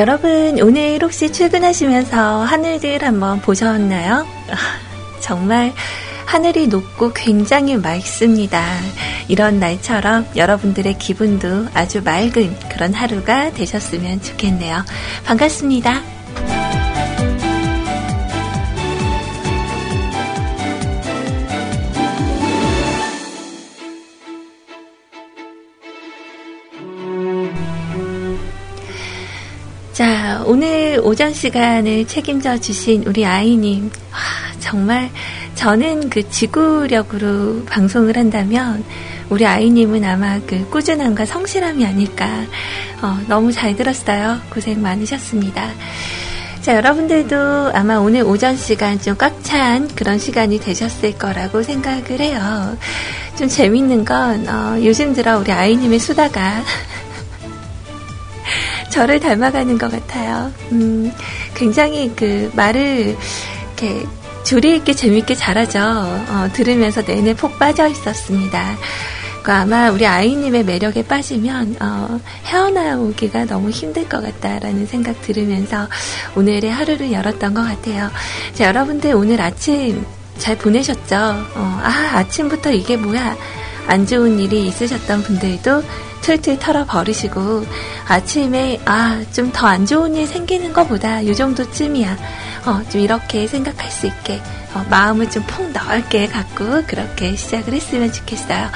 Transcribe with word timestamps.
여러분, 0.00 0.58
오늘 0.62 0.98
혹시 1.02 1.30
출근하시면서 1.30 2.44
하늘들 2.44 3.04
한번 3.04 3.38
보셨나요? 3.42 4.26
정말 5.20 5.74
하늘이 6.24 6.68
높고 6.68 7.12
굉장히 7.12 7.76
맑습니다. 7.76 8.64
이런 9.28 9.60
날처럼 9.60 10.26
여러분들의 10.34 10.96
기분도 10.98 11.66
아주 11.74 12.00
맑은 12.02 12.58
그런 12.70 12.94
하루가 12.94 13.52
되셨으면 13.52 14.22
좋겠네요. 14.22 14.86
반갑습니다. 15.26 16.19
오전 31.02 31.32
시간을 31.32 32.06
책임져 32.06 32.58
주신 32.58 33.04
우리 33.06 33.24
아이님, 33.24 33.90
와, 34.12 34.18
정말 34.60 35.10
저는 35.54 36.10
그 36.10 36.28
지구력으로 36.30 37.64
방송을 37.66 38.16
한다면 38.16 38.84
우리 39.28 39.46
아이님은 39.46 40.04
아마 40.04 40.40
그 40.46 40.68
꾸준함과 40.70 41.24
성실함이 41.24 41.84
아닐까. 41.86 42.28
어, 43.02 43.18
너무 43.28 43.52
잘 43.52 43.76
들었어요. 43.76 44.38
고생 44.52 44.82
많으셨습니다. 44.82 45.70
자, 46.60 46.76
여러분들도 46.76 47.70
아마 47.74 47.96
오늘 47.96 48.22
오전 48.22 48.56
시간 48.56 49.00
좀 49.00 49.16
꽉 49.16 49.42
찬 49.42 49.88
그런 49.94 50.18
시간이 50.18 50.60
되셨을 50.60 51.16
거라고 51.18 51.62
생각을 51.62 52.20
해요. 52.20 52.76
좀 53.38 53.48
재밌는 53.48 54.04
건, 54.04 54.46
어, 54.48 54.76
요즘 54.84 55.14
들어 55.14 55.38
우리 55.38 55.50
아이님의 55.52 55.98
수다가 55.98 56.62
저를 58.90 59.20
닮아가는 59.20 59.78
것 59.78 59.90
같아요. 59.90 60.52
음, 60.72 61.12
굉장히 61.54 62.12
그 62.14 62.50
말을 62.54 63.16
이렇게 63.78 64.06
조리 64.44 64.76
있게 64.76 64.94
재밌게 64.94 65.34
잘하죠. 65.34 65.78
어, 65.80 66.48
들으면서 66.52 67.02
내내 67.02 67.34
폭 67.34 67.58
빠져 67.58 67.86
있었습니다. 67.88 68.76
그 69.42 69.52
아마 69.52 69.90
우리 69.90 70.06
아이님의 70.06 70.64
매력에 70.64 71.02
빠지면 71.04 71.76
어, 71.80 72.20
헤어나오기가 72.44 73.46
너무 73.46 73.70
힘들 73.70 74.08
것 74.08 74.22
같다라는 74.22 74.86
생각 74.86 75.20
들으면서 75.22 75.88
오늘의 76.34 76.70
하루를 76.70 77.12
열었던 77.12 77.54
것 77.54 77.62
같아요. 77.62 78.10
자, 78.54 78.64
여러분들 78.64 79.14
오늘 79.14 79.40
아침 79.40 80.04
잘 80.36 80.56
보내셨죠? 80.56 81.16
어, 81.16 81.80
아 81.82 82.18
아침부터 82.18 82.72
이게 82.72 82.96
뭐야? 82.96 83.36
안 83.86 84.06
좋은 84.06 84.38
일이 84.38 84.66
있으셨던 84.68 85.22
분들도 85.22 85.82
틀틀 86.22 86.58
털어 86.58 86.84
버리시고 86.84 87.64
아침에 88.08 88.80
아 88.84 89.22
좀 89.32 89.50
더 89.52 89.66
안 89.66 89.86
좋은 89.86 90.14
일 90.14 90.26
생기는 90.26 90.72
것보다 90.72 91.20
이 91.20 91.34
정도쯤이야 91.34 92.16
어, 92.66 92.82
좀 92.90 93.00
이렇게 93.00 93.46
생각할 93.46 93.90
수 93.90 94.06
있게 94.06 94.40
어, 94.74 94.84
마음을 94.90 95.30
좀 95.30 95.42
폭 95.46 95.70
넓게 95.72 96.26
갖고 96.28 96.82
그렇게 96.86 97.34
시작을 97.36 97.72
했으면 97.72 98.12
좋겠어요. 98.12 98.68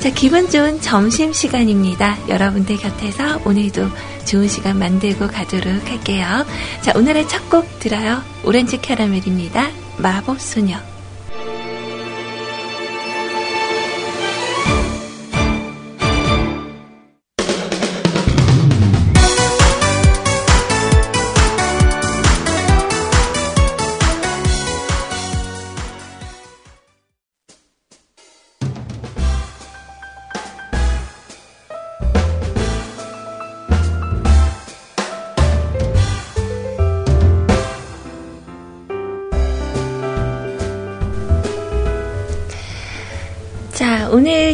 자 0.00 0.10
기분 0.10 0.48
좋은 0.50 0.80
점심 0.80 1.32
시간입니다. 1.32 2.16
여러분들 2.28 2.76
곁에서 2.76 3.40
오늘도 3.44 3.88
좋은 4.24 4.46
시간 4.48 4.78
만들고 4.78 5.28
가도록 5.28 5.88
할게요. 5.88 6.46
자 6.82 6.92
오늘의 6.94 7.28
첫 7.28 7.48
곡 7.50 7.80
들어요. 7.80 8.22
오렌지 8.44 8.80
캐러멜입니다. 8.80 9.68
마법 9.98 10.40
소녀. 10.40 10.95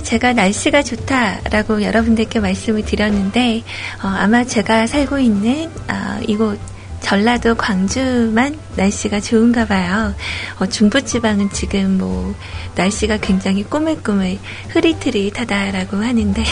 제가 0.03 0.33
날씨가 0.33 0.83
좋다라고 0.83 1.83
여러분들께 1.83 2.41
말씀을 2.41 2.85
드렸는데 2.85 3.63
어, 4.03 4.09
아마 4.09 4.45
제가 4.45 4.87
살고 4.87 5.19
있는 5.19 5.71
어, 5.89 6.21
이곳 6.27 6.59
전라도 7.01 7.57
광주만 7.57 8.59
날씨가 8.77 9.21
좋은가 9.21 9.67
봐요. 9.67 10.15
어, 10.59 10.67
중부지방은 10.67 11.51
지금 11.51 11.99
뭐 11.99 12.35
날씨가 12.77 13.19
굉장히 13.19 13.65
꾸물꾸물 13.65 14.39
흐릿흐릿하다라고 14.69 15.99
하는데 15.99 16.43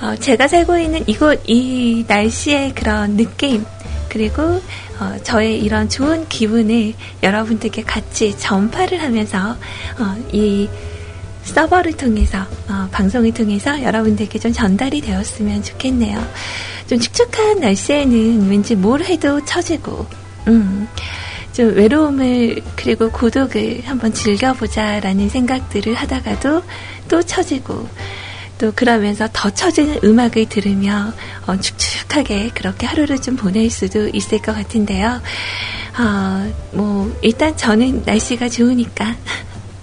어, 0.00 0.16
제가 0.16 0.48
살고 0.48 0.78
있는 0.78 1.04
이곳 1.06 1.42
이 1.46 2.04
날씨의 2.06 2.74
그런 2.74 3.16
느낌 3.16 3.64
그리고 4.08 4.62
어, 5.00 5.16
저의 5.22 5.60
이런 5.60 5.88
좋은 5.88 6.28
기분을 6.28 6.94
여러분들께 7.22 7.82
같이 7.82 8.36
전파를 8.36 9.02
하면서 9.02 9.50
어, 9.50 10.16
이 10.32 10.68
서버를 11.44 11.92
통해서 11.92 12.40
어, 12.68 12.88
방송을 12.90 13.32
통해서 13.32 13.82
여러분들께 13.82 14.38
좀 14.38 14.52
전달이 14.52 15.00
되었으면 15.00 15.62
좋겠네요. 15.62 16.20
좀 16.86 16.98
축축한 16.98 17.60
날씨에는 17.60 18.48
왠지 18.50 18.74
뭘 18.74 19.02
해도 19.02 19.44
처지고 19.44 20.06
음, 20.48 20.88
좀 21.52 21.74
외로움을 21.74 22.60
그리고 22.76 23.10
고독을 23.10 23.82
한번 23.84 24.12
즐겨보자라는 24.12 25.28
생각들을 25.28 25.94
하다가도 25.94 26.62
또 27.08 27.22
처지고 27.22 27.88
또 28.58 28.72
그러면서 28.74 29.28
더 29.32 29.50
처지는 29.50 30.00
음악을 30.04 30.48
들으며 30.48 31.12
어, 31.46 31.56
축축하게 31.56 32.50
그렇게 32.54 32.86
하루를 32.86 33.20
좀 33.20 33.36
보낼 33.36 33.70
수도 33.70 34.08
있을 34.08 34.42
것 34.42 34.54
같은데요. 34.54 35.20
어, 35.98 36.52
뭐 36.72 37.16
일단 37.22 37.56
저는 37.56 38.02
날씨가 38.04 38.48
좋으니까 38.48 39.16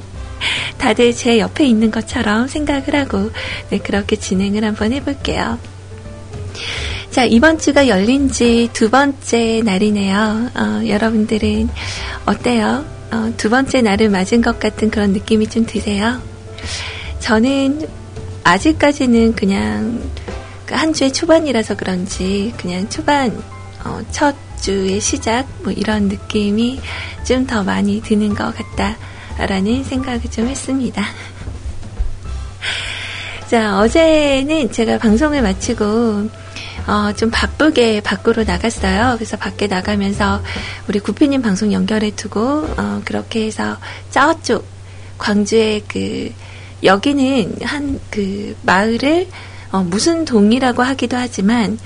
다들 0.77 1.13
제 1.13 1.39
옆에 1.39 1.65
있는 1.65 1.89
것처럼 1.89 2.47
생각을 2.47 2.95
하고 2.95 3.31
네, 3.69 3.79
그렇게 3.79 4.15
진행을 4.17 4.63
한번 4.63 4.91
해볼게요. 4.93 5.57
자, 7.09 7.23
이번 7.23 7.57
주가 7.57 7.87
열린 7.87 8.29
지 8.29 8.69
두 8.73 8.89
번째 8.89 9.61
날이네요. 9.63 10.49
어, 10.53 10.81
여러분들은 10.85 11.69
어때요? 12.25 12.83
어, 13.11 13.33
두 13.37 13.49
번째 13.49 13.81
날을 13.81 14.09
맞은 14.09 14.41
것 14.41 14.59
같은 14.59 14.91
그런 14.91 15.13
느낌이 15.13 15.47
좀 15.47 15.65
드세요? 15.65 16.21
저는 17.19 17.87
아직까지는 18.45 19.35
그냥 19.35 19.99
그한 20.67 20.93
주의 20.93 21.11
초반이라서 21.11 21.75
그런지 21.75 22.53
그냥 22.57 22.87
초반 22.89 23.35
어, 23.83 24.01
첫 24.11 24.35
주의 24.61 25.01
시작 25.01 25.47
뭐 25.63 25.71
이런 25.71 26.07
느낌이 26.07 26.79
좀 27.23 27.47
더 27.47 27.63
많이 27.63 28.01
드는 28.01 28.35
것 28.35 28.53
같다라는 28.55 29.83
생각을 29.83 30.21
좀 30.29 30.47
했습니다. 30.47 31.03
자 33.49 33.79
어제는 33.79 34.71
제가 34.71 34.99
방송을 34.99 35.41
마치고 35.41 36.29
어, 36.87 37.13
좀 37.15 37.31
바쁘게 37.31 38.01
밖으로 38.01 38.43
나갔어요. 38.43 39.15
그래서 39.15 39.37
밖에 39.37 39.65
나가면서 39.65 40.43
우리 40.87 40.99
구피님 40.99 41.41
방송 41.41 41.73
연결해 41.73 42.11
두고 42.11 42.67
어, 42.77 43.01
그렇게 43.05 43.47
해서 43.47 43.77
저쪽 44.11 44.65
광주의 45.17 45.81
그 45.87 46.31
여기는 46.83 47.55
한 47.61 47.99
그 48.15 48.55
마을을 48.61 49.27
어, 49.71 49.79
무슨 49.79 50.23
동이라고 50.23 50.83
하기도 50.83 51.17
하지만 51.17 51.77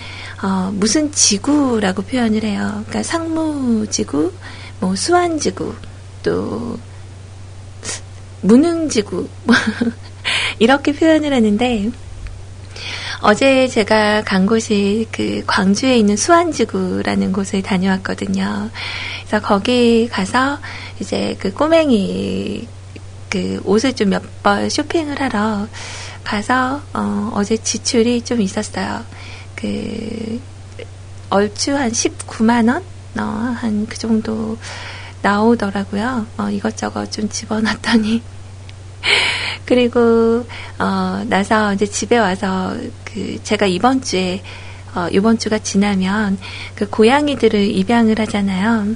어, 0.44 0.72
무슨 0.74 1.12
지구라고 1.12 2.04
표현을 2.04 2.44
해요. 2.44 2.70
그러니까 2.88 3.02
상무지구, 3.02 4.32
뭐 4.80 4.96
수완지구, 4.96 5.74
또 6.22 6.78
무능지구 8.42 9.28
뭐 9.44 9.56
이렇게 10.60 10.94
표현을 10.94 11.34
하는데 11.34 11.90
어제 13.22 13.68
제가 13.68 14.24
간 14.24 14.46
곳이 14.46 15.08
그 15.12 15.44
광주에 15.48 15.98
있는 15.98 16.16
수완지구라는 16.16 17.34
곳을 17.34 17.64
다녀왔거든요. 17.64 18.70
그래서 19.28 19.46
거기 19.46 20.08
가서 20.08 20.60
이제 21.00 21.36
그 21.40 21.52
꼬맹이 21.52 22.68
그 23.30 23.62
옷을 23.66 23.94
좀 23.94 24.10
몇 24.10 24.22
벌 24.44 24.70
쇼핑을 24.70 25.22
하러 25.22 25.68
가서 26.24 26.82
어, 26.94 27.32
어제 27.34 27.58
지출이 27.58 28.24
좀 28.24 28.42
있었어요. 28.42 29.04
그 29.56 30.40
얼추 31.30 31.76
한 31.78 31.92
19만 31.92 32.68
원, 32.70 32.84
어, 33.18 33.56
한 33.60 33.86
그 33.90 33.98
정도 33.98 34.58
나오더라고요. 35.22 36.28
어, 36.38 36.50
이것저것 36.50 37.12
좀 37.12 37.30
집어넣었더니 37.30 38.22
그리고 39.66 40.46
어, 40.80 41.24
나서 41.28 41.74
이제 41.74 41.86
집에 41.86 42.18
와서 42.18 42.76
그 43.04 43.40
제가 43.44 43.66
이번 43.66 44.02
주에 44.02 44.42
어, 44.96 45.08
이번 45.12 45.38
주가 45.38 45.60
지나면 45.60 46.38
그 46.76 46.90
고양이들을 46.90 47.60
입양을 47.76 48.20
하잖아요. 48.20 48.96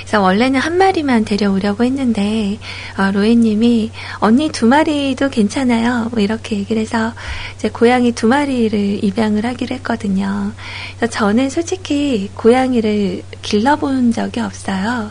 그래서 0.00 0.20
원래는 0.20 0.60
한 0.60 0.78
마리만 0.78 1.24
데려오려고 1.24 1.84
했는데 1.84 2.58
어, 2.96 3.10
로에님이 3.12 3.90
언니 4.18 4.50
두 4.50 4.66
마리도 4.66 5.30
괜찮아요. 5.30 6.08
뭐 6.10 6.20
이렇게 6.20 6.56
얘기를 6.56 6.80
해서 6.82 7.12
제 7.58 7.68
고양이 7.68 8.12
두 8.12 8.26
마리를 8.26 9.04
입양을 9.04 9.44
하기로 9.44 9.76
했거든요. 9.76 10.52
그래서 10.96 11.12
저는 11.12 11.50
솔직히 11.50 12.30
고양이를 12.34 13.22
길러본 13.42 14.12
적이 14.12 14.40
없어요. 14.40 15.10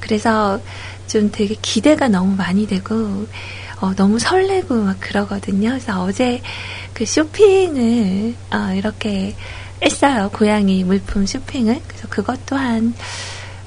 그래서 0.00 0.60
좀 1.06 1.30
되게 1.32 1.56
기대가 1.60 2.08
너무 2.08 2.36
많이 2.36 2.66
되고 2.66 3.26
어, 3.80 3.94
너무 3.94 4.18
설레고 4.18 4.74
막 4.74 5.00
그러거든요. 5.00 5.70
그래서 5.70 6.02
어제 6.02 6.42
그 6.92 7.04
쇼핑을 7.06 8.34
어, 8.52 8.74
이렇게 8.74 9.34
했어요. 9.82 10.30
고양이 10.32 10.84
물품 10.84 11.26
쇼핑을. 11.26 11.80
그래서 11.86 12.08
그것도 12.08 12.56
한 12.56 12.94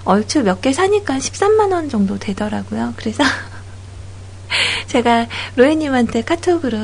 얼추 0.06 0.44
몇 0.44 0.62
개 0.62 0.74
사니까 0.74 1.18
13만 1.18 1.72
원 1.72 1.90
정도 1.90 2.18
되더라고요. 2.20 2.94
그래서 2.98 3.24
제가 4.88 5.28
로에님한테 5.56 6.22
카톡으로 6.24 6.78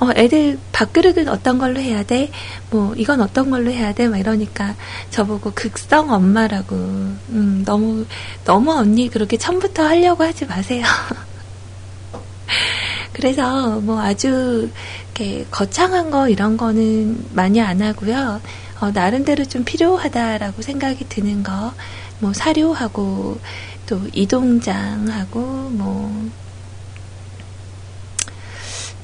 어, 0.00 0.10
애들 0.16 0.58
밥그릇은 0.72 1.28
어떤 1.28 1.58
걸로 1.58 1.78
해야 1.78 2.02
돼? 2.02 2.30
뭐, 2.70 2.92
이건 2.96 3.20
어떤 3.20 3.50
걸로 3.50 3.70
해야 3.70 3.92
돼? 3.92 4.08
막 4.08 4.18
이러니까 4.18 4.74
저보고 5.10 5.52
극성 5.54 6.10
엄마라고. 6.10 6.74
음, 6.74 7.62
너무, 7.64 8.04
너무 8.44 8.72
언니 8.72 9.08
그렇게 9.08 9.36
처음부터 9.36 9.84
하려고 9.84 10.24
하지 10.24 10.46
마세요. 10.46 10.84
그래서 13.12 13.80
뭐 13.80 14.00
아주 14.00 14.70
이렇게 15.14 15.46
거창한 15.50 16.10
거 16.10 16.28
이런 16.28 16.56
거는 16.56 17.26
많이 17.32 17.60
안 17.60 17.82
하고요. 17.82 18.40
어, 18.82 18.90
나름대로 18.90 19.44
좀 19.44 19.62
필요하다라고 19.62 20.60
생각이 20.60 21.08
드는 21.08 21.44
거, 21.44 21.72
뭐 22.18 22.32
사료하고 22.32 23.38
또 23.86 24.00
이동장하고 24.12 25.40
뭐 25.70 26.30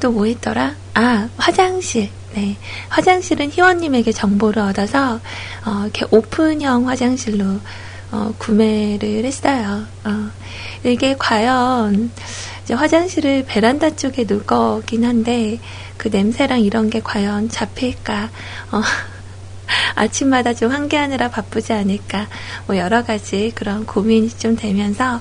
또뭐 0.01 0.27
있더라? 0.27 0.75
아, 0.95 1.29
화장실. 1.37 2.11
네. 2.35 2.57
화장실은 2.89 3.51
희원님에게 3.53 4.11
정보를 4.11 4.63
얻어서, 4.63 5.21
어, 5.65 5.83
이렇게 5.85 6.07
오픈형 6.11 6.89
화장실로, 6.89 7.61
어, 8.11 8.35
구매를 8.37 9.25
했어요. 9.25 9.85
어, 10.03 10.31
이게 10.83 11.15
과연, 11.17 12.11
화장실을 12.69 13.45
베란다 13.47 13.95
쪽에 13.95 14.25
놓을 14.25 14.45
거긴 14.45 15.05
한데 15.05 15.61
그 15.97 16.09
냄새랑 16.09 16.61
이런 16.63 16.91
게 16.91 17.01
과연 17.01 17.49
잡힐까? 17.49 18.31
어, 18.73 18.83
아침마다 19.95 20.55
좀 20.55 20.71
환기하느라 20.71 21.31
바쁘지 21.31 21.73
않을까? 21.73 22.27
뭐 22.67 22.77
여러 22.77 23.05
가지 23.05 23.53
그런 23.55 23.87
고민이 23.87 24.31
좀 24.31 24.57
되면서 24.57 25.21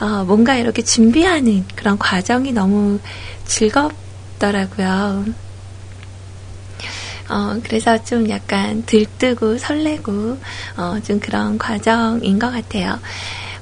어, 0.00 0.24
뭔가 0.24 0.56
이렇게 0.56 0.82
준비하는 0.82 1.64
그런 1.74 1.98
과정이 1.98 2.52
너무 2.52 2.98
즐겁더라고요. 3.46 5.24
어, 7.28 7.58
그래서 7.64 8.02
좀 8.04 8.28
약간 8.28 8.84
들뜨고 8.84 9.58
설레고, 9.58 10.38
어, 10.76 11.00
좀 11.04 11.18
그런 11.18 11.58
과정인 11.58 12.38
것 12.38 12.50
같아요. 12.50 13.00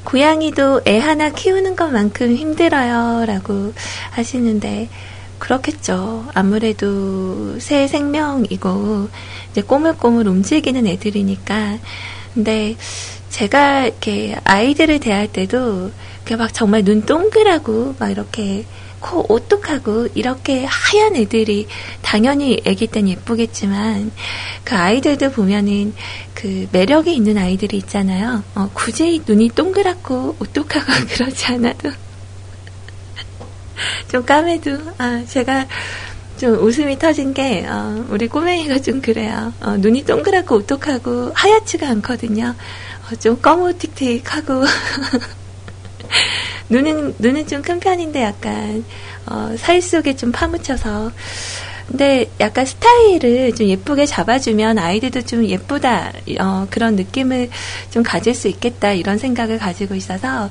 고양이도 0.04 0.82
애 0.86 0.98
하나 0.98 1.30
키우는 1.30 1.76
것만큼 1.76 2.34
힘들어요. 2.34 3.24
라고 3.24 3.72
하시는데, 4.10 4.90
그렇겠죠. 5.38 6.26
아무래도 6.34 7.58
새 7.60 7.86
생명이고, 7.86 9.08
이제 9.50 9.62
꼬물꼬물 9.62 10.26
움직이는 10.28 10.86
애들이니까. 10.86 11.78
근데 12.34 12.76
제가 13.30 13.86
이렇게 13.86 14.36
아이들을 14.44 15.00
대할 15.00 15.32
때도, 15.32 15.90
막 16.38 16.54
정말 16.54 16.84
눈 16.84 17.02
동그라고, 17.02 17.96
막 17.98 18.10
이렇게 18.10 18.64
코 19.04 19.22
오똑하고 19.28 20.08
이렇게 20.14 20.64
하얀 20.64 21.14
애들이 21.14 21.66
당연히 22.00 22.62
애기 22.64 22.86
땐 22.86 23.06
예쁘겠지만 23.06 24.10
그 24.64 24.74
아이들도 24.74 25.30
보면은 25.32 25.92
그 26.32 26.66
매력이 26.72 27.14
있는 27.14 27.36
아이들이 27.36 27.76
있잖아요. 27.76 28.42
어, 28.54 28.70
굳이 28.72 29.20
눈이 29.26 29.50
동그랗고 29.50 30.36
오똑하고 30.40 30.86
그러지 31.12 31.46
않아도 31.52 31.90
좀 34.10 34.24
까매도 34.24 34.78
아 34.98 35.22
제가 35.26 35.66
좀 36.38 36.54
웃음이 36.62 36.98
터진 36.98 37.32
게 37.32 37.64
어, 37.66 38.04
우리 38.08 38.28
꼬맹이가 38.28 38.80
좀 38.80 39.00
그래요. 39.00 39.52
어, 39.60 39.76
눈이 39.76 40.04
동그랗고 40.04 40.56
오똑하고 40.56 41.32
하얗지가 41.34 41.88
않거든요. 41.88 42.54
어, 43.10 43.14
좀 43.16 43.40
검은틱틱하고 43.40 44.64
눈은 46.68 47.14
눈은 47.18 47.46
좀 47.46 47.62
큰 47.62 47.80
편인데 47.80 48.22
약간 48.22 48.84
어, 49.26 49.54
살 49.58 49.80
속에 49.80 50.16
좀 50.16 50.32
파묻혀서 50.32 51.12
근데 51.88 52.30
약간 52.40 52.64
스타일을 52.64 53.54
좀 53.54 53.66
예쁘게 53.68 54.06
잡아주면 54.06 54.78
아이들도 54.78 55.22
좀 55.22 55.44
예쁘다 55.44 56.12
어, 56.40 56.66
그런 56.70 56.96
느낌을 56.96 57.50
좀 57.90 58.02
가질 58.02 58.34
수 58.34 58.48
있겠다 58.48 58.92
이런 58.92 59.18
생각을 59.18 59.58
가지고 59.58 59.94
있어서 59.94 60.50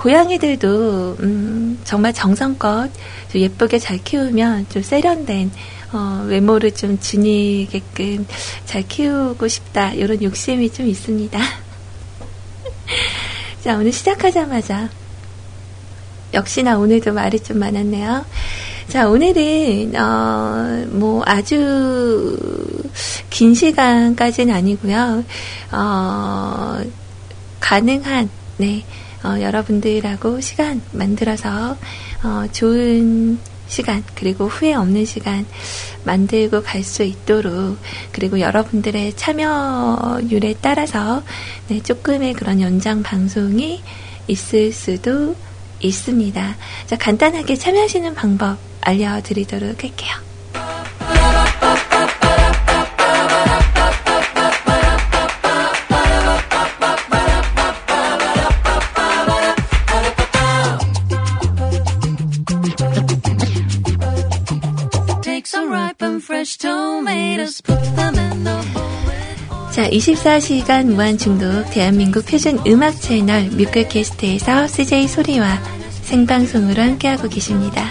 고양이들도 0.00 1.16
음, 1.20 1.78
정말 1.84 2.14
정성껏 2.14 2.90
좀 3.30 3.40
예쁘게 3.40 3.78
잘 3.78 3.98
키우면 3.98 4.68
좀 4.70 4.82
세련된 4.82 5.50
어, 5.92 6.24
외모를 6.26 6.70
좀 6.70 6.98
지니게끔 6.98 8.26
잘 8.64 8.88
키우고 8.88 9.46
싶다 9.46 9.92
이런 9.92 10.22
욕심이 10.22 10.72
좀 10.72 10.86
있습니다. 10.86 11.38
자 13.62 13.76
오늘 13.76 13.92
시작하자마자 13.92 14.88
역시나 16.32 16.78
오늘도 16.78 17.12
말이 17.12 17.38
좀 17.38 17.58
많았네요. 17.58 18.24
자, 18.88 19.08
오늘은, 19.08 19.94
어, 19.94 20.86
뭐, 20.88 21.22
아주 21.24 22.36
긴 23.28 23.54
시간까지는 23.54 24.52
아니고요. 24.52 25.24
어, 25.70 26.80
가능한, 27.60 28.28
네, 28.56 28.84
어, 29.24 29.40
여러분들하고 29.40 30.40
시간 30.40 30.80
만들어서, 30.92 31.76
어, 32.22 32.46
좋은 32.52 33.38
시간, 33.68 34.02
그리고 34.14 34.48
후회 34.48 34.74
없는 34.74 35.04
시간 35.04 35.46
만들고 36.04 36.62
갈 36.62 36.82
수 36.82 37.02
있도록, 37.04 37.78
그리고 38.12 38.40
여러분들의 38.40 39.14
참여율에 39.16 40.56
따라서, 40.60 41.22
네, 41.68 41.80
조금의 41.82 42.34
그런 42.34 42.60
연장 42.60 43.02
방송이 43.02 43.80
있을 44.26 44.72
수도 44.72 45.36
있습니다. 45.80 46.56
자, 46.86 46.96
간단하게 46.96 47.56
참여하시는 47.56 48.14
방법 48.14 48.58
알려드리도록 48.80 49.82
할게요. 49.82 50.29
자, 69.72 69.88
24시간 69.88 70.86
무한 70.86 71.16
중독 71.16 71.70
대한민국 71.70 72.26
표준 72.26 72.58
음악 72.66 73.00
채널 73.00 73.44
뮤클캐스트에서 73.44 74.66
CJ 74.66 75.08
소리와 75.08 75.58
생방송으로 76.02 76.82
함께하고 76.82 77.28
계십니다. 77.28 77.90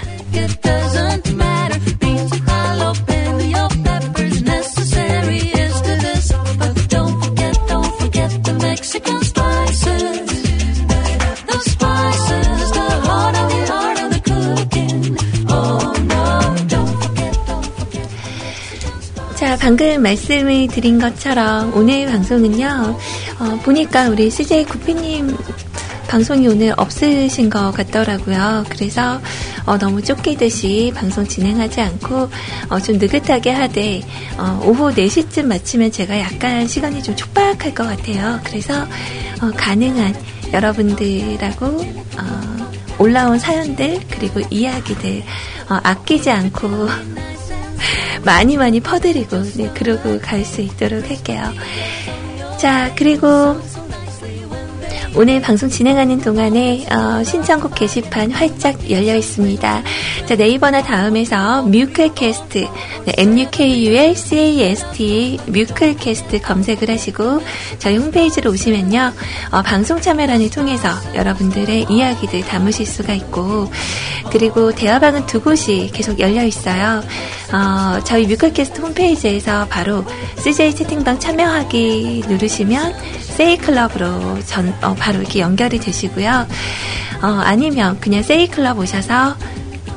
방금 19.70 20.02
말씀을 20.02 20.68
드린 20.68 20.98
것처럼 20.98 21.72
오늘 21.76 22.08
방송은요, 22.08 22.98
어, 23.40 23.60
보니까 23.62 24.10
우리 24.10 24.32
CJ 24.32 24.66
구피님 24.66 25.38
방송이 26.08 26.48
오늘 26.48 26.74
없으신 26.76 27.52
것 27.52 27.70
같더라고요. 27.74 28.66
그래서 28.68 29.22
어, 29.68 29.78
너무 29.78 30.02
쫓기듯이 30.02 30.92
방송 30.96 31.24
진행하지 31.24 31.82
않고 31.82 32.30
어, 32.70 32.80
좀 32.80 32.98
느긋하게 32.98 33.52
하되 33.52 34.02
어, 34.40 34.60
오후 34.66 34.92
4시쯤 34.92 35.46
마치면 35.46 35.92
제가 35.92 36.20
약간 36.20 36.68
시간이 36.68 37.04
좀 37.04 37.16
촉박할 37.16 37.76
것 37.76 37.84
같아요. 37.84 38.40
그래서 38.46 38.74
어, 39.40 39.52
가능한 39.56 40.16
여러분들하고 40.52 41.66
어, 41.68 42.72
올라온 42.98 43.38
사연들 43.38 44.00
그리고 44.10 44.42
이야기들 44.50 45.22
어, 45.70 45.80
아끼지 45.84 46.32
않고 46.32 46.88
많이 48.26 48.58
많이 48.58 48.80
퍼드리고 48.80 49.42
네, 49.56 49.72
그러고 49.74 50.20
갈 50.20 50.44
수 50.46 50.62
있도록 50.62 51.10
할게요. 51.10 51.44
자, 52.58 52.94
그리고 52.96 53.60
오늘 55.16 55.42
방송 55.42 55.70
진행하는 55.70 56.22
동안에 56.22 56.86
어, 56.92 57.24
신청곡 57.24 57.74
게시판 57.76 58.32
활짝 58.32 58.90
열려 58.90 59.16
있습니다. 59.16 59.84
자, 60.26 60.36
네이버나 60.36 60.84
다음에서 60.84 61.64
뮤클캐스트, 61.64 62.68
네, 63.06 63.14
M-U-K-U-L-C-A-S-T 63.18 63.70
뮤클캐스트 65.48 66.42
검색을 66.42 66.90
하시고 66.92 67.42
저희 67.80 67.98
홈페이지로 67.98 68.52
오시면요. 68.52 69.12
어, 69.52 69.62
방송 69.64 70.00
참여란을 70.00 70.52
통해서 70.52 70.90
여러분들의 71.16 71.88
이야기들 71.90 72.42
담으실 72.42 72.86
수가 72.86 73.14
있고 73.14 73.68
그리고 74.32 74.72
대화방은 74.72 75.26
두 75.26 75.42
곳이 75.42 75.90
계속 75.92 76.20
열려 76.20 76.44
있어요. 76.44 77.02
어, 77.52 78.00
저희 78.04 78.28
뮤클캐스트 78.28 78.80
홈페이지에서 78.82 79.66
바로 79.70 80.06
CJ 80.38 80.76
채팅방 80.76 81.20
참여하기 81.20 82.26
누르시면 82.28 82.94
세이클럽으로 83.40 84.42
전, 84.46 84.76
어, 84.82 84.94
바로 84.96 85.22
이렇게 85.22 85.40
연결이 85.40 85.80
되시고요. 85.80 86.46
어, 87.22 87.26
아니면 87.26 87.98
그냥 88.02 88.22
세이클럽 88.22 88.78
오셔서 88.78 89.38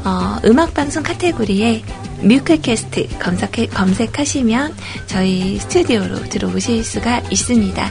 어, 0.04 0.38
음악방송 0.44 1.02
카테고리에 1.02 1.82
뮤클캐스트 2.22 3.18
검색해, 3.18 3.66
검색하시면 3.66 4.76
저희 5.06 5.58
스튜디오로 5.58 6.28
들어오실 6.28 6.84
수가 6.84 7.20
있습니다. 7.30 7.90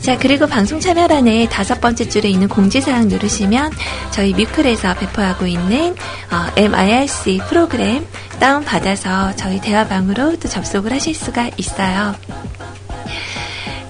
자, 0.00 0.18
그리고 0.18 0.46
방송 0.46 0.80
참여란에 0.80 1.48
다섯 1.48 1.80
번째 1.80 2.06
줄에 2.06 2.28
있는 2.28 2.48
공지사항 2.48 3.08
누르시면 3.08 3.72
저희 4.10 4.34
뮤클에서 4.34 4.96
배포하고 4.96 5.46
있는 5.46 5.92
어, 6.30 6.52
MIRC 6.56 7.40
프로그램 7.48 8.06
다운받아서 8.38 9.34
저희 9.36 9.62
대화방으로 9.62 10.38
또 10.38 10.46
접속을 10.46 10.92
하실 10.92 11.14
수가 11.14 11.48
있어요. 11.56 12.14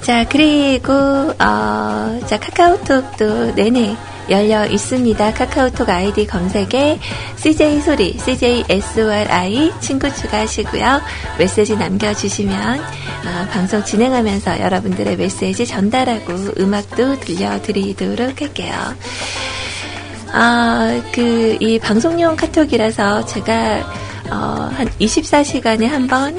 자, 0.04 0.26
그리고, 0.28 0.92
어, 0.92 2.20
자, 2.26 2.38
카카오톡도 2.38 3.54
내내 3.54 3.96
열려 4.28 4.66
있습니다. 4.66 5.32
카카오톡 5.32 5.88
아이디 5.88 6.26
검색에 6.26 6.98
CJ 7.36 7.80
소리, 7.80 8.12
CJ 8.18 8.64
SORI 8.68 9.72
친구 9.80 10.14
추가하시고요. 10.14 11.00
메시지 11.38 11.74
남겨주시면 11.74 12.80
어, 12.80 13.48
방송 13.50 13.82
진행하면서 13.82 14.60
여러분들의 14.60 15.16
메시지 15.16 15.66
전달하고 15.66 16.34
음악도 16.58 17.18
들려드리도록 17.20 18.42
할게요. 18.42 18.74
아, 20.32 21.00
그, 21.12 21.56
이 21.60 21.78
방송용 21.78 22.36
카톡이라서 22.36 23.24
제가, 23.24 23.80
어, 24.30 24.70
한 24.70 24.86
24시간에 25.00 25.86
한 25.86 26.06
번, 26.06 26.36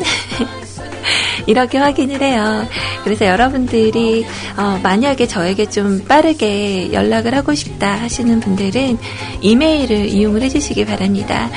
이렇게 1.45 1.77
확인을 1.77 2.21
해요. 2.21 2.67
그래서 3.03 3.25
여러분들이 3.25 4.25
어, 4.57 4.79
만약에 4.81 5.27
저에게 5.27 5.67
좀 5.67 6.03
빠르게 6.05 6.91
연락을 6.93 7.35
하고 7.35 7.53
싶다 7.53 7.93
하시는 7.93 8.39
분들은 8.39 8.97
이메일을 9.41 10.07
이용을 10.07 10.41
해주시기 10.43 10.85
바랍니다. 10.85 11.49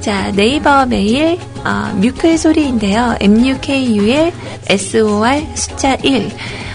자 0.00 0.30
네이버 0.32 0.86
메일 0.86 1.38
어, 1.64 1.92
뮤클 1.96 2.38
소리인데요. 2.38 3.16
M-U-K-U-L 3.20 4.32
S-O-R 4.68 5.46
숫자 5.54 5.94
1 5.94 6.30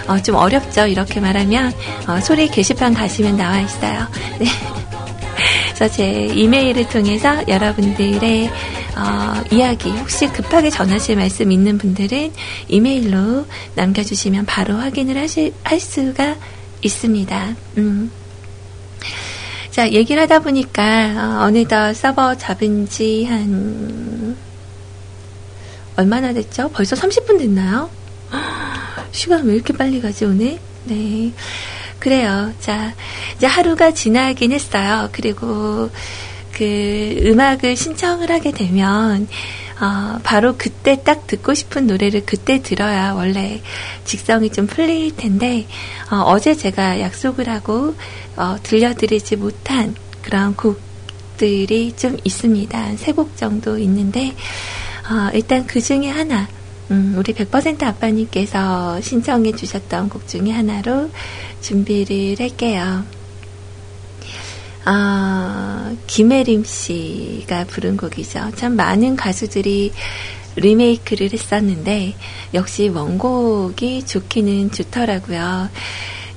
어, 0.06 0.20
좀 0.20 0.34
어렵죠. 0.36 0.86
이렇게 0.86 1.20
말하면 1.20 1.72
어, 2.06 2.20
소리 2.20 2.48
게시판 2.48 2.94
가시면 2.94 3.36
나와 3.36 3.60
있어요. 3.60 4.06
네. 4.38 4.46
그래서 5.74 5.92
제 5.92 6.26
이메일을 6.26 6.88
통해서 6.88 7.42
여러분들의 7.48 8.50
어, 8.96 9.42
이야기 9.50 9.90
혹시 9.90 10.26
급하게 10.28 10.70
전하실 10.70 11.16
말씀 11.16 11.50
있는 11.50 11.78
분들은 11.78 12.32
이메일로 12.68 13.46
남겨주시면 13.74 14.46
바로 14.46 14.76
확인을 14.76 15.16
하실, 15.18 15.52
할 15.64 15.80
수가 15.80 16.36
있습니다. 16.82 17.56
음. 17.78 18.10
자, 19.70 19.90
얘기를 19.90 20.22
하다 20.22 20.40
보니까, 20.40 21.42
어, 21.42 21.50
느덧 21.50 21.94
서버 21.94 22.36
잡은 22.36 22.88
지 22.88 23.24
한, 23.24 24.36
얼마나 25.96 26.32
됐죠? 26.32 26.70
벌써 26.72 26.94
30분 26.94 27.38
됐나요? 27.38 27.90
시간 29.10 29.44
왜 29.44 29.54
이렇게 29.54 29.72
빨리 29.72 30.00
가지, 30.00 30.24
오늘? 30.24 30.58
네. 30.84 31.32
그래요. 31.98 32.52
자, 32.60 32.94
이제 33.36 33.46
하루가 33.46 33.92
지나긴 33.92 34.52
했어요. 34.52 35.08
그리고 35.12 35.90
그 36.56 37.16
음악을 37.22 37.76
신청을 37.76 38.30
하게 38.30 38.52
되면 38.52 39.28
어, 39.80 40.18
바로 40.22 40.54
그때 40.56 41.02
딱 41.02 41.26
듣고 41.26 41.52
싶은 41.52 41.86
노래를 41.86 42.24
그때 42.24 42.62
들어야 42.62 43.12
원래 43.12 43.60
직성이 44.04 44.50
좀 44.50 44.66
풀릴 44.66 45.16
텐데 45.16 45.66
어, 46.10 46.38
제 46.38 46.54
제가 46.54 47.00
약속을 47.00 47.48
하고 47.48 47.94
어, 48.36 48.56
들려드리지 48.62 49.36
못한 49.36 49.94
그런 50.22 50.54
곡들이 50.54 51.92
좀 51.96 52.16
있습니다. 52.22 52.96
세 52.96 53.12
곡 53.12 53.36
정도 53.36 53.76
있는데 53.78 54.34
어, 55.10 55.30
일단 55.34 55.66
그 55.66 55.80
중에 55.80 56.08
하나 56.08 56.48
음, 56.90 57.14
우리 57.16 57.32
100% 57.32 57.82
아빠님께서 57.82 59.00
신청해 59.00 59.52
주셨던 59.52 60.08
곡 60.08 60.28
중에 60.28 60.50
하나로 60.50 61.10
준비를 61.60 62.36
할게요. 62.38 63.02
아, 64.86 65.94
김혜림 66.06 66.64
씨가 66.64 67.64
부른 67.64 67.96
곡이죠. 67.96 68.52
참 68.54 68.76
많은 68.76 69.16
가수들이 69.16 69.92
리메이크를 70.56 71.32
했었는데, 71.32 72.14
역시 72.52 72.88
원곡이 72.88 74.04
좋기는 74.06 74.70
좋더라고요. 74.70 75.70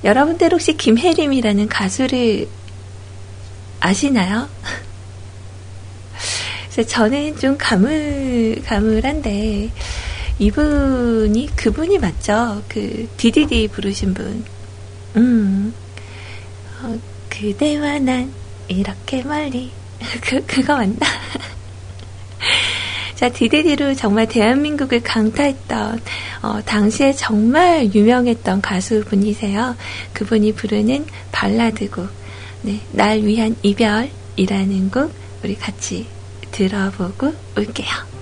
여러분들 0.02 0.52
혹시 0.52 0.76
김혜림이라는 0.76 1.68
가수를 1.68 2.48
아시나요? 3.80 4.48
그래서 6.72 6.88
저는 6.88 7.38
좀 7.38 7.56
가물, 7.58 8.62
가물한데, 8.64 9.70
이분이 10.38 11.50
그분이 11.56 11.98
맞죠? 11.98 12.62
그 12.68 13.08
디디디 13.16 13.68
부르신 13.68 14.14
분. 14.14 14.44
그대와 17.38 18.00
난 18.00 18.32
이렇게 18.66 19.22
멀리. 19.22 19.70
그, 20.20 20.44
그거 20.44 20.76
맞나? 20.76 20.96
자, 23.14 23.28
디디디로 23.28 23.94
정말 23.94 24.28
대한민국을 24.28 25.00
강타했던, 25.02 26.00
어, 26.42 26.60
당시에 26.64 27.12
정말 27.12 27.92
유명했던 27.92 28.60
가수분이세요. 28.60 29.76
그분이 30.12 30.52
부르는 30.52 31.06
발라드곡, 31.32 32.08
네, 32.62 32.80
날 32.92 33.22
위한 33.22 33.56
이별이라는 33.62 34.90
곡, 34.90 35.12
우리 35.42 35.56
같이 35.56 36.06
들어보고 36.52 37.34
올게요. 37.56 38.17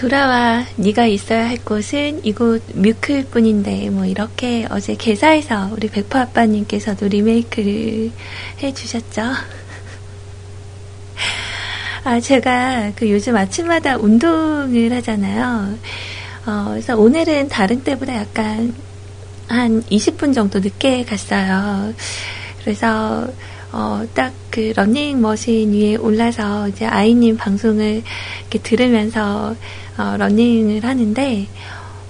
돌아와 0.00 0.64
네가 0.76 1.04
있어야 1.04 1.46
할 1.46 1.58
곳은 1.58 2.24
이곳 2.24 2.62
뮤클 2.72 3.26
뿐인데 3.26 3.90
뭐 3.90 4.06
이렇게 4.06 4.66
어제 4.70 4.94
개사에서 4.94 5.68
우리 5.72 5.88
백퍼 5.88 6.18
아빠님께서도 6.18 7.08
리메이크를 7.08 8.10
해주셨죠. 8.62 9.20
아 12.04 12.18
제가 12.18 12.92
그 12.96 13.10
요즘 13.10 13.36
아침마다 13.36 13.98
운동을 13.98 14.90
하잖아요. 14.94 15.78
어, 16.46 16.66
그래서 16.70 16.96
오늘은 16.96 17.48
다른 17.48 17.84
때보다 17.84 18.16
약간 18.16 18.74
한 19.48 19.82
20분 19.82 20.34
정도 20.34 20.60
늦게 20.60 21.04
갔어요. 21.04 21.92
그래서 22.64 23.28
어, 23.72 24.04
딱 24.14 24.32
그 24.50 24.72
러닝머신 24.74 25.72
위에 25.72 25.96
올라서 25.96 26.68
이제 26.68 26.84
아이님 26.84 27.36
방송을 27.36 28.02
이렇게 28.40 28.58
들으면서 28.58 29.54
어, 29.96 30.16
러닝을 30.18 30.84
하는데, 30.84 31.46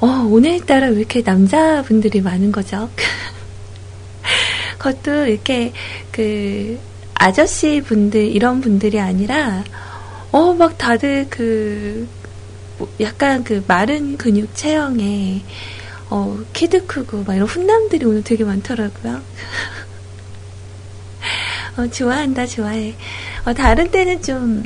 어, 0.01 0.07
오늘따라 0.31 0.89
왜 0.89 0.97
이렇게 0.97 1.23
남자분들이 1.23 2.21
많은 2.21 2.51
거죠? 2.51 2.89
그것도 4.79 5.27
이렇게 5.27 5.73
그 6.11 6.79
아저씨 7.15 7.83
분들, 7.83 8.23
이런 8.23 8.61
분들이 8.61 8.99
아니라, 8.99 9.65
어, 10.33 10.55
막 10.55 10.79
다들 10.79 11.27
그, 11.29 12.09
뭐 12.79 12.89
약간 13.01 13.45
그 13.45 13.63
마른 13.67 14.17
근육 14.17 14.55
체형에, 14.55 15.43
어, 16.09 16.39
키도 16.55 16.87
크고, 16.87 17.25
막 17.25 17.35
이런 17.35 17.47
훈남들이 17.47 18.07
오늘 18.07 18.25
되게 18.25 18.45
많더라고요. 18.45 19.21
어, 21.77 21.87
좋아한다, 21.87 22.47
좋아해. 22.47 22.95
어, 23.45 23.53
다른 23.53 23.91
때는 23.91 24.23
좀, 24.23 24.63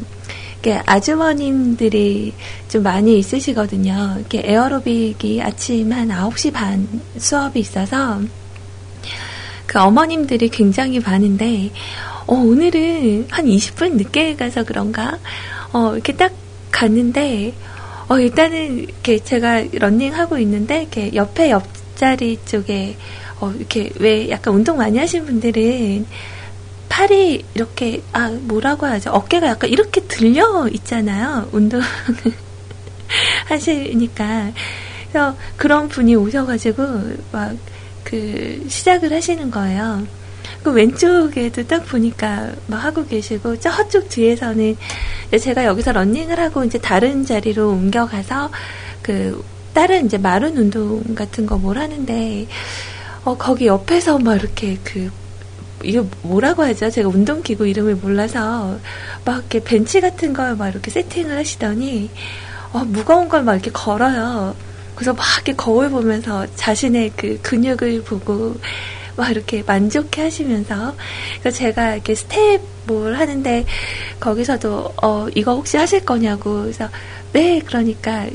이렇게 0.62 0.82
아주머님들이 0.86 2.32
좀 2.68 2.82
많이 2.82 3.18
있으시거든요. 3.18 4.16
이렇게 4.18 4.42
에어로빅이 4.44 5.42
아침 5.42 5.92
한 5.92 6.08
9시 6.08 6.52
반 6.52 6.88
수업이 7.18 7.60
있어서, 7.60 8.20
그 9.66 9.78
어머님들이 9.78 10.48
굉장히 10.48 11.00
많은데, 11.00 11.70
어, 12.26 12.34
오늘은 12.34 13.26
한 13.30 13.44
20분 13.44 13.96
늦게 13.96 14.36
가서 14.36 14.64
그런가? 14.64 15.18
어, 15.72 15.92
이렇게 15.92 16.14
딱 16.14 16.32
갔는데, 16.70 17.52
어, 18.08 18.18
일단은 18.18 18.78
이렇게 18.78 19.18
제가 19.18 19.64
런닝하고 19.72 20.38
있는데, 20.38 20.82
이렇게 20.82 21.14
옆에 21.14 21.50
옆자리 21.50 22.38
쪽에, 22.46 22.96
어, 23.40 23.52
이렇게 23.56 23.90
왜 23.98 24.30
약간 24.30 24.54
운동 24.54 24.78
많이 24.78 24.98
하신 24.98 25.26
분들은 25.26 26.06
팔이 26.88 27.44
이렇게 27.54 28.02
아 28.12 28.28
뭐라고 28.28 28.86
하죠 28.86 29.10
어깨가 29.10 29.48
약간 29.48 29.70
이렇게 29.70 30.00
들려 30.02 30.68
있잖아요 30.68 31.48
운동 31.52 31.80
하시니까 33.46 34.52
그래서 35.10 35.36
그런 35.56 35.88
분이 35.88 36.14
오셔가지고 36.16 36.82
막 37.32 37.74
그 38.04 38.64
시작을 38.68 39.12
하시는 39.12 39.50
거예요. 39.50 40.06
그 40.62 40.70
왼쪽에도 40.70 41.66
딱 41.66 41.84
보니까 41.86 42.52
막 42.68 42.84
하고 42.84 43.04
계시고 43.04 43.58
저쪽 43.58 44.08
뒤에서는 44.08 44.76
제가 45.40 45.64
여기서 45.64 45.92
런닝을 45.92 46.38
하고 46.38 46.64
이제 46.64 46.78
다른 46.78 47.24
자리로 47.24 47.70
옮겨가서 47.70 48.50
그 49.02 49.42
다른 49.72 50.06
이제 50.06 50.16
다른 50.16 50.56
운동 50.56 51.02
같은 51.14 51.44
거 51.46 51.56
뭘 51.56 51.78
하는데 51.78 52.46
어 53.24 53.36
거기 53.36 53.66
옆에서 53.66 54.18
막 54.18 54.36
이렇게 54.36 54.78
그 54.84 55.10
이게 55.82 56.00
뭐라고 56.22 56.62
하죠? 56.62 56.90
제가 56.90 57.08
운동기구 57.08 57.66
이름을 57.66 57.96
몰라서 57.96 58.78
막 59.24 59.38
이렇게 59.38 59.62
벤치 59.62 60.00
같은 60.00 60.32
걸 60.32 60.56
막 60.56 60.68
이렇게 60.68 60.90
세팅을 60.90 61.36
하시더니 61.36 62.10
어, 62.72 62.84
무거운 62.84 63.28
걸 63.28 63.42
막 63.44 63.54
이렇게 63.54 63.70
걸어요. 63.70 64.54
그래서 64.94 65.12
막 65.12 65.24
이렇게 65.36 65.54
거울 65.54 65.90
보면서 65.90 66.46
자신의 66.54 67.12
그 67.16 67.38
근육을 67.42 68.02
보고 68.04 68.56
막 69.16 69.30
이렇게 69.30 69.62
만족해 69.66 70.22
하시면서 70.22 70.94
그래서 71.40 71.56
제가 71.58 71.94
이렇게 71.94 72.14
스텝 72.14 72.60
뭘 72.86 73.14
하는데 73.16 73.64
거기서도 74.20 74.94
어 75.02 75.26
이거 75.34 75.54
혹시 75.54 75.76
하실 75.76 76.04
거냐고 76.04 76.62
그래서 76.62 76.88
네 77.32 77.60
그러니까 77.64 78.26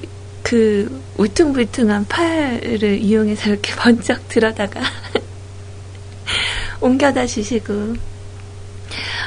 그 0.43 1.01
울퉁불퉁한 1.17 2.07
팔을 2.07 2.99
이용해서 3.01 3.49
이렇게 3.51 3.73
번쩍 3.77 4.27
들어다가 4.29 4.81
옮겨다 6.81 7.25
주시고 7.25 7.95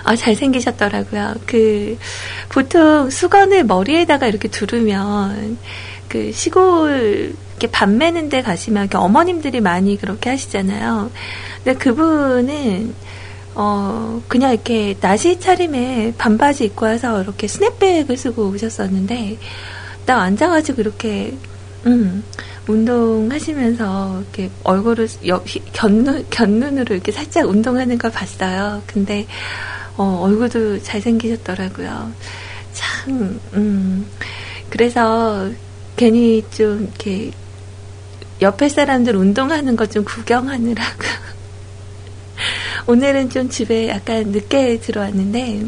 아, 0.04 0.16
잘생기셨더라고요. 0.16 1.34
그, 1.46 1.96
보통 2.48 3.08
수건을 3.10 3.64
머리에다가 3.64 4.26
이렇게 4.26 4.48
두르면, 4.48 5.58
그, 6.08 6.32
시골, 6.32 7.32
이렇게 7.50 7.66
밥 7.68 7.88
매는 7.88 8.28
데 8.28 8.42
가시면, 8.42 8.84
이렇게 8.84 8.96
어머님들이 8.96 9.60
많이 9.60 9.96
그렇게 9.96 10.30
하시잖아요. 10.30 11.10
근데 11.62 11.78
그분은, 11.78 12.94
어, 13.54 14.22
그냥 14.28 14.52
이렇게 14.52 14.96
나시 15.00 15.38
차림에 15.38 16.14
반바지 16.18 16.64
입고 16.64 16.86
와서 16.86 17.22
이렇게 17.22 17.46
스냅백을 17.46 18.16
쓰고 18.16 18.48
오셨었는데, 18.48 19.38
딱 20.04 20.20
앉아가지고 20.20 20.80
이렇게, 20.80 21.36
음, 21.86 22.24
운동하시면서 22.66 24.20
이렇게 24.20 24.51
얼굴을 24.62 25.09
여, 25.27 25.42
견눈, 25.72 26.25
견눈으로 26.31 26.94
이렇게 26.94 27.11
살짝 27.12 27.48
운동하는 27.48 27.98
걸 27.98 28.11
봤어요. 28.11 28.83
근데 28.87 29.27
어, 29.96 30.20
얼굴도 30.22 30.83
잘생기셨더라고요. 30.83 32.12
참, 32.72 33.40
음, 33.55 34.07
그래서 34.70 35.51
괜히 35.96 36.42
좀 36.51 36.83
이렇게 36.83 37.31
옆에 38.40 38.68
사람들 38.68 39.14
운동하는 39.16 39.77
거좀 39.77 40.05
구경하느라고. 40.05 41.05
오늘은 42.87 43.31
좀 43.31 43.48
집에 43.48 43.88
약간 43.88 44.29
늦게 44.29 44.81
들어왔는데, 44.81 45.62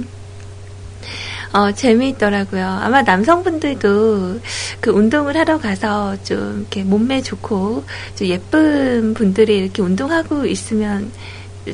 어, 1.54 1.70
재미있더라고요. 1.70 2.66
아마 2.66 3.02
남성분들도 3.02 4.40
그 4.80 4.90
운동을 4.90 5.36
하러 5.36 5.56
가서 5.56 6.20
좀 6.24 6.58
이렇게 6.58 6.82
몸매 6.82 7.22
좋고 7.22 7.84
좀 8.16 8.26
예쁜 8.26 9.14
분들이 9.14 9.58
이렇게 9.58 9.80
운동하고 9.80 10.46
있으면 10.46 11.12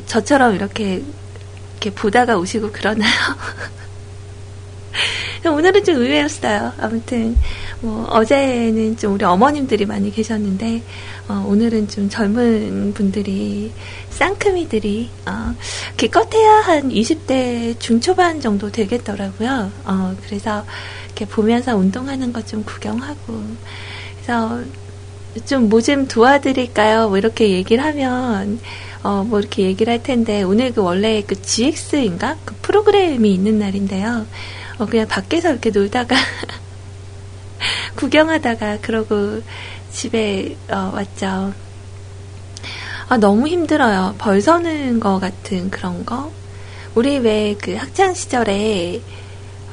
저처럼 0.05 0.53
이렇게 0.53 1.01
이렇게 1.71 1.89
보다가 1.95 2.37
오시고 2.37 2.71
그러나요? 2.71 3.09
오늘은 5.51 5.83
좀 5.83 5.95
의외였어요. 5.95 6.73
아무튼 6.79 7.35
뭐 7.79 8.05
어제는 8.05 8.97
좀 8.97 9.15
우리 9.15 9.25
어머님들이 9.25 9.87
많이 9.87 10.11
계셨는데 10.11 10.83
어, 11.27 11.43
오늘은 11.47 11.87
좀 11.87 12.07
젊은 12.07 12.93
분들이 12.93 13.71
쌍크미들이 14.25 15.09
어, 15.25 15.55
기껏해야 15.97 16.61
한 16.61 16.89
20대 16.89 17.79
중초반 17.79 18.39
정도 18.39 18.71
되겠더라고요. 18.71 19.71
어, 19.85 20.15
그래서 20.23 20.63
이렇게 21.05 21.25
보면서 21.25 21.75
운동하는 21.75 22.31
것 22.31 22.45
좀 22.45 22.63
구경하고 22.63 23.41
그래서 24.15 24.61
좀 25.47 25.69
뭐 25.69 25.81
좀 25.81 26.07
도와드릴까요? 26.07 27.09
뭐 27.09 27.17
이렇게 27.17 27.49
얘기를 27.49 27.83
하면 27.83 28.59
어, 29.03 29.23
뭐 29.23 29.39
이렇게 29.39 29.63
얘기를 29.63 29.91
할 29.91 30.03
텐데 30.03 30.43
오늘 30.43 30.71
그 30.71 30.81
원래 30.83 31.23
그 31.25 31.41
GX인가 31.41 32.37
그 32.45 32.53
프로그램이 32.61 33.33
있는 33.33 33.57
날인데요. 33.57 34.27
어, 34.77 34.85
그냥 34.85 35.07
밖에서 35.07 35.49
이렇게 35.49 35.71
놀다가 35.71 36.15
구경하다가 37.97 38.79
그러고 38.81 39.41
집에 39.91 40.55
어, 40.69 40.91
왔죠. 40.93 41.53
아, 43.11 43.17
너무 43.17 43.47
힘들어요. 43.47 44.15
벌 44.17 44.41
서는 44.41 44.99
거 45.01 45.19
같은 45.19 45.69
그런 45.69 46.05
거. 46.05 46.31
우리 46.95 47.17
왜 47.19 47.55
그 47.61 47.75
학창 47.75 48.13
시절에 48.13 49.03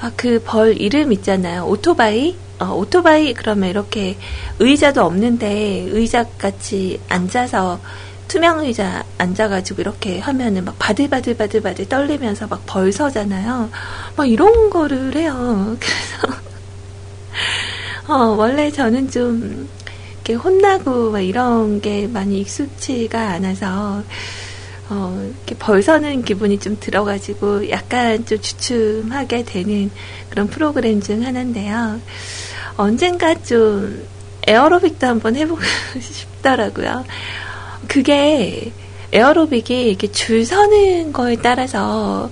아, 0.01 0.11
그 0.17 0.41
벌 0.45 0.77
이름 0.81 1.13
있잖아요. 1.13 1.65
오토바이? 1.67 2.37
어, 2.61 2.75
오토바이 2.75 3.35
그러면 3.35 3.71
이렇게 3.71 4.19
의자도 4.59 5.03
없는데 5.05 5.87
의자 5.91 6.25
같이 6.39 7.01
앉아서 7.09 7.81
투명 8.29 8.61
의자 8.61 9.05
앉아가지고 9.19 9.83
이렇게 9.83 10.19
하면은 10.21 10.65
막 10.65 10.77
바들바들바들바들 10.79 11.89
떨리면서 11.89 12.49
막 12.49 12.63
벌 12.67 12.93
서잖아요. 12.93 13.71
막 14.17 14.29
이런 14.29 14.71
거를 14.71 15.15
해요. 15.17 15.77
그래서 15.81 16.43
어, 18.09 18.35
원래 18.37 18.71
저는 18.71 19.11
좀 19.11 19.69
이렇게 20.29 20.35
혼나고 20.35 21.11
막 21.11 21.21
이런 21.21 21.81
게 21.81 22.07
많이 22.07 22.41
익숙치가 22.41 23.31
않아서 23.31 24.03
어, 24.91 25.33
이렇게 25.37 25.55
벌서는 25.55 26.23
기분이 26.23 26.59
좀 26.59 26.77
들어가지고 26.79 27.71
약간 27.71 28.27
좀 28.27 28.39
주춤하게 28.39 29.45
되는 29.45 29.91
그런 30.29 30.49
프로그램 30.49 31.01
중 31.01 31.25
하나인데요. 31.25 32.01
언젠가 32.77 33.35
좀 33.43 34.07
에어로빅도 34.47 35.07
한번 35.07 35.35
해보고 35.37 35.63
싶더라고요. 35.99 37.05
그게 37.87 38.73
에어로빅이 39.13 39.89
이렇게 39.89 40.13
줄 40.13 40.45
서는 40.45 41.13
거에 41.15 41.37
따라서 41.37 42.31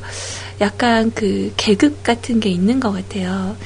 약간 0.61 1.13
그 1.15 1.53
계급 1.57 2.03
같은 2.03 2.41
게 2.41 2.51
있는 2.51 2.79
것 2.79 2.93
같아요. 2.93 3.57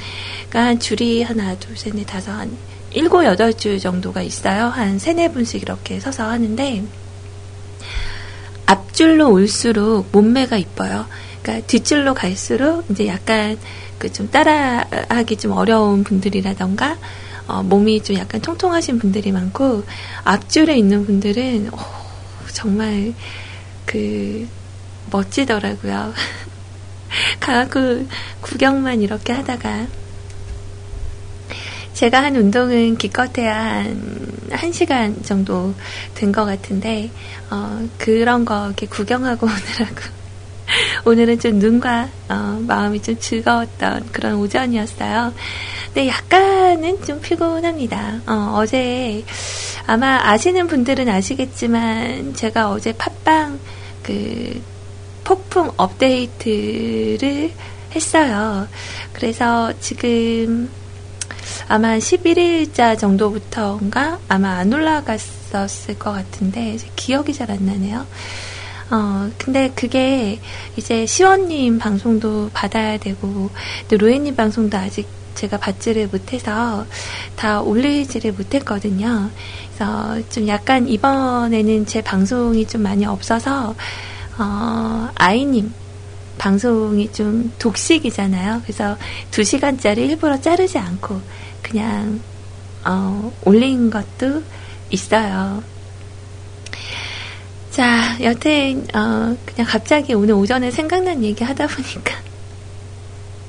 그러니까 0.49 0.69
한 0.69 0.79
줄이 0.79 1.21
하나, 1.21 1.55
둘, 1.55 1.77
셋, 1.77 1.93
넷, 1.95 2.05
다섯, 2.05 2.31
한 2.31 2.57
일곱, 2.93 3.23
여덟 3.23 3.53
줄 3.53 3.79
정도가 3.79 4.21
있어요. 4.21 4.65
한 4.65 4.99
세네 4.99 5.31
분씩 5.31 5.61
이렇게 5.61 5.99
서서 5.99 6.29
하는데, 6.29 6.83
앞줄로 8.65 9.31
올수록 9.31 10.09
몸매가 10.11 10.57
이뻐요. 10.57 11.05
그러니까 11.41 11.67
뒷줄로 11.67 12.13
갈수록 12.13 12.85
이제 12.89 13.07
약간 13.07 13.57
그 13.97 14.11
좀 14.11 14.29
따라하기 14.29 15.37
좀 15.37 15.51
어려운 15.51 16.03
분들이라던가, 16.03 16.97
어, 17.47 17.63
몸이 17.63 18.03
좀 18.03 18.17
약간 18.17 18.41
통통하신 18.41 18.99
분들이 18.99 19.31
많고, 19.31 19.83
앞줄에 20.23 20.75
있는 20.77 21.05
분들은, 21.05 21.69
오, 21.73 21.77
정말 22.53 23.13
그, 23.85 24.47
멋지더라고요. 25.11 26.13
가고 27.39 28.05
구경만 28.41 29.01
이렇게 29.01 29.33
하다가 29.33 29.87
제가 32.01 32.23
한 32.23 32.35
운동은 32.35 32.97
기껏해야 32.97 33.55
한 33.63 34.27
1시간 34.49 35.23
정도 35.23 35.75
된 36.15 36.31
것 36.31 36.45
같은데, 36.45 37.11
어, 37.51 37.87
그런 37.99 38.43
거 38.43 38.65
이렇게 38.65 38.87
구경하고 38.87 39.45
오느라고. 39.45 40.01
오늘은 41.05 41.39
좀 41.39 41.59
눈과 41.59 42.09
어, 42.27 42.59
마음이 42.65 43.03
좀 43.03 43.19
즐거웠던 43.19 44.09
그런 44.11 44.33
오전이었어요. 44.37 45.31
근데 45.93 46.07
약간은 46.07 47.03
좀 47.03 47.21
피곤합니다. 47.21 48.21
어, 48.25 48.65
제 48.65 49.23
아마 49.85 50.19
아시는 50.23 50.65
분들은 50.65 51.07
아시겠지만 51.07 52.33
제가 52.33 52.71
어제 52.71 52.93
팟빵 52.93 53.59
그 54.01 54.59
폭풍 55.23 55.69
업데이트를 55.77 57.51
했어요. 57.93 58.67
그래서 59.13 59.71
지금 59.79 60.67
아마 61.67 61.97
11일자 61.97 62.97
정도부터인가 62.97 64.19
아마 64.27 64.57
안 64.57 64.73
올라갔었을 64.73 65.99
것 65.99 66.11
같은데 66.11 66.77
기억이 66.95 67.33
잘 67.33 67.51
안 67.51 67.65
나네요. 67.65 68.05
어, 68.91 69.29
근데 69.37 69.71
그게 69.73 70.39
이제 70.75 71.05
시원님 71.05 71.79
방송도 71.79 72.49
받아야 72.53 72.97
되고, 72.97 73.49
또 73.87 73.97
로에님 73.97 74.35
방송도 74.35 74.77
아직 74.77 75.07
제가 75.33 75.57
받지를 75.57 76.07
못해서 76.07 76.85
다 77.37 77.61
올리지를 77.61 78.33
못했거든요. 78.33 79.29
그래서 79.73 80.19
좀 80.29 80.47
약간 80.49 80.89
이번에는 80.89 81.85
제 81.85 82.01
방송이 82.01 82.67
좀 82.67 82.81
많이 82.83 83.05
없어서, 83.05 83.75
어, 84.37 85.09
아이님 85.15 85.73
방송이 86.37 87.11
좀 87.13 87.51
독식이잖아요. 87.59 88.61
그래서 88.63 88.97
두 89.29 89.43
시간짜리 89.43 90.05
일부러 90.05 90.41
자르지 90.41 90.77
않고 90.77 91.21
그냥 91.61 92.19
어, 92.85 93.31
올린 93.45 93.89
것도 93.89 94.43
있어요. 94.89 95.63
자, 97.71 98.17
여튼 98.21 98.85
어, 98.93 99.35
그냥 99.45 99.67
갑자기 99.67 100.13
오늘 100.13 100.33
오전에 100.33 100.71
생각난 100.71 101.23
얘기 101.23 101.43
하다 101.43 101.67
보니까 101.67 102.15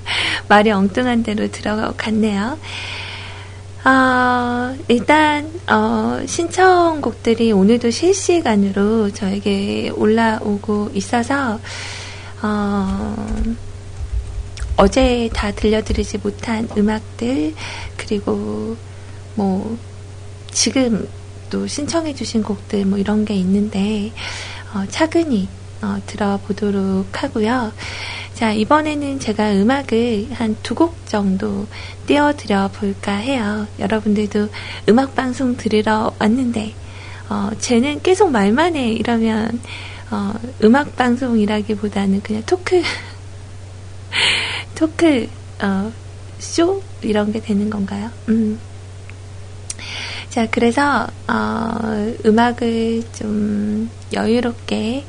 말이 0.49 0.71
엉뚱한 0.71 1.23
대로 1.23 1.51
들어갔네요. 1.51 2.59
어, 3.85 4.77
일단 4.87 5.51
어, 5.69 6.21
신청곡들이 6.25 7.51
오늘도 7.51 7.91
실시간으로 7.91 9.11
저에게 9.11 9.91
올라오고 9.91 10.91
있어서 10.95 11.59
어, 12.43 13.27
어제 14.77 15.29
다 15.33 15.51
들려드리지 15.53 16.19
못한 16.19 16.69
음악들 16.77 17.55
그리고 17.97 18.77
뭐 19.35 19.77
지금 20.51 21.09
또 21.51 21.67
신청해주신 21.67 22.43
곡들 22.43 22.87
뭐 22.87 22.99
이런 22.99 23.25
게 23.25 23.35
있는데 23.35 24.13
어, 24.75 24.85
차근히 24.89 25.49
어, 25.83 25.99
들어보도록 26.07 27.23
하고요. 27.23 27.73
자, 28.35 28.53
이번에는 28.53 29.19
제가 29.21 29.53
음악을 29.53 30.29
한 30.33 30.57
두 30.63 30.75
곡 30.75 31.07
정도 31.07 31.67
띄워드려 32.07 32.71
볼까 32.73 33.17
해요. 33.17 33.67
여러분들도 33.79 34.49
음악방송 34.89 35.57
들으러 35.57 36.13
왔는데, 36.19 36.73
어, 37.29 37.51
쟤는 37.59 38.01
계속 38.03 38.31
말만 38.31 38.77
해. 38.77 38.91
이러면, 38.93 39.61
어, 40.11 40.33
음악방송이라기보다는 40.63 42.23
그냥 42.23 42.43
토크, 42.47 42.81
토크, 44.75 45.29
어, 45.61 45.93
쇼? 46.39 46.83
이런 47.03 47.33
게 47.33 47.41
되는 47.41 47.71
건가요? 47.71 48.11
음. 48.29 48.59
자, 50.29 50.49
그래서, 50.51 51.07
어, 51.29 52.15
음악을 52.25 53.03
좀 53.13 53.91
여유롭게 54.15 55.05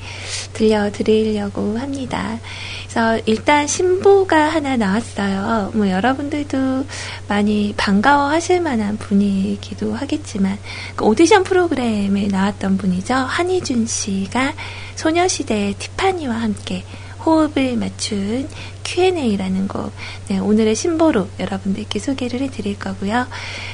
들려드리려고 0.52 1.78
합니다. 1.78 2.39
그래서 2.84 3.22
일단 3.26 3.66
신보가 3.66 4.50
하나 4.50 4.76
나왔어요. 4.76 5.72
뭐 5.76 5.89
여러분들도 5.89 6.86
많이 7.30 7.74
반가워 7.78 8.30
하실 8.30 8.60
만한 8.60 8.98
분이기도 8.98 9.94
하겠지만, 9.94 10.58
그 10.98 11.06
오디션 11.06 11.44
프로그램에 11.44 12.28
나왔던 12.28 12.78
분이죠. 12.78 13.13
한희준 13.13 13.88
씨가 13.88 14.54
소녀시대의 14.96 15.76
티파니와 15.76 16.36
함께 16.36 16.84
호흡을 17.26 17.78
맞춘 17.78 18.48
Q&A라는 18.84 19.67
곡, 19.67 19.91
네, 20.28 20.39
오늘의 20.39 20.76
신보로 20.76 21.28
여러분들께 21.39 22.00
소개를 22.00 22.41
해드릴 22.41 22.78
거고요. 22.80 23.28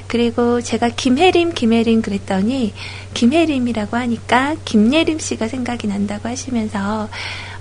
그리고 0.07 0.61
제가 0.61 0.89
김혜림, 0.89 1.53
김혜림 1.53 2.01
그랬더니 2.01 2.73
김혜림이라고 3.13 3.97
하니까 3.97 4.55
김예림 4.65 5.19
씨가 5.19 5.47
생각이 5.47 5.87
난다고 5.87 6.29
하시면서 6.29 7.09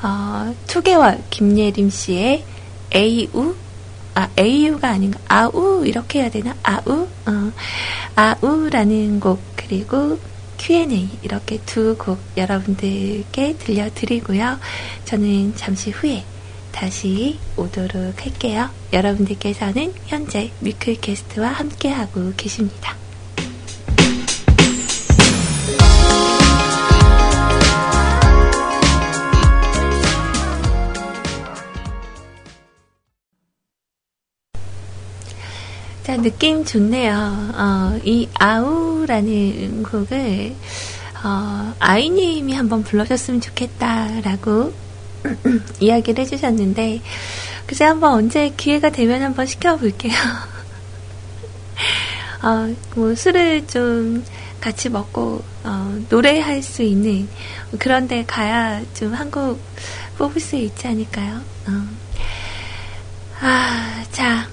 어, 0.02 0.54
2개월 0.66 1.20
김예림 1.30 1.90
씨의 1.90 2.44
AU 2.94 3.56
아, 4.14 4.28
AU가 4.36 4.88
아닌가? 4.88 5.20
아우, 5.28 5.84
이렇게 5.86 6.20
해야 6.22 6.30
되나? 6.30 6.54
아우? 6.64 7.06
어, 7.26 7.52
아우라는 8.16 9.20
곡, 9.20 9.40
그리고 9.54 10.18
Q&A 10.58 11.08
이렇게 11.22 11.58
두 11.64 11.96
곡 11.96 12.18
여러분들께 12.36 13.56
들려드리고요. 13.58 14.58
저는 15.04 15.54
잠시 15.56 15.90
후에 15.90 16.24
다시 16.72 17.38
오도록 17.56 18.24
할게요. 18.24 18.68
여러분들께서는 18.92 19.92
현재 20.06 20.50
뮤클캐스트와 20.60 21.48
함께하고 21.48 22.32
계십니다. 22.36 22.96
자, 36.08 36.16
느낌 36.16 36.64
좋네요. 36.64 37.12
어, 37.12 38.00
이 38.02 38.26
아우라는 38.38 39.82
곡을, 39.82 40.54
어, 41.22 41.74
아이님이 41.78 42.54
한번 42.54 42.82
불러줬으면 42.82 43.42
좋겠다라고 43.42 44.87
이야기를 45.80 46.24
해주셨는데, 46.24 47.00
글쎄 47.66 47.84
한번 47.84 48.14
언제 48.14 48.52
기회가 48.56 48.90
되면 48.90 49.22
한번 49.22 49.46
시켜볼게요. 49.46 50.12
어, 52.42 52.74
뭐, 52.94 53.14
술을 53.14 53.66
좀 53.66 54.24
같이 54.60 54.88
먹고, 54.88 55.42
어, 55.64 56.00
노래할 56.08 56.62
수 56.62 56.82
있는 56.82 57.28
그런 57.78 58.08
데 58.08 58.24
가야 58.24 58.82
좀 58.94 59.14
한국 59.14 59.60
뽑을 60.16 60.40
수 60.40 60.56
있지 60.56 60.86
않을까요? 60.86 61.40
어. 61.68 62.08
아, 63.40 64.04
자. 64.10 64.48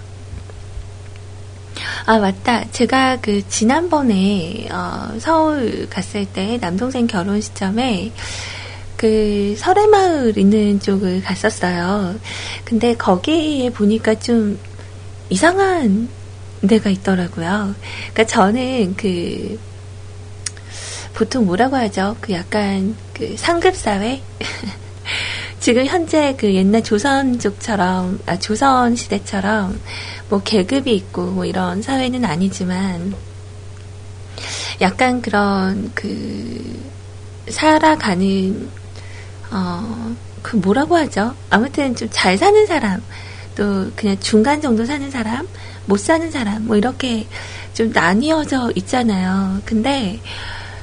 아, 2.06 2.20
맞다. 2.20 2.70
제가 2.72 3.18
그 3.20 3.48
지난번에 3.48 4.68
어, 4.72 5.18
서울 5.20 5.90
갔을 5.90 6.28
때 6.28 6.60
남동생 6.62 7.08
결혼 7.08 7.42
시점에 7.42 8.12
그 8.98 9.56
설해마을 9.58 10.38
있는 10.38 10.80
쪽을 10.80 11.22
갔었어요. 11.22 12.16
근데 12.64 12.96
거기에 12.96 13.70
보니까 13.70 14.16
좀 14.16 14.58
이상한 15.30 16.08
데가 16.68 16.90
있더라고요. 16.90 17.76
그러니까 18.14 18.26
저는 18.26 18.96
그 18.96 19.60
보통 21.14 21.46
뭐라고 21.46 21.76
하죠? 21.78 22.16
그 22.22 22.34
약간 22.34 22.96
그 23.14 23.36
상급 23.38 23.76
사회 23.76 24.22
지금 25.60 25.86
현재 25.86 26.36
그 26.38 26.54
옛날 26.54 26.84
조선족처럼, 26.84 28.20
아, 28.26 28.38
조선 28.38 28.96
시대처럼 28.96 29.80
뭐 30.30 30.42
계급이 30.44 30.94
있고 30.96 31.26
뭐 31.26 31.46
이런 31.46 31.82
사회는 31.82 32.24
아니지만 32.24 33.16
약간 34.82 35.22
그런 35.22 35.92
그 35.96 36.84
살아가는 37.50 38.70
어, 39.52 40.16
그 40.42 40.56
뭐라고 40.58 40.96
하죠? 40.98 41.34
아무튼 41.50 41.96
좀 41.96 42.08
잘 42.12 42.38
사는 42.38 42.66
사람 42.66 43.02
또 43.56 43.90
그냥 43.96 44.18
중간 44.20 44.62
정도 44.62 44.86
사는 44.86 45.10
사람, 45.10 45.48
못 45.86 45.98
사는 46.00 46.30
사람, 46.32 46.66
뭐 46.66 46.76
이렇게 46.76 47.26
좀 47.74 47.92
나뉘어져 47.92 48.72
있잖아요. 48.76 49.62
근데 49.66 50.20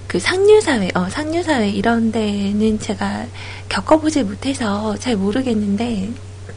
그 0.07 0.19
상류사회, 0.19 0.91
어, 0.95 1.09
상류사회 1.09 1.71
이런 1.71 2.13
데는 2.13 2.79
제가 2.79 3.27
겪어보지 3.69 4.25
못해서 4.25 4.97
잘 4.99 5.17
모르겠는데, 5.17 6.11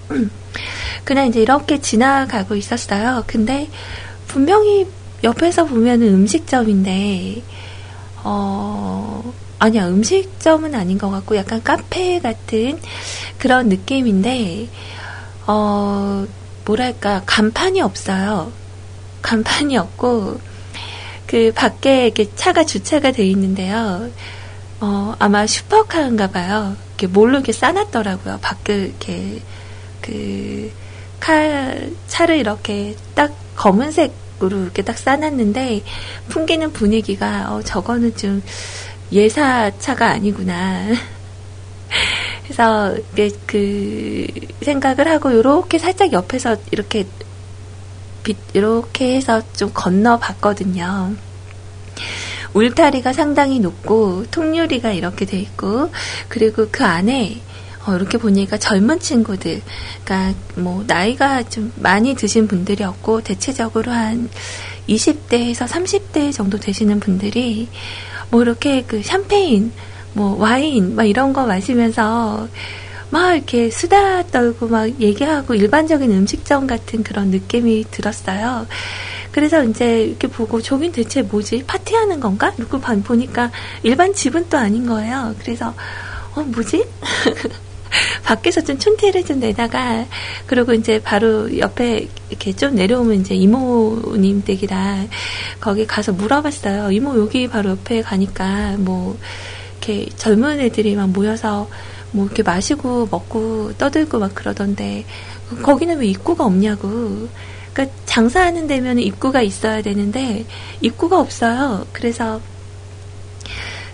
그냥 1.04 1.28
이제 1.28 1.42
이렇게 1.42 1.80
지나가고 1.80 2.56
있었어요. 2.56 3.24
근데 3.28 3.70
분명히 4.28 4.86
옆에서 5.24 5.66
보면은 5.66 6.08
음식점인데, 6.08 7.42
어, 8.24 9.34
아니야, 9.60 9.88
음식점은 9.88 10.76
아닌 10.76 10.98
것 10.98 11.10
같고, 11.10 11.36
약간 11.38 11.64
카페 11.64 12.20
같은 12.20 12.80
그런 13.38 13.70
느낌인데, 13.70 14.68
어, 15.48 16.26
뭐랄까, 16.66 17.24
간판이 17.26 17.82
없어요. 17.82 18.52
간판이 19.22 19.78
없고, 19.78 20.40
그 21.26 21.52
밖에 21.56 22.06
이렇게 22.06 22.34
차가 22.36 22.64
주차가 22.66 23.12
돼 23.12 23.26
있는데요. 23.28 24.10
어, 24.82 25.16
아마 25.20 25.48
슈퍼카인가 25.48 26.32
봐요. 26.32 26.76
이렇게 26.90 27.08
몰로 27.08 27.38
이렇게 27.38 27.52
싸놨더라고요. 27.52 28.40
밖에 28.42 28.76
이렇게, 28.76 29.42
그, 30.02 30.72
칼, 31.20 31.92
차를 32.08 32.38
이렇게 32.38 32.96
딱 33.16 33.34
검은색으로 33.56 34.64
이렇게 34.64 34.84
딱 34.84 34.98
싸놨는데, 34.98 35.82
풍기는 36.28 36.74
분위기가, 36.74 37.54
어, 37.54 37.62
저거는 37.64 38.16
좀 38.18 38.44
예사차가 39.12 40.12
아니구나. 40.12 40.88
그래서 42.44 42.96
그 43.46 44.28
생각을 44.62 45.08
하고 45.08 45.32
이렇게 45.32 45.78
살짝 45.78 46.14
옆에서 46.14 46.58
이렇게 46.72 47.06
이렇게 48.54 49.16
해서 49.16 49.42
좀 49.54 49.72
건너 49.74 50.18
봤거든요. 50.18 51.16
울타리가 52.54 53.14
상당히 53.14 53.60
높고 53.60 54.26
통유리가 54.32 54.92
이렇게 54.92 55.26
돼 55.26 55.38
있고 55.40 55.92
그리고 56.30 56.68
그 56.72 56.86
안에 56.86 57.42
어, 57.86 57.96
이렇게 57.96 58.18
보니까 58.18 58.58
젊은 58.58 59.00
친구들, 59.00 59.62
그러니까 60.04 60.40
뭐 60.56 60.84
나이가 60.88 61.44
좀 61.44 61.72
많이 61.76 62.16
드신 62.16 62.48
분들이었고 62.48 63.22
대체적으로 63.22 63.92
한 63.92 64.28
20대에서 64.90 65.68
30대 65.68 66.34
정도 66.34 66.58
되시는 66.58 67.00
분들이 67.00 67.68
뭐 68.36 68.42
이렇게 68.42 68.84
그 68.86 69.02
샴페인, 69.02 69.72
뭐 70.12 70.36
와인, 70.38 70.94
막 70.94 71.06
이런 71.06 71.32
거 71.32 71.46
마시면서 71.46 72.50
막 73.10 73.34
이렇게 73.34 73.70
수다 73.70 74.24
떨고 74.24 74.68
막 74.68 74.90
얘기하고 75.00 75.56
일반적인 75.56 76.12
음식점 76.12 76.68
같은 76.68 77.02
그런 77.02 77.30
느낌이 77.30 77.86
들었어요. 77.92 78.68
그래서 79.32 79.64
이제 79.64 80.04
이렇게 80.04 80.28
보고 80.28 80.62
저긴 80.62 80.92
대체 80.92 81.22
뭐지? 81.22 81.64
파티하는 81.66 82.20
건가? 82.20 82.54
이렇게 82.58 82.78
보니까 82.78 83.52
일반 83.84 84.14
집은 84.14 84.50
또 84.50 84.58
아닌 84.58 84.86
거예요. 84.86 85.34
그래서 85.40 85.74
어 86.36 86.42
뭐지? 86.42 86.86
밖에서 88.24 88.62
좀 88.62 88.78
춘태를 88.78 89.26
좀 89.26 89.40
내다가 89.40 90.06
그리고 90.46 90.74
이제 90.74 91.02
바로 91.02 91.58
옆에 91.58 92.08
이렇게 92.30 92.54
좀 92.54 92.76
내려오면 92.76 93.22
이제 93.22 93.36
이모님 93.36 94.44
댁이라 94.44 95.06
거기 95.60 95.86
가서 95.86 96.14
물어봤어요. 96.14 96.92
이모 96.92 97.18
여기 97.18 97.48
바로 97.48 97.72
옆에 97.72 98.02
가니까 98.02 98.76
뭐 98.78 99.18
이렇게 99.80 100.08
젊은 100.16 100.60
애들이 100.60 100.96
막 100.96 101.10
모여서 101.10 101.70
뭐 102.12 102.26
이렇게 102.26 102.44
마시고 102.44 103.08
먹고 103.12 103.74
떠들고 103.78 104.20
막 104.20 104.34
그러던데 104.34 105.06
거기는 105.62 105.98
왜 105.98 106.08
입구가 106.08 106.46
없냐고. 106.46 107.28
그러니까 107.74 107.96
장사하는 108.06 108.68
데면 108.68 109.00
입구가 109.00 109.42
있어야 109.42 109.82
되는데 109.82 110.46
입구가 110.82 111.20
없어요. 111.20 111.86
그래서 111.92 112.40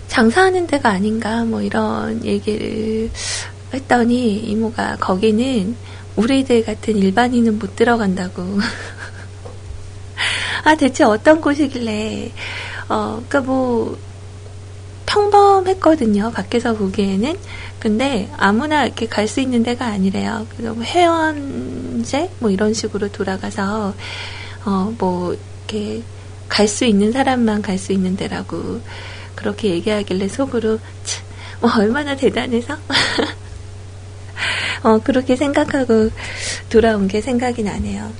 장사하는 0.06 0.66
데가 0.66 0.90
아닌가 0.90 1.44
뭐 1.44 1.62
이런 1.62 2.24
얘기를 2.24 3.10
했더니 3.72 4.36
이모가 4.38 4.96
거기는 4.96 5.74
우리들 6.16 6.64
같은 6.64 6.96
일반인은 6.96 7.58
못 7.58 7.74
들어간다고. 7.76 8.42
아 10.64 10.74
대체 10.76 11.04
어떤 11.04 11.40
곳이길래 11.40 12.30
어 12.88 13.22
그러니까 13.28 13.40
뭐 13.40 13.98
평범했거든요. 15.06 16.30
밖에서 16.32 16.74
보기에는. 16.74 17.36
근데 17.78 18.30
아무나 18.36 18.84
이렇게 18.84 19.06
갈 19.06 19.26
수 19.26 19.40
있는 19.40 19.62
데가 19.62 19.86
아니래요. 19.86 20.46
그래서 20.50 20.72
뭐 20.74 20.84
회원제 20.84 22.30
뭐 22.38 22.50
이런 22.50 22.72
식으로 22.74 23.10
돌아가서 23.10 23.94
어 24.64 24.94
뭐 24.98 25.34
이렇게 25.68 26.02
갈 26.48 26.68
수 26.68 26.84
있는 26.84 27.10
사람만 27.12 27.62
갈 27.62 27.78
수 27.78 27.92
있는 27.92 28.16
데라고 28.16 28.80
그렇게 29.34 29.70
얘기하길래 29.70 30.28
속으로 30.28 30.78
참, 31.04 31.24
뭐 31.60 31.70
얼마나 31.76 32.14
대단해서 32.14 32.76
어 34.82 34.98
그렇게 34.98 35.36
생각하고 35.36 36.10
돌아온 36.68 37.08
게 37.08 37.20
생각이 37.20 37.62
나네요. 37.62 38.12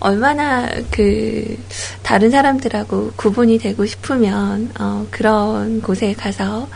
얼마나 0.00 0.68
그 0.90 1.58
다른 2.02 2.30
사람들하고 2.30 3.12
구분이 3.16 3.58
되고 3.58 3.84
싶으면 3.84 4.70
어, 4.78 5.06
그런 5.10 5.80
곳에 5.82 6.12
가서 6.12 6.68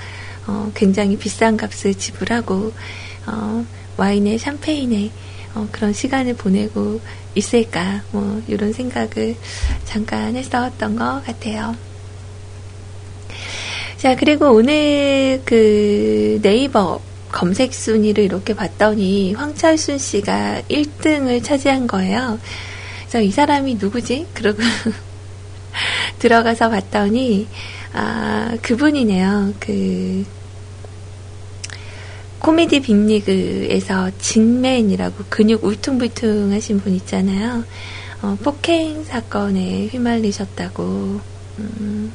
어, 0.46 0.70
굉장히 0.74 1.16
비싼 1.16 1.56
값을 1.56 1.94
지불하고 1.94 2.72
어, 3.26 3.64
와인에 3.96 4.38
샴페인에 4.38 5.10
어, 5.54 5.68
그런 5.70 5.92
시간을 5.92 6.34
보내고 6.34 7.00
있을까 7.34 8.02
뭐 8.10 8.42
이런 8.48 8.72
생각을 8.72 9.36
잠깐 9.84 10.34
했었던 10.34 10.96
것 10.96 11.22
같아요. 11.24 11.76
자 13.98 14.16
그리고 14.16 14.50
오늘 14.50 15.40
그 15.44 16.40
네이버 16.42 17.00
검색 17.32 17.74
순위를 17.74 18.24
이렇게 18.24 18.54
봤더니 18.54 19.34
황철순 19.34 19.98
씨가 19.98 20.62
1등을 20.68 21.42
차지한 21.42 21.86
거예요. 21.86 22.38
그래서 23.00 23.20
이 23.20 23.30
사람이 23.30 23.76
누구지? 23.76 24.26
그러고 24.34 24.62
들어가서 26.20 26.70
봤더니 26.70 27.48
아 27.94 28.56
그분이네요. 28.62 29.54
그 29.58 30.24
코미디 32.38 32.80
빅리그에서 32.80 34.10
징맨이라고 34.18 35.24
근육 35.28 35.64
울퉁불퉁 35.64 36.52
하신 36.52 36.80
분 36.80 36.94
있잖아요. 36.94 37.64
어, 38.22 38.36
폭행 38.42 39.04
사건에 39.04 39.86
휘말리셨다고. 39.86 41.20
음. 41.58 42.12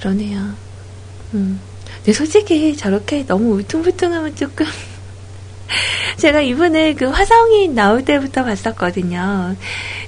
그러네요. 0.00 0.54
음. 1.34 1.60
근데 1.96 2.12
솔직히 2.12 2.76
저렇게 2.76 3.26
너무 3.26 3.54
울퉁불퉁하면 3.54 4.34
조금 4.34 4.66
제가 6.16 6.40
이분을 6.40 6.94
그 6.96 7.06
화성인 7.06 7.74
나올 7.74 8.04
때부터 8.04 8.44
봤었거든요. 8.44 9.56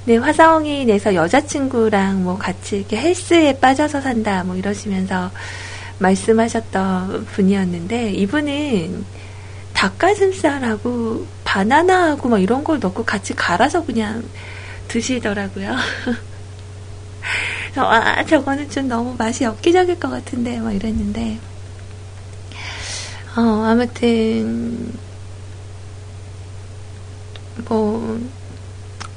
네, 0.05 0.17
화성인에서 0.17 1.15
여자친구랑 1.15 2.23
뭐 2.23 2.37
같이 2.37 2.77
이렇게 2.77 2.97
헬스에 2.97 3.59
빠져서 3.59 4.01
산다 4.01 4.43
뭐 4.43 4.55
이러시면서 4.55 5.31
말씀하셨던 5.99 7.25
분이었는데 7.27 8.11
이분은 8.11 9.05
닭가슴살하고 9.73 11.25
바나나하고 11.43 12.29
막 12.29 12.39
이런 12.39 12.63
걸 12.63 12.79
넣고 12.79 13.05
같이 13.05 13.33
갈아서 13.33 13.85
그냥 13.85 14.23
드시더라고요. 14.87 15.75
아, 17.75 18.23
저거는 18.23 18.69
좀 18.69 18.87
너무 18.87 19.15
맛이 19.17 19.43
엽기적일 19.43 19.99
것 19.99 20.09
같은데, 20.09 20.59
막 20.59 20.71
이랬는데. 20.73 21.39
어, 23.35 23.41
아무튼, 23.41 24.93
뭐, 27.67 28.19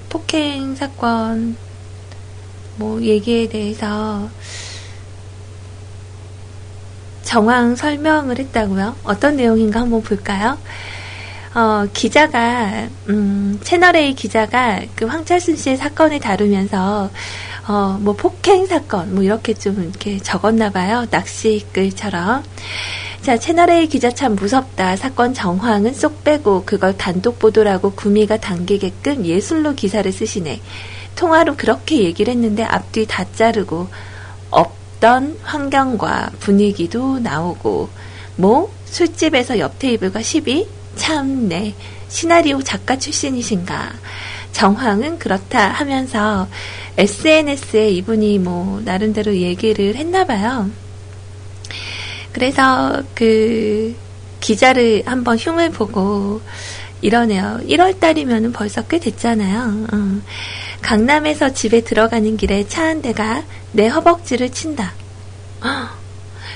폭행 0.09 0.75
사건, 0.75 1.57
뭐, 2.77 3.03
얘기에 3.03 3.49
대해서 3.49 4.31
정황 7.23 7.77
설명을 7.77 8.39
했다고요? 8.39 8.97
어떤 9.05 9.37
내용인가 9.37 9.81
한번 9.81 10.01
볼까요? 10.01 10.57
어, 11.55 11.87
기자가, 11.93 12.89
음, 13.09 13.59
채널A 13.63 14.15
기자가 14.15 14.81
그 14.95 15.07
황철순 15.07 15.57
씨의 15.57 15.77
사건을 15.77 16.21
다루면서, 16.21 17.11
어, 17.69 17.99
뭐 18.01 18.15
폭행 18.15 18.67
사건, 18.67 19.15
뭐 19.15 19.25
이렇게 19.25 19.53
좀 19.55 19.83
이렇게 19.83 20.19
적었나 20.19 20.71
봐요. 20.71 21.07
낚시 21.11 21.67
글처럼. 21.73 22.45
자, 23.23 23.37
채널A 23.37 23.89
기자 23.89 24.11
참 24.11 24.37
무섭다. 24.37 24.95
사건 24.95 25.35
정황은 25.35 25.95
쏙 25.95 26.23
빼고 26.23 26.63
그걸 26.65 26.97
단독 26.97 27.41
보도라고 27.41 27.93
구미가 27.93 28.37
당기게끔 28.37 29.25
예술로 29.25 29.75
기사를 29.75 30.11
쓰시네. 30.13 30.61
통화로 31.17 31.57
그렇게 31.57 32.05
얘기를 32.05 32.33
했는데 32.33 32.63
앞뒤 32.63 33.05
다 33.09 33.25
자르고 33.35 33.89
없던 34.51 35.39
환경과 35.43 36.31
분위기도 36.39 37.19
나오고 37.19 37.89
뭐? 38.37 38.71
술집에서 38.85 39.59
옆 39.59 39.79
테이블과 39.81 40.23
시비? 40.23 40.69
참네. 40.95 41.75
시나리오 42.09 42.63
작가 42.63 42.97
출신이신가. 42.97 43.93
정황은 44.57 45.19
그렇다 45.19 45.69
하면서 45.69 46.49
SNS에 46.97 47.91
이분이 47.91 48.39
뭐 48.39 48.81
나름대로 48.87 49.37
얘기를 49.37 49.95
했나 49.95 50.25
봐요. 50.25 50.71
그래서 52.33 53.03
그 53.15 53.95
기자를 54.41 55.03
한번 55.05 55.37
흉을 55.37 55.71
보고 55.73 56.41
이러네요. 57.03 57.61
1월 57.69 58.01
달이면 58.01 58.53
벌써 58.53 58.81
꽤 58.87 58.99
됐잖아요. 58.99 59.89
어. 59.93 60.21
강남에서 60.81 61.53
집에 61.53 61.83
들어가는 61.83 62.39
길에 62.39 62.67
차 62.67 62.85
한 62.85 63.03
대가 63.03 63.43
내 63.73 63.89
허벅지를 63.89 64.53
친다. 64.53 64.95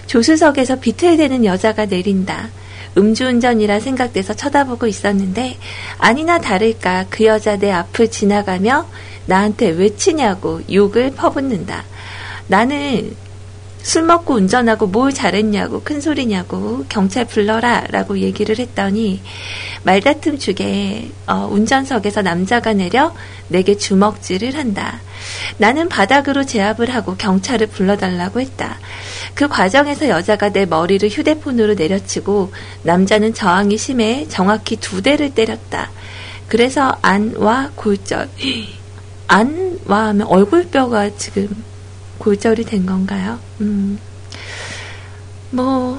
조수석에서 0.07 0.81
비틀대는 0.81 1.45
여자가 1.45 1.85
내린다. 1.85 2.49
음주운전이라 2.97 3.81
생각돼서 3.81 4.35
쳐다보고 4.35 4.87
있었는데 4.87 5.57
아니나 5.99 6.39
다를까 6.39 7.07
그 7.11 7.25
여자 7.25 7.57
내 7.57 7.71
앞을 7.71 8.11
지나가며 8.11 8.87
나한테 9.27 9.71
왜 9.71 9.95
치냐고 9.95 10.61
욕을 10.71 11.13
퍼붓는다. 11.13 11.85
나는 12.49 13.15
술 13.83 14.03
먹고 14.03 14.35
운전하고 14.35 14.87
뭘 14.89 15.13
잘했냐고 15.13 15.83
큰 15.83 16.01
소리냐고 16.01 16.85
경찰 16.89 17.25
불러라 17.25 17.87
라고 17.91 18.19
얘기를 18.19 18.59
했더니 18.59 19.23
말다툼 19.83 20.39
중에 20.39 21.11
어, 21.27 21.49
운전석에서 21.51 22.23
남자가 22.23 22.75
내려 22.75 23.15
내게 23.49 23.77
주먹질을 23.77 24.55
한다. 24.55 25.01
나는 25.57 25.89
바닥으로 25.89 26.45
제압을 26.45 26.91
하고 26.95 27.17
경찰을 27.17 27.69
불러달라고 27.69 28.41
했다. 28.41 28.79
그 29.35 29.49
과정에서 29.49 30.09
여자가 30.09 30.51
내 30.51 30.67
머리를 30.67 31.09
휴대폰으로 31.09 31.75
내려치고 31.75 32.53
남자는 32.83 33.35
저항이 33.35 33.79
심해 33.79 34.27
정확히 34.29 34.77
두 34.77 35.03
대를 35.03 35.35
때렸다. 35.35 35.91
그래서 36.49 36.97
안와 37.01 37.71
골절. 37.77 38.29
안와 39.29 40.09
하면 40.09 40.27
얼굴뼈가 40.27 41.17
지금 41.17 41.49
골절이 42.21 42.65
된 42.65 42.87
건가요? 42.87 43.41
음. 43.61 43.99
뭐, 45.51 45.99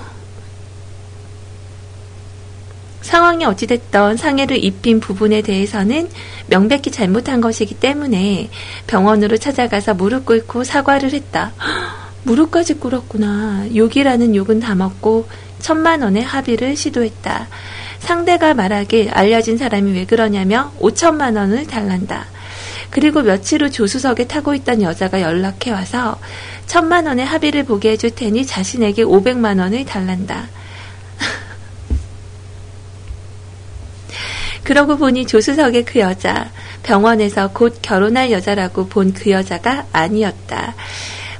상황이 3.01 3.43
어찌됐던 3.43 4.15
상해를 4.15 4.63
입힌 4.63 4.99
부분에 4.99 5.41
대해서는 5.41 6.07
명백히 6.47 6.91
잘못한 6.91 7.41
것이기 7.41 7.75
때문에 7.75 8.49
병원으로 8.87 9.37
찾아가서 9.37 9.95
무릎 9.95 10.25
꿇고 10.25 10.63
사과를 10.63 11.11
했다. 11.11 11.51
무릎까지 12.23 12.75
꿇었구나. 12.75 13.65
욕이라는 13.75 14.35
욕은 14.35 14.59
다 14.59 14.75
먹고 14.75 15.27
천만 15.59 16.03
원의 16.03 16.23
합의를 16.23 16.75
시도했다. 16.75 17.47
상대가 17.99 18.53
말하길 18.53 19.09
알려진 19.09 19.57
사람이 19.57 19.91
왜 19.93 20.05
그러냐며 20.05 20.71
오천만 20.79 21.35
원을 21.35 21.65
달란다. 21.65 22.27
그리고 22.91 23.21
며칠 23.21 23.63
후 23.63 23.71
조수석에 23.71 24.27
타고 24.27 24.53
있던 24.53 24.81
여자가 24.81 25.21
연락해 25.21 25.71
와서 25.71 26.19
천만 26.67 27.07
원의 27.07 27.25
합의를 27.25 27.63
보게 27.63 27.91
해줄 27.91 28.11
테니 28.11 28.45
자신에게 28.45 29.03
오백만 29.03 29.59
원을 29.59 29.85
달란다. 29.85 30.47
그러고 34.63 34.97
보니 34.97 35.25
조수석의 35.25 35.85
그 35.85 35.99
여자, 35.99 36.51
병원에서 36.83 37.51
곧 37.51 37.79
결혼할 37.81 38.31
여자라고 38.31 38.87
본 38.87 39.13
그 39.13 39.31
여자가 39.31 39.85
아니었다. 39.93 40.75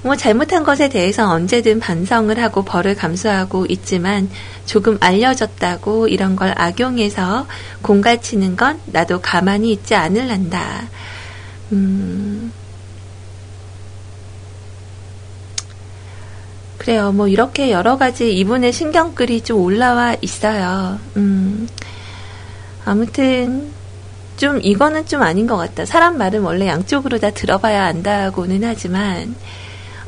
뭐 0.04 0.16
잘못한 0.16 0.64
것에 0.64 0.90
대해서 0.90 1.30
언제든 1.30 1.80
반성을 1.80 2.42
하고 2.42 2.64
벌을 2.64 2.96
감수하고 2.96 3.68
있지만 3.70 4.30
조금 4.66 4.98
알려졌다고 5.00 6.08
이런 6.08 6.36
걸 6.36 6.54
악용해서 6.58 7.46
공갈치는 7.84 8.56
건 8.56 8.80
나도 8.88 9.22
가만히 9.22 9.72
있지 9.72 9.94
않을란다. 9.94 10.88
음. 11.72 12.52
그래요. 16.78 17.12
뭐 17.12 17.28
이렇게 17.28 17.72
여러 17.72 17.98
가지 17.98 18.34
이분의 18.38 18.74
신경글이 18.74 19.42
좀 19.42 19.62
올라와 19.62 20.16
있어요. 20.22 21.00
음. 21.16 21.68
아무튼 22.84 23.72
좀 24.38 24.60
이거는 24.64 25.06
좀 25.06 25.22
아닌 25.22 25.46
것 25.46 25.58
같다. 25.58 25.86
사람 25.86 26.18
말은 26.18 26.42
원래 26.42 26.68
양쪽으로 26.68 27.20
다 27.20 27.30
들어봐야 27.30 27.86
안다고는 27.86 28.64
하지만 28.64 29.36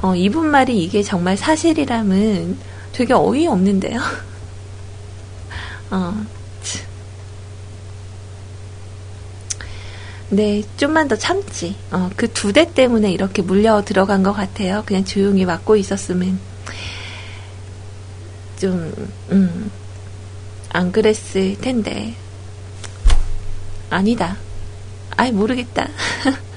어, 0.01 0.15
이분 0.15 0.47
말이 0.47 0.83
이게 0.83 1.03
정말 1.03 1.37
사실이라면 1.37 2.57
되게 2.91 3.13
어이없는데요. 3.13 3.99
어, 5.91 6.25
네, 10.33 10.63
좀만 10.77 11.07
더 11.07 11.15
참지. 11.15 11.75
어, 11.91 12.09
그 12.15 12.27
두 12.33 12.51
대 12.53 12.73
때문에 12.73 13.11
이렇게 13.11 13.41
물려 13.41 13.83
들어간 13.83 14.23
것 14.23 14.33
같아요. 14.33 14.83
그냥 14.85 15.05
조용히 15.05 15.45
맡고 15.45 15.75
있었으면 15.75 16.39
좀, 18.59 18.91
음, 19.31 19.69
안 20.69 20.91
그랬을 20.91 21.57
텐데. 21.61 22.15
아니다. 23.89 24.37
아이, 25.15 25.31
모르겠다. 25.31 25.87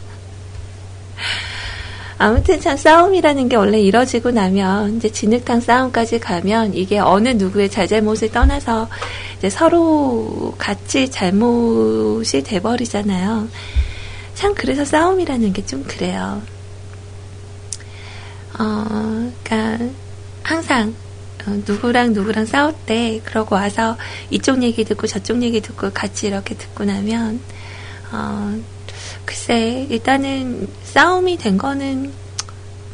아무튼 2.18 2.60
참 2.60 2.76
싸움이라는 2.76 3.48
게 3.48 3.56
원래 3.56 3.78
이뤄지고 3.78 4.30
나면 4.30 4.96
이제 4.96 5.10
진흙탕 5.10 5.60
싸움까지 5.60 6.18
가면 6.18 6.74
이게 6.74 6.98
어느 6.98 7.28
누구의 7.30 7.70
잘잘못을 7.70 8.30
떠나서 8.32 8.88
이제 9.38 9.50
서로 9.50 10.54
같이 10.56 11.10
잘못이 11.10 12.42
돼버리잖아요. 12.42 13.48
참 14.34 14.54
그래서 14.54 14.84
싸움이라는 14.84 15.52
게 15.52 15.62
좀 15.66 15.84
그래요. 15.84 16.40
어, 18.58 19.30
그러니까 19.44 19.84
항상 20.42 20.94
어, 21.46 21.50
누구랑 21.66 22.12
누구랑 22.12 22.46
때 22.86 23.20
그러고 23.24 23.56
와서 23.56 23.96
이쪽 24.30 24.62
얘기 24.62 24.84
듣고 24.84 25.06
저쪽 25.06 25.42
얘기 25.42 25.60
듣고 25.60 25.90
같이 25.92 26.28
이렇게 26.28 26.54
듣고 26.56 26.84
나면 26.84 27.40
어, 28.12 28.58
글쎄 29.26 29.86
일단은 29.90 30.68
싸움이 30.84 31.36
된 31.36 31.58
거는 31.58 32.12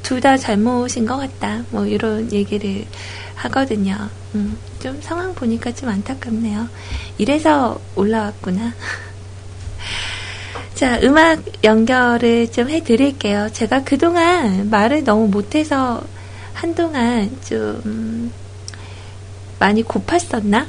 둘 0.03 0.21
다 0.21 0.37
잘못인 0.37 1.07
것 1.07 1.17
같다. 1.17 1.65
뭐 1.71 1.87
이런 1.87 2.31
얘기를 2.33 2.85
하거든요. 3.37 3.97
음, 4.35 4.59
좀 4.81 5.01
상황 5.01 5.35
보니까 5.35 5.73
좀 5.73 5.89
안타깝네요. 5.89 6.69
이래서 7.19 7.81
올라왔구나. 7.95 8.73
자, 10.75 10.99
음악 11.03 11.43
연결을 11.65 12.51
좀 12.51 12.69
해드릴게요. 12.69 13.51
제가 13.53 13.85
그동안 13.85 14.69
말을 14.71 15.05
너무 15.05 15.29
못해서 15.29 16.03
한동안 16.53 17.31
좀 17.45 18.33
많이 19.59 19.83
고팠었나? 19.85 20.67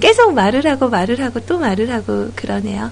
계속 0.00 0.34
말을 0.34 0.66
하고 0.66 0.88
말을 0.88 1.20
하고 1.20 1.40
또 1.40 1.58
말을 1.58 1.90
하고 1.90 2.30
그러네요. 2.34 2.90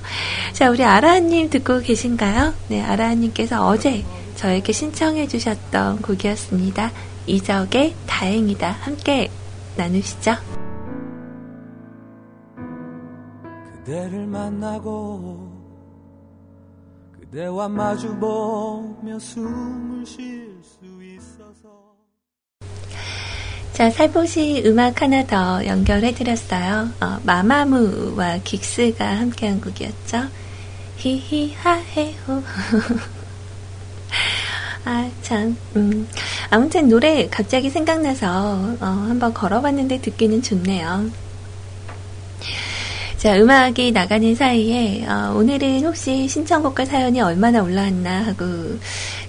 자, 0.52 0.70
우리 0.70 0.84
아라님 0.84 1.50
듣고 1.50 1.80
계신가요? 1.80 2.54
네, 2.68 2.82
아라님께서 2.82 3.66
어제 3.66 4.04
저에게 4.36 4.72
신청해 4.72 5.28
주셨던 5.28 6.02
곡이었습니다. 6.02 6.90
이적의 7.26 7.94
다행이다. 8.06 8.70
함께 8.70 9.30
나누시죠. 9.76 10.34
그대를 13.74 14.26
만나고 14.26 15.50
그대와 17.20 17.68
마주보며 17.68 19.18
숨을 19.18 20.06
쉴 20.06 20.58
수 20.62 20.99
자, 23.80 23.88
살포시 23.88 24.62
음악 24.66 25.00
하나 25.00 25.24
더 25.24 25.64
연결해드렸어요. 25.64 26.90
어, 27.00 27.18
마마무와 27.22 28.40
긱스가 28.44 29.20
함께한 29.20 29.58
곡이었죠. 29.62 30.24
히히하헤호. 30.98 32.42
아, 34.84 35.10
참, 35.22 35.56
음. 35.76 36.06
아무튼 36.50 36.90
노래 36.90 37.26
갑자기 37.30 37.70
생각나서, 37.70 38.76
어, 38.80 38.84
한번 38.84 39.32
걸어봤는데 39.32 40.02
듣기는 40.02 40.42
좋네요. 40.42 41.10
자, 43.16 43.34
음악이 43.34 43.92
나가는 43.92 44.34
사이에, 44.34 45.06
어, 45.08 45.32
오늘은 45.34 45.86
혹시 45.86 46.28
신청곡과 46.28 46.84
사연이 46.84 47.22
얼마나 47.22 47.62
올라왔나 47.62 48.26
하고, 48.26 48.44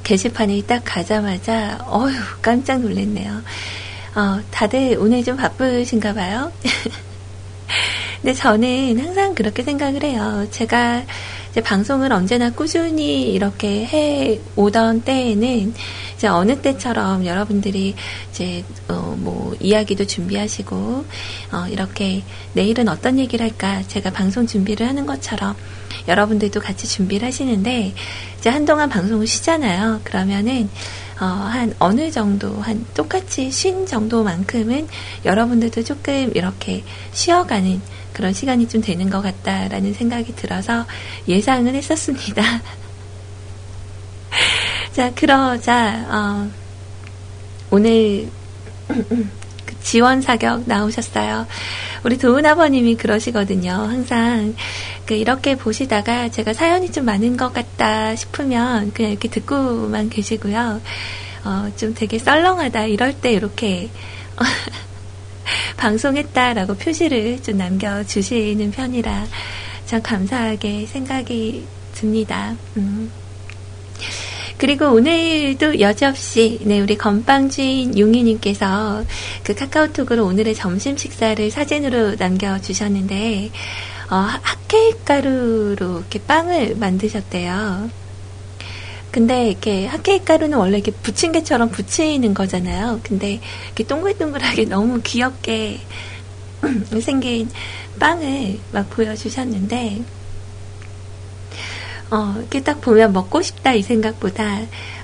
게시판에 0.03 0.63
딱 0.63 0.81
가자마자, 0.83 1.85
어휴, 1.87 2.11
깜짝 2.41 2.81
놀랐네요. 2.81 3.43
어, 4.15 4.41
다들 4.51 4.97
오늘 4.99 5.23
좀 5.23 5.37
바쁘신가 5.37 6.13
봐요. 6.13 6.51
근데 8.21 8.33
저는 8.33 8.99
항상 8.99 9.33
그렇게 9.33 9.63
생각을 9.63 10.03
해요. 10.03 10.45
제가 10.51 11.03
이제 11.51 11.59
방송을 11.59 12.13
언제나 12.13 12.51
꾸준히 12.51 13.31
이렇게 13.31 13.85
해 13.85 14.39
오던 14.55 15.01
때에는 15.01 15.73
이제 16.15 16.27
어느 16.27 16.61
때처럼 16.61 17.25
여러분들이 17.25 17.95
이제 18.31 18.63
어, 18.87 19.15
뭐 19.17 19.55
이야기도 19.59 20.05
준비하시고 20.05 20.75
어, 20.75 21.67
이렇게 21.69 22.23
내일은 22.53 22.87
어떤 22.89 23.17
얘기를 23.17 23.45
할까 23.45 23.81
제가 23.87 24.11
방송 24.11 24.45
준비를 24.45 24.87
하는 24.87 25.05
것처럼 25.05 25.55
여러분들도 26.07 26.59
같이 26.59 26.87
준비를 26.87 27.27
하시는데 27.27 27.93
이제 28.37 28.49
한동안 28.49 28.87
방송을 28.87 29.27
쉬잖아요. 29.27 30.01
그러면은 30.03 30.69
어, 31.21 31.25
한 31.25 31.71
어느 31.77 32.09
정도, 32.09 32.59
한 32.61 32.83
똑같이 32.95 33.51
쉰 33.51 33.85
정도만큼은 33.85 34.87
여러분들도 35.23 35.83
조금 35.83 36.31
이렇게 36.33 36.83
쉬어가는 37.11 37.79
그런 38.11 38.33
시간이 38.33 38.67
좀 38.67 38.81
되는 38.81 39.07
것 39.07 39.21
같다라는 39.21 39.93
생각이 39.93 40.35
들어서 40.35 40.87
예상을 41.27 41.71
했었습니다. 41.75 42.41
자, 44.93 45.13
그러자, 45.13 46.07
어, 46.09 46.49
오늘 47.69 48.27
그 48.87 49.29
지원 49.83 50.21
사격 50.21 50.63
나오셨어요. 50.65 51.47
우리 52.03 52.17
도은 52.17 52.45
아버님이 52.45 52.95
그러시거든요. 52.95 53.71
항상 53.71 54.55
그 55.05 55.13
이렇게 55.13 55.55
보시다가 55.55 56.29
제가 56.29 56.53
사연이 56.53 56.91
좀 56.91 57.05
많은 57.05 57.37
것 57.37 57.53
같다 57.53 58.15
싶으면 58.15 58.91
그냥 58.93 59.11
이렇게 59.11 59.27
듣고만 59.29 60.09
계시고요. 60.09 60.81
어, 61.43 61.71
좀 61.75 61.93
되게 61.93 62.19
썰렁하다 62.19 62.85
이럴 62.85 63.13
때 63.13 63.31
이렇게 63.31 63.89
방송했다라고 65.77 66.75
표시를 66.75 67.41
좀 67.41 67.57
남겨주시는 67.57 68.71
편이라 68.71 69.25
참 69.85 70.01
감사하게 70.01 70.85
생각이 70.85 71.65
듭니다. 71.93 72.55
음. 72.77 73.11
그리고 74.61 74.89
오늘도 74.91 75.79
여지없이 75.79 76.59
네 76.65 76.79
우리 76.79 76.95
건빵주인 76.95 77.97
용희님께서 77.97 79.05
그 79.43 79.55
카카오톡으로 79.55 80.23
오늘의 80.23 80.53
점심 80.53 80.95
식사를 80.95 81.49
사진으로 81.49 82.13
남겨주셨는데 82.13 83.49
어, 84.11 84.15
핫케이크 84.15 85.03
가루로 85.03 86.01
이렇게 86.01 86.19
빵을 86.19 86.75
만드셨대요. 86.75 87.89
근데 89.09 89.49
이렇게 89.49 89.87
핫케이크 89.87 90.25
가루는 90.25 90.55
원래 90.55 90.77
이렇게 90.77 90.91
부침개처럼 90.91 91.71
부치는 91.71 92.35
거잖아요. 92.35 92.99
근데 93.01 93.39
이렇게 93.65 93.83
동글동글하게 93.83 94.65
너무 94.65 95.01
귀엽게 95.01 95.79
생긴 97.01 97.49
빵을 97.99 98.59
막 98.71 98.87
보여주셨는데 98.91 100.20
어, 102.11 102.35
이렇게 102.37 102.61
딱 102.61 102.81
보면 102.81 103.13
먹고 103.13 103.41
싶다 103.41 103.73
이 103.73 103.81
생각보다 103.81 104.59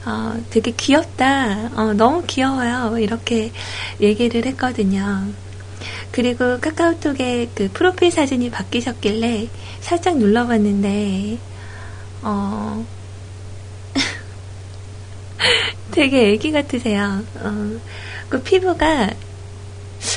어, 0.05 0.41
되게 0.49 0.71
귀엽다. 0.71 1.71
어, 1.75 1.93
너무 1.93 2.23
귀여워요. 2.27 2.97
이렇게 2.97 3.51
얘기를 4.01 4.45
했거든요. 4.45 5.25
그리고 6.11 6.59
카카오톡에 6.59 7.49
그 7.53 7.69
프로필 7.73 8.11
사진이 8.11 8.49
바뀌셨길래 8.49 9.47
살짝 9.81 10.17
눌러봤는데, 10.17 11.37
어, 12.23 12.85
되게 15.91 16.31
애기 16.31 16.51
같으세요. 16.51 17.23
어, 17.41 17.79
그 18.29 18.41
피부가 18.41 19.11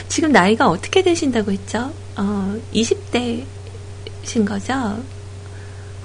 지금 0.09 0.33
나이가 0.33 0.69
어떻게 0.69 1.03
되신다고 1.03 1.53
했죠? 1.53 1.93
어, 2.17 2.61
20대신 2.73 4.47
거죠? 4.47 5.03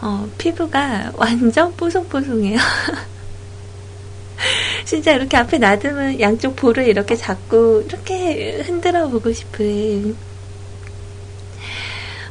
어, 0.06 0.30
피부가 0.38 1.12
완전 1.16 1.76
뽀송뽀송해요. 1.76 2.60
진짜 4.86 5.14
이렇게 5.14 5.36
앞에 5.36 5.58
놔두면 5.58 6.20
양쪽 6.20 6.56
볼을 6.56 6.88
이렇게 6.88 7.16
잡고 7.16 7.82
이렇게 7.82 8.62
흔들어 8.62 9.10
보고 9.10 9.34
싶은. 9.34 10.16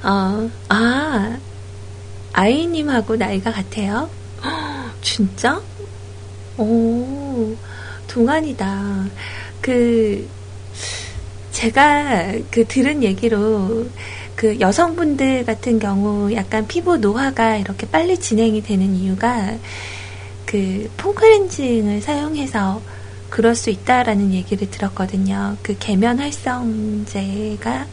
어, 0.04 0.48
아, 0.68 1.36
아이님하고 2.32 3.16
나이가 3.16 3.50
같아요? 3.50 4.08
진짜? 5.02 5.60
오, 6.56 7.56
동안이다. 8.06 9.06
그, 9.60 10.28
제가 11.50 12.34
그 12.52 12.64
들은 12.68 13.02
얘기로 13.02 13.88
그 14.36 14.58
여성분들 14.60 15.44
같은 15.44 15.78
경우 15.78 16.32
약간 16.34 16.66
피부 16.66 16.96
노화가 16.96 17.56
이렇게 17.56 17.86
빨리 17.86 18.18
진행이 18.18 18.62
되는 18.62 18.94
이유가 18.94 19.54
그 20.44 20.90
폼클렌징을 20.96 22.00
사용해서 22.00 22.82
그럴 23.30 23.54
수 23.54 23.70
있다라는 23.70 24.32
얘기를 24.32 24.70
들었거든요. 24.70 25.56
그 25.62 25.76
계면 25.78 26.20
활성제가 26.20 27.86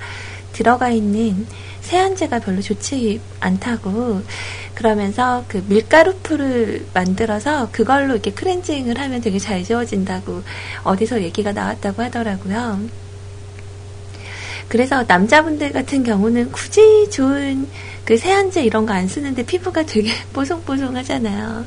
들어가 0.54 0.90
있는 0.90 1.48
세안제가 1.82 2.40
별로 2.40 2.62
좋지 2.62 3.20
않다고 3.40 4.22
그러면서 4.76 5.44
그 5.48 5.64
밀가루 5.68 6.16
풀을 6.22 6.86
만들어서 6.94 7.70
그걸로 7.72 8.14
이렇게 8.14 8.32
클렌징을 8.32 9.00
하면 9.00 9.22
되게 9.22 9.40
잘 9.40 9.64
지워진다고 9.64 10.44
어디서 10.84 11.22
얘기가 11.24 11.54
나왔다고 11.54 12.04
하더라고요. 12.04 12.80
그래서 14.72 15.04
남자분들 15.06 15.74
같은 15.74 16.02
경우는 16.02 16.54
굳이 16.54 17.10
좋은 17.10 17.68
그 18.06 18.16
세안제 18.18 18.64
이런 18.64 18.86
거 18.86 18.94
안 18.94 19.06
쓰는데 19.06 19.44
피부가 19.44 19.86
되게 19.86 20.12
뽀송뽀송하잖아요. 20.32 21.66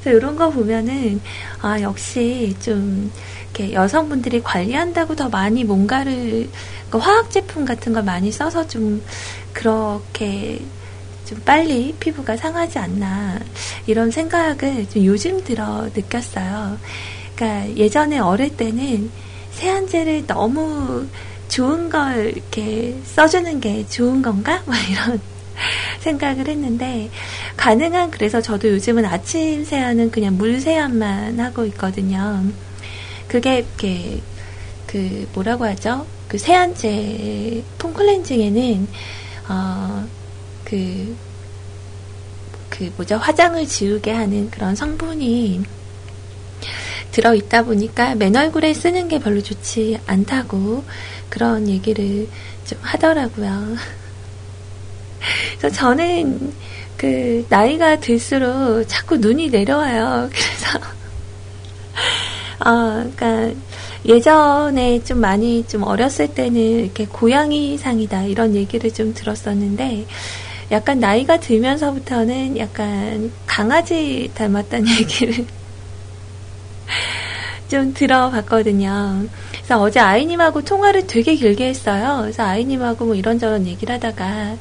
그래서 0.00 0.16
이런 0.16 0.36
거 0.36 0.50
보면은 0.50 1.20
아 1.60 1.80
역시 1.80 2.54
좀 2.60 3.10
이렇게 3.52 3.72
여성분들이 3.72 4.40
관리한다고 4.44 5.16
더 5.16 5.28
많이 5.28 5.64
뭔가를 5.64 6.48
그 6.90 6.98
화학 6.98 7.28
제품 7.32 7.64
같은 7.64 7.92
걸 7.92 8.04
많이 8.04 8.30
써서 8.30 8.64
좀 8.68 9.02
그렇게 9.52 10.60
좀 11.26 11.40
빨리 11.44 11.92
피부가 11.98 12.36
상하지 12.36 12.78
않나 12.78 13.40
이런 13.88 14.12
생각을 14.12 14.88
좀 14.88 15.04
요즘 15.04 15.42
들어 15.42 15.88
느꼈어요. 15.92 16.78
그러니까 17.34 17.76
예전에 17.76 18.20
어릴 18.20 18.56
때는 18.56 19.10
세안제를 19.50 20.28
너무 20.28 21.08
좋은 21.54 21.88
걸 21.88 22.32
이렇게 22.34 22.96
써주는 23.04 23.60
게 23.60 23.86
좋은 23.86 24.22
건가? 24.22 24.60
막 24.66 24.76
이런 24.90 25.20
생각을 26.00 26.48
했는데 26.48 27.10
가능한 27.56 28.10
그래서 28.10 28.40
저도 28.40 28.70
요즘은 28.70 29.04
아침 29.04 29.64
세안은 29.64 30.10
그냥 30.10 30.36
물 30.36 30.60
세안만 30.60 31.38
하고 31.38 31.64
있거든요. 31.66 32.42
그게 33.28 33.58
이렇게 33.58 34.20
그 34.88 35.28
뭐라고 35.32 35.64
하죠? 35.66 36.04
그 36.26 36.38
세안제 36.38 37.62
폼 37.78 37.94
클렌징에는 37.94 38.88
어그 39.48 41.16
그 42.68 42.92
뭐죠 42.96 43.16
화장을 43.16 43.64
지우게 43.64 44.10
하는 44.10 44.50
그런 44.50 44.74
성분이 44.74 45.62
들어있다 47.12 47.62
보니까 47.62 48.16
맨 48.16 48.34
얼굴에 48.34 48.74
쓰는 48.74 49.06
게 49.06 49.20
별로 49.20 49.40
좋지 49.40 50.00
않다고 50.04 50.82
그런 51.34 51.68
얘기를 51.68 52.28
좀 52.64 52.78
하더라고요. 52.80 53.76
그래서 55.58 55.76
저는 55.76 56.52
그 56.96 57.44
나이가 57.48 57.98
들수록 57.98 58.86
자꾸 58.86 59.16
눈이 59.16 59.50
내려와요. 59.50 60.30
그래서 60.30 60.78
어, 62.60 63.10
그러니까 63.16 63.60
예전에 64.06 65.02
좀 65.02 65.20
많이 65.20 65.66
좀 65.66 65.82
어렸을 65.82 66.28
때는 66.28 66.60
이렇게 66.60 67.04
고양이상이다 67.06 68.24
이런 68.24 68.54
얘기를 68.54 68.92
좀 68.92 69.12
들었었는데 69.12 70.06
약간 70.70 71.00
나이가 71.00 71.40
들면서부터는 71.40 72.58
약간 72.58 73.32
강아지 73.46 74.30
닮았다는 74.34 74.86
얘기를 75.00 75.44
좀 77.68 77.92
들어봤거든요. 77.92 79.26
그래서 79.64 79.80
어제 79.80 79.98
아이님하고 79.98 80.62
통화를 80.62 81.06
되게 81.06 81.34
길게 81.36 81.66
했어요. 81.68 82.18
그래서 82.20 82.42
아이님하고 82.42 83.06
뭐 83.06 83.14
이런저런 83.14 83.66
얘기를 83.66 83.94
하다가, 83.94 84.56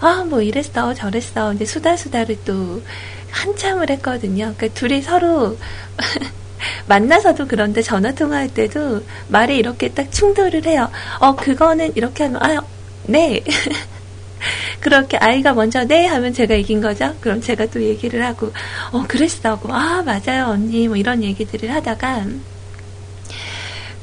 아, 0.00 0.24
뭐 0.26 0.40
이랬어, 0.40 0.94
저랬어. 0.94 1.52
이제 1.52 1.66
수다 1.66 1.96
수다를 1.96 2.38
또 2.46 2.82
한참을 3.30 3.90
했거든요. 3.90 4.54
그러니까 4.56 4.68
둘이 4.68 5.02
서로 5.02 5.58
만나서도 6.88 7.48
그런데 7.48 7.82
전화 7.82 8.12
통화할 8.12 8.48
때도 8.48 9.02
말이 9.28 9.58
이렇게 9.58 9.90
딱 9.90 10.10
충돌을 10.10 10.64
해요. 10.64 10.90
어, 11.20 11.36
그거는 11.36 11.92
이렇게 11.94 12.24
하면, 12.24 12.42
아, 12.42 12.62
네. 13.04 13.42
그렇게 14.80 15.18
아이가 15.18 15.52
먼저 15.52 15.84
네 15.84 16.06
하면 16.06 16.32
제가 16.32 16.54
이긴 16.54 16.80
거죠. 16.80 17.14
그럼 17.20 17.42
제가 17.42 17.66
또 17.66 17.82
얘기를 17.82 18.24
하고, 18.24 18.50
어, 18.92 19.04
그랬어. 19.06 19.60
아, 19.68 20.02
맞아요, 20.02 20.46
언니. 20.46 20.88
뭐 20.88 20.96
이런 20.96 21.22
얘기들을 21.22 21.70
하다가, 21.74 22.24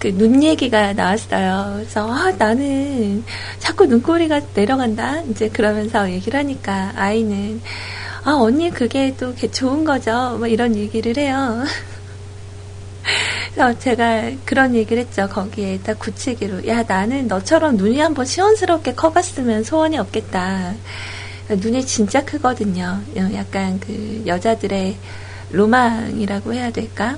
그 0.03 0.11
눈 0.11 0.43
얘기가 0.43 0.91
나왔어요. 0.91 1.75
그래서 1.77 2.11
아, 2.11 2.29
나는 2.37 3.23
자꾸 3.59 3.85
눈꼬리가 3.85 4.41
내려간다. 4.53 5.21
이제 5.21 5.47
그러면서 5.47 6.11
얘기를 6.11 6.37
하니까 6.37 6.91
아이는 6.95 7.61
아, 8.25 8.31
언니 8.33 8.69
그게 8.69 9.15
또 9.17 9.33
좋은 9.33 9.85
거죠. 9.85 10.35
뭐 10.37 10.47
이런 10.47 10.75
얘기를 10.75 11.15
해요. 11.17 11.63
그래서 13.55 13.79
제가 13.79 14.31
그런 14.43 14.75
얘기를 14.75 15.03
했죠. 15.03 15.29
거기에 15.29 15.79
딱 15.79 15.97
굳히기로. 15.99 16.67
야, 16.67 16.83
나는 16.83 17.27
너처럼 17.27 17.77
눈이 17.77 17.97
한번 17.99 18.25
시원스럽게 18.25 18.95
커봤으면 18.95 19.63
소원이 19.63 19.97
없겠다. 19.97 20.73
눈이 21.49 21.85
진짜 21.85 22.25
크거든요. 22.25 22.99
약간 23.15 23.79
그 23.79 24.23
여자들의 24.25 24.97
로망이라고 25.51 26.53
해야 26.53 26.71
될까? 26.71 27.17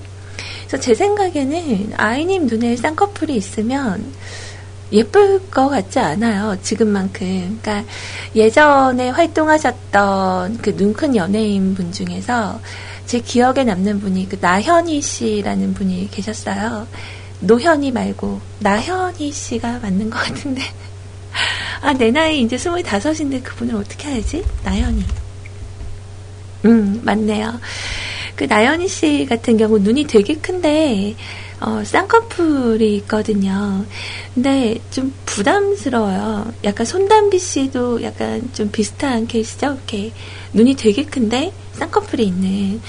그래서 0.67 0.77
제 0.79 0.93
생각에는 0.93 1.93
아이님 1.97 2.47
눈에 2.47 2.75
쌍꺼풀이 2.75 3.35
있으면 3.35 4.03
예쁠 4.91 5.49
것 5.49 5.69
같지 5.69 5.99
않아요. 5.99 6.57
지금만큼. 6.61 7.59
그러니까 7.61 7.91
예전에 8.35 9.09
활동하셨던 9.09 10.57
그 10.59 10.75
눈 10.75 10.93
큰 10.93 11.15
연예인 11.15 11.73
분 11.75 11.91
중에서 11.91 12.59
제 13.05 13.19
기억에 13.19 13.63
남는 13.63 13.99
분이 13.99 14.29
그 14.29 14.37
나현희 14.39 15.01
씨라는 15.01 15.73
분이 15.73 16.09
계셨어요. 16.11 16.87
노현이 17.41 17.91
말고 17.91 18.39
나현희 18.59 19.31
씨가 19.31 19.79
맞는 19.79 20.09
것 20.09 20.19
같은데. 20.19 20.61
아, 21.81 21.93
내 21.93 22.09
나이 22.11 22.41
이제 22.41 22.57
스물다섯인데 22.57 23.41
그분을 23.41 23.75
어떻게 23.75 24.07
알지? 24.07 24.43
나현희. 24.63 25.03
음, 26.65 27.01
맞네요. 27.03 27.59
그 28.35 28.45
나연희 28.45 28.87
씨 28.87 29.25
같은 29.27 29.57
경우 29.57 29.79
눈이 29.79 30.05
되게 30.05 30.35
큰데 30.35 31.15
어, 31.61 31.83
쌍꺼풀이 31.83 32.95
있거든요. 32.97 33.85
근데 34.33 34.77
좀 34.91 35.13
부담스러워요. 35.25 36.53
약간 36.63 36.85
손담비 36.85 37.39
씨도 37.39 38.03
약간 38.03 38.49
좀 38.53 38.69
비슷한 38.71 39.25
케이스죠. 39.25 39.67
이렇게 39.67 40.11
눈이 40.53 40.75
되게 40.75 41.05
큰데 41.05 41.53
쌍꺼풀이 41.73 42.25
있는. 42.25 42.81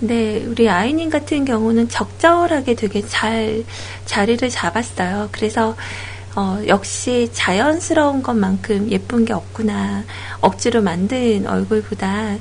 근데 0.00 0.44
우리 0.46 0.68
아이님 0.68 1.10
같은 1.10 1.44
경우는 1.44 1.88
적절하게 1.88 2.74
되게 2.74 3.04
잘 3.06 3.64
자리를 4.06 4.48
잡았어요. 4.48 5.28
그래서 5.32 5.76
어, 6.36 6.62
역시 6.68 7.28
자연스러운 7.32 8.22
것만큼 8.22 8.90
예쁜 8.92 9.24
게 9.24 9.32
없구나. 9.32 10.04
억지로 10.40 10.82
만든 10.82 11.46
얼굴보다. 11.46 12.36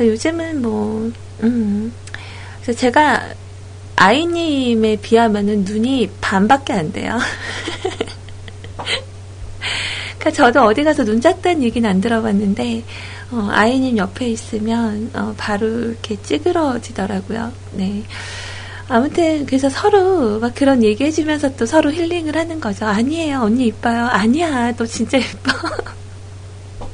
요즘은 0.00 0.60
뭐, 0.60 1.10
음. 1.42 1.92
그래서 2.62 2.78
제가 2.78 3.34
아이님에 3.96 4.96
비하면은 4.96 5.64
눈이 5.64 6.10
반밖에 6.20 6.72
안 6.72 6.92
돼요. 6.92 7.18
그러니까 10.18 10.30
저도 10.30 10.62
어디 10.62 10.84
가서 10.84 11.04
눈 11.04 11.20
작다는 11.20 11.62
얘기는 11.62 11.88
안 11.88 12.00
들어봤는데, 12.00 12.84
어, 13.32 13.48
아이님 13.50 13.96
옆에 13.98 14.28
있으면, 14.28 15.10
어, 15.14 15.34
바로 15.36 15.66
이렇게 15.66 16.20
찌그러지더라고요. 16.22 17.52
네. 17.72 18.04
아무튼 18.88 19.44
그래서 19.44 19.68
서로 19.68 20.38
막 20.38 20.54
그런 20.54 20.82
얘기해주면서 20.82 21.56
또 21.56 21.66
서로 21.66 21.92
힐링을 21.92 22.36
하는 22.36 22.58
거죠. 22.58 22.86
아니에요, 22.86 23.42
언니 23.42 23.66
이뻐요. 23.66 24.06
아니야, 24.06 24.72
너 24.76 24.86
진짜 24.86 25.18
이뻐. 25.18 25.52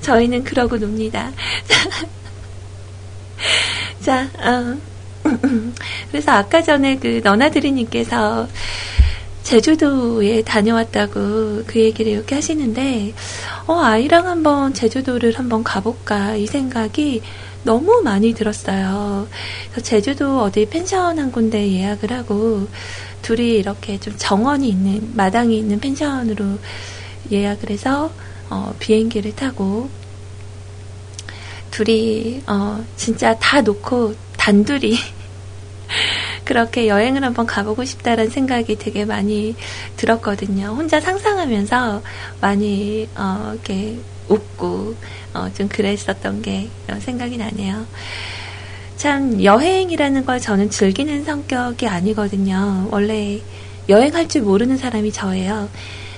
저희는 0.00 0.44
그러고 0.44 0.78
놉니다. 0.78 1.30
자, 4.00 4.28
어. 4.38 4.76
그래서 6.10 6.32
아까 6.32 6.62
전에 6.62 6.96
그 6.96 7.20
너나드리님께서 7.22 8.48
제주도에 9.42 10.42
다녀왔다고 10.42 11.64
그 11.66 11.80
얘기를 11.80 12.12
이렇게 12.12 12.36
하시는데, 12.36 13.12
어, 13.66 13.80
아이랑 13.80 14.26
한번 14.26 14.72
제주도를 14.72 15.38
한번 15.38 15.62
가볼까 15.62 16.36
이 16.36 16.46
생각이 16.46 17.22
너무 17.62 18.00
많이 18.02 18.32
들었어요. 18.32 19.28
그래서 19.70 19.80
제주도 19.86 20.42
어디 20.42 20.66
펜션 20.66 21.18
한 21.18 21.30
군데 21.30 21.70
예약을 21.70 22.12
하고 22.12 22.66
둘이 23.22 23.56
이렇게 23.56 23.98
좀 24.00 24.14
정원이 24.16 24.68
있는 24.68 25.12
마당이 25.14 25.58
있는 25.58 25.78
펜션으로 25.78 26.58
예약을 27.30 27.70
해서 27.70 28.10
어, 28.48 28.74
비행기를 28.78 29.36
타고 29.36 29.90
둘이 31.70 32.42
어, 32.46 32.84
진짜 32.96 33.36
다 33.38 33.60
놓고 33.60 34.14
단둘이 34.36 34.96
그렇게 36.44 36.88
여행을 36.88 37.22
한번 37.24 37.46
가보고 37.46 37.84
싶다라는 37.84 38.30
생각이 38.30 38.76
되게 38.76 39.04
많이 39.04 39.54
들었거든요. 39.96 40.68
혼자 40.68 41.00
상상하면서 41.00 42.02
많이 42.40 43.08
어, 43.16 43.50
이렇게 43.52 43.98
웃고 44.28 44.94
어, 45.34 45.50
좀 45.54 45.68
그랬었던 45.68 46.42
게 46.42 46.68
생각이 47.00 47.36
나네요. 47.36 47.86
참 48.96 49.42
여행이라는 49.42 50.26
걸 50.26 50.40
저는 50.40 50.70
즐기는 50.70 51.24
성격이 51.24 51.86
아니거든요. 51.86 52.88
원래 52.90 53.40
여행할 53.88 54.28
줄 54.28 54.42
모르는 54.42 54.76
사람이 54.76 55.12
저예요. 55.12 55.68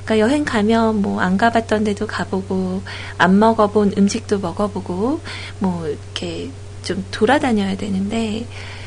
그러니까 0.04 0.18
여행 0.18 0.44
가면 0.44 1.02
뭐 1.02 1.20
안 1.20 1.36
가봤던 1.36 1.84
데도 1.84 2.06
가보고 2.06 2.82
안 3.18 3.38
먹어본 3.38 3.94
음식도 3.98 4.40
먹어보고 4.40 5.20
뭐 5.60 5.86
이렇게 5.86 6.50
좀 6.82 7.04
돌아다녀야 7.10 7.76
되는데 7.76 8.46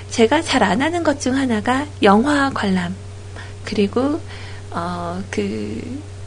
제가 0.09 0.41
잘 0.41 0.63
안 0.63 0.82
하는 0.82 1.03
것 1.03 1.20
중 1.20 1.36
하나가 1.36 1.86
영화 2.03 2.49
관람 2.51 2.95
그리고 3.63 4.20
어 4.72 5.22
그 5.32 5.82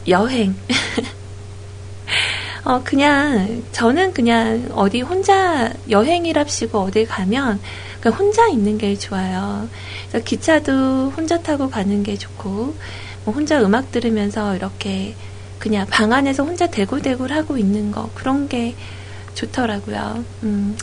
여행 0.07 0.55
어, 2.65 2.81
그냥, 2.83 3.63
저는 3.71 4.13
그냥 4.13 4.69
어디 4.73 5.01
혼자 5.01 5.71
여행이랍시고 5.89 6.77
어딜 6.79 7.07
가면 7.07 7.59
그냥 8.01 8.17
혼자 8.17 8.47
있는 8.47 8.77
게 8.77 8.95
좋아요. 8.97 9.67
기차도 10.25 11.11
혼자 11.15 11.41
타고 11.41 11.69
가는 11.69 12.03
게 12.03 12.17
좋고, 12.17 12.75
뭐 13.29 13.35
혼자 13.35 13.61
음악 13.61 13.91
들으면서 13.91 14.55
이렇게 14.55 15.13
그냥 15.59 15.85
방 15.87 16.11
안에서 16.11 16.43
혼자 16.43 16.65
대굴대굴 16.65 17.31
하고 17.31 17.59
있는 17.59 17.91
거, 17.91 18.09
그런 18.15 18.47
게 18.47 18.73
좋더라고요. 19.35 20.25
음. 20.41 20.75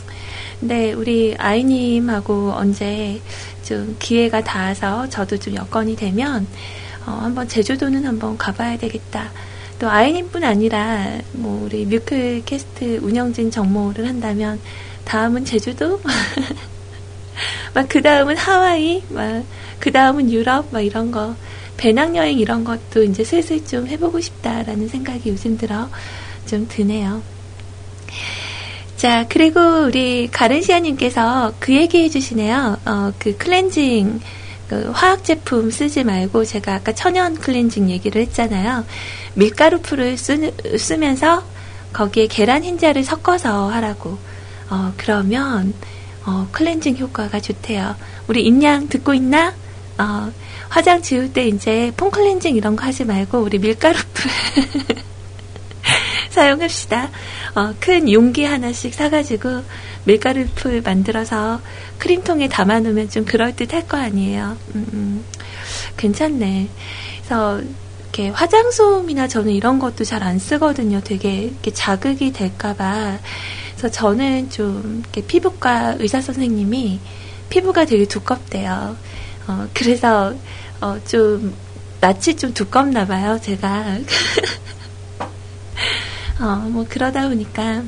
근데 0.57 0.93
우리 0.93 1.35
아이님하고 1.37 2.53
언제 2.53 3.19
좀 3.65 3.97
기회가 3.99 4.41
닿아서 4.45 5.09
저도 5.09 5.37
좀 5.37 5.55
여건이 5.55 5.97
되면, 5.97 6.47
어, 7.05 7.11
한번 7.21 7.49
제주도는 7.49 8.05
한번 8.05 8.37
가봐야 8.37 8.77
되겠다. 8.77 9.29
또 9.77 9.89
아이님뿐 9.89 10.45
아니라 10.45 11.17
뭐 11.33 11.65
우리 11.65 11.85
뮤클 11.85 12.43
캐스트 12.45 12.99
운영진 13.03 13.51
정모를 13.51 14.07
한다면 14.07 14.57
다음은 15.03 15.43
제주도 15.43 15.99
막 17.75 17.89
그 17.89 18.01
다음은 18.01 18.37
하와이 18.37 19.03
막 19.09 19.43
그 19.79 19.91
다음은 19.91 20.31
유럽 20.31 20.67
막 20.71 20.81
이런 20.81 21.11
거 21.11 21.35
배낭여행 21.77 22.39
이런 22.39 22.63
것도 22.63 23.03
이제 23.03 23.23
슬슬 23.23 23.65
좀 23.65 23.87
해보고 23.87 24.19
싶다라는 24.19 24.87
생각이 24.87 25.29
요즘 25.29 25.57
들어 25.57 25.89
좀 26.45 26.67
드네요. 26.67 27.21
자, 28.97 29.25
그리고 29.29 29.59
우리 29.85 30.27
가른시아님께서 30.27 31.53
그 31.59 31.75
얘기 31.75 32.01
해주시네요. 32.03 32.77
어, 32.85 33.13
그 33.19 33.37
클렌징, 33.37 34.19
그 34.67 34.89
화학 34.91 35.23
제품 35.23 35.69
쓰지 35.69 36.03
말고 36.03 36.43
제가 36.43 36.73
아까 36.73 36.93
천연 36.93 37.35
클렌징 37.35 37.91
얘기를 37.91 38.21
했잖아요. 38.23 38.85
밀가루 39.35 39.79
풀을 39.81 40.17
쓰, 40.17 40.51
쓰면서 40.79 41.43
거기에 41.93 42.25
계란 42.25 42.63
흰자를 42.63 43.03
섞어서 43.03 43.69
하라고. 43.69 44.17
어, 44.69 44.93
그러면 44.97 45.73
어, 46.25 46.47
클렌징 46.51 46.97
효과가 46.97 47.39
좋대요. 47.39 47.95
우리 48.27 48.45
인양 48.45 48.89
듣고 48.89 49.13
있나? 49.13 49.53
어, 49.99 50.31
화장 50.69 51.01
지울 51.01 51.31
때 51.33 51.47
이제 51.47 51.91
foam 51.97 52.11
cleansing 52.11 52.55
이런 52.55 52.75
거 52.75 52.85
하지 52.85 53.05
말고 53.05 53.39
우리 53.39 53.57
밀가루 53.59 53.97
풀 54.13 54.31
사용합시다. 56.29 57.09
어, 57.55 57.73
큰 57.79 58.11
용기 58.11 58.43
하나씩 58.43 58.93
사가지고 58.93 59.63
밀가루 60.03 60.45
풀 60.55 60.81
만들어서 60.81 61.61
크림통에 61.97 62.47
담아놓으면 62.49 63.09
좀 63.09 63.25
그럴듯 63.25 63.73
할 63.73 63.87
거 63.87 63.97
아니에요. 63.97 64.57
음, 64.75 64.85
음. 64.93 65.25
괜찮네. 65.97 66.67
그래서 67.17 67.61
이렇게 68.03 68.29
화장솜이나 68.29 69.27
저는 69.27 69.51
이런 69.53 69.79
것도 69.79 70.03
잘 70.03 70.23
안 70.23 70.39
쓰거든요. 70.39 71.01
되게 71.03 71.43
이렇게 71.43 71.71
자극이 71.71 72.33
될까봐. 72.33 73.17
그래서 73.71 73.89
저는 73.91 74.49
좀 74.49 75.03
피부과 75.27 75.95
의사 75.99 76.21
선생님이 76.21 76.99
피부가 77.49 77.85
되게 77.85 78.05
두껍대요. 78.05 78.97
어, 79.47 79.67
그래서 79.73 80.33
어, 80.81 80.97
좀 81.05 81.55
낯이 81.99 82.35
좀 82.37 82.53
두껍나 82.53 83.05
봐요. 83.07 83.39
제가. 83.41 83.97
어, 86.39 86.55
뭐 86.69 86.85
그러다 86.87 87.27
보니까 87.27 87.83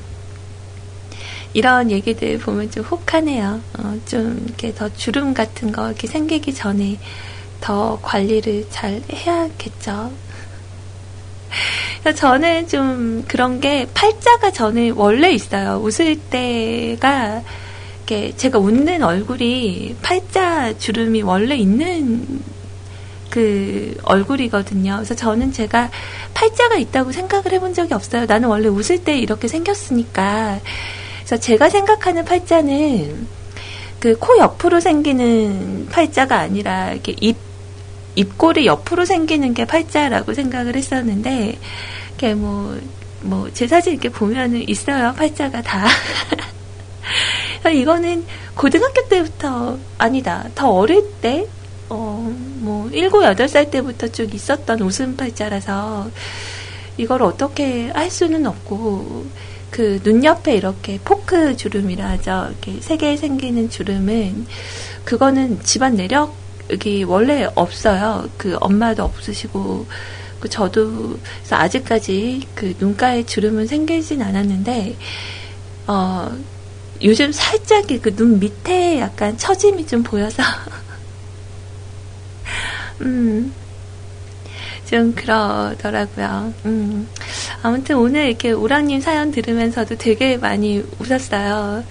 이런 1.54 1.92
얘기들 1.92 2.40
보면 2.40 2.72
좀 2.72 2.84
혹하네요. 2.84 3.62
어, 3.78 4.00
좀 4.06 4.44
이렇게 4.48 4.74
더 4.74 4.90
주름 4.94 5.34
같은 5.34 5.72
거 5.72 5.88
이렇게 5.88 6.08
생기기 6.08 6.54
전에 6.54 6.98
더 7.62 8.00
관리를 8.02 8.68
잘 8.70 9.02
해야겠죠. 9.12 10.12
저는 12.16 12.68
좀 12.68 13.26
그런 13.28 13.60
게 13.60 13.88
팔자가 13.94 14.52
저는 14.52 14.94
원래 14.94 15.32
있어요. 15.32 15.80
웃을 15.84 16.16
때가 16.16 17.44
이렇게 18.10 18.36
제가 18.36 18.58
웃는 18.58 19.04
얼굴이 19.04 19.96
팔자 20.02 20.80
주름이 20.80 21.22
원래 21.22 21.56
있는 21.56 22.26
그 23.30 23.96
얼굴이거든요. 24.04 24.96
그래서 24.96 25.14
저는 25.14 25.52
제가 25.54 25.92
팔자가 26.34 26.78
있다고 26.78 27.12
생각을 27.12 27.52
해본 27.52 27.76
적이 27.76 27.94
없어요. 27.94 28.26
나는 28.26 28.50
원래 28.50 28.68
웃을 28.68 29.04
때 29.04 29.18
이렇게 29.20 29.48
생겼으니까. 29.48 30.60
그래서 31.20 31.38
제가 31.38 31.70
생각하는 31.70 32.26
팔자는 32.26 33.28
그 34.00 34.16
코 34.20 34.38
옆으로 34.40 34.80
생기는 34.80 35.88
팔자가 35.92 36.40
아니라 36.40 36.92
이렇게 36.94 37.16
입 37.22 37.38
입꼬리 38.16 38.66
옆으로 38.66 39.06
생기는 39.06 39.54
게 39.54 39.66
팔자라고 39.66 40.34
생각을 40.34 40.76
했었는데, 40.76 41.58
이렇게 42.10 42.34
뭐, 42.34 42.78
뭐, 43.22 43.50
제 43.54 43.68
사진 43.68 43.94
이렇게 43.94 44.10
보면은 44.10 44.68
있어요. 44.68 45.14
팔자가 45.16 45.62
다. 45.62 45.88
이거는 47.74 48.26
고등학교 48.56 49.08
때부터, 49.08 49.78
아니다. 49.98 50.50
더 50.56 50.70
어릴 50.72 51.04
때, 51.22 51.48
어, 51.90 52.34
뭐, 52.60 52.90
7, 52.92 53.10
8살 53.10 53.72
때부터 53.72 54.08
쭉 54.10 54.34
있었던 54.34 54.82
웃음 54.82 55.16
팔자라서, 55.16 56.10
이걸 56.98 57.24
어떻게 57.24 57.90
할 57.90 58.10
수는 58.12 58.46
없고, 58.46 59.26
그 59.72 60.00
눈 60.04 60.24
옆에 60.26 60.56
이렇게 60.56 61.00
포크 61.04 61.56
주름이라 61.56 62.04
하죠. 62.12 62.48
이렇게 62.50 62.82
세 62.82 62.98
개 62.98 63.16
생기는 63.18 63.70
주름은, 63.70 64.48
그거는 65.06 65.62
집안 65.64 65.96
내력 65.96 66.36
여기 66.72 67.04
원래 67.04 67.48
없어요. 67.56 68.30
그 68.38 68.58
엄마도 68.62 69.04
없으시고 69.04 69.88
그 70.40 70.50
저도 70.50 71.20
그래서 71.40 71.56
아직까지 71.56 72.48
그 72.56 72.74
눈가에 72.80 73.26
주름은 73.26 73.68
생기진 73.68 74.22
않았는데 74.22 74.96
어 75.88 76.32
요즘 77.02 77.32
살짝 77.32 77.88
그 77.88 78.16
눈 78.16 78.40
밑에 78.40 79.00
약간 79.00 79.38
처짐이 79.38 79.88
좀 79.88 80.04
보여서 80.04 80.44
음. 83.02 83.54
좀 84.90 85.14
그러더라고요. 85.14 86.54
음. 86.66 87.08
아무튼 87.62 87.98
오늘 87.98 88.28
이렇게 88.28 88.52
우랑님 88.52 89.02
사연 89.02 89.32
들으면서도 89.32 89.98
되게 89.98 90.38
많이 90.38 90.84
웃었어요. 90.98 91.84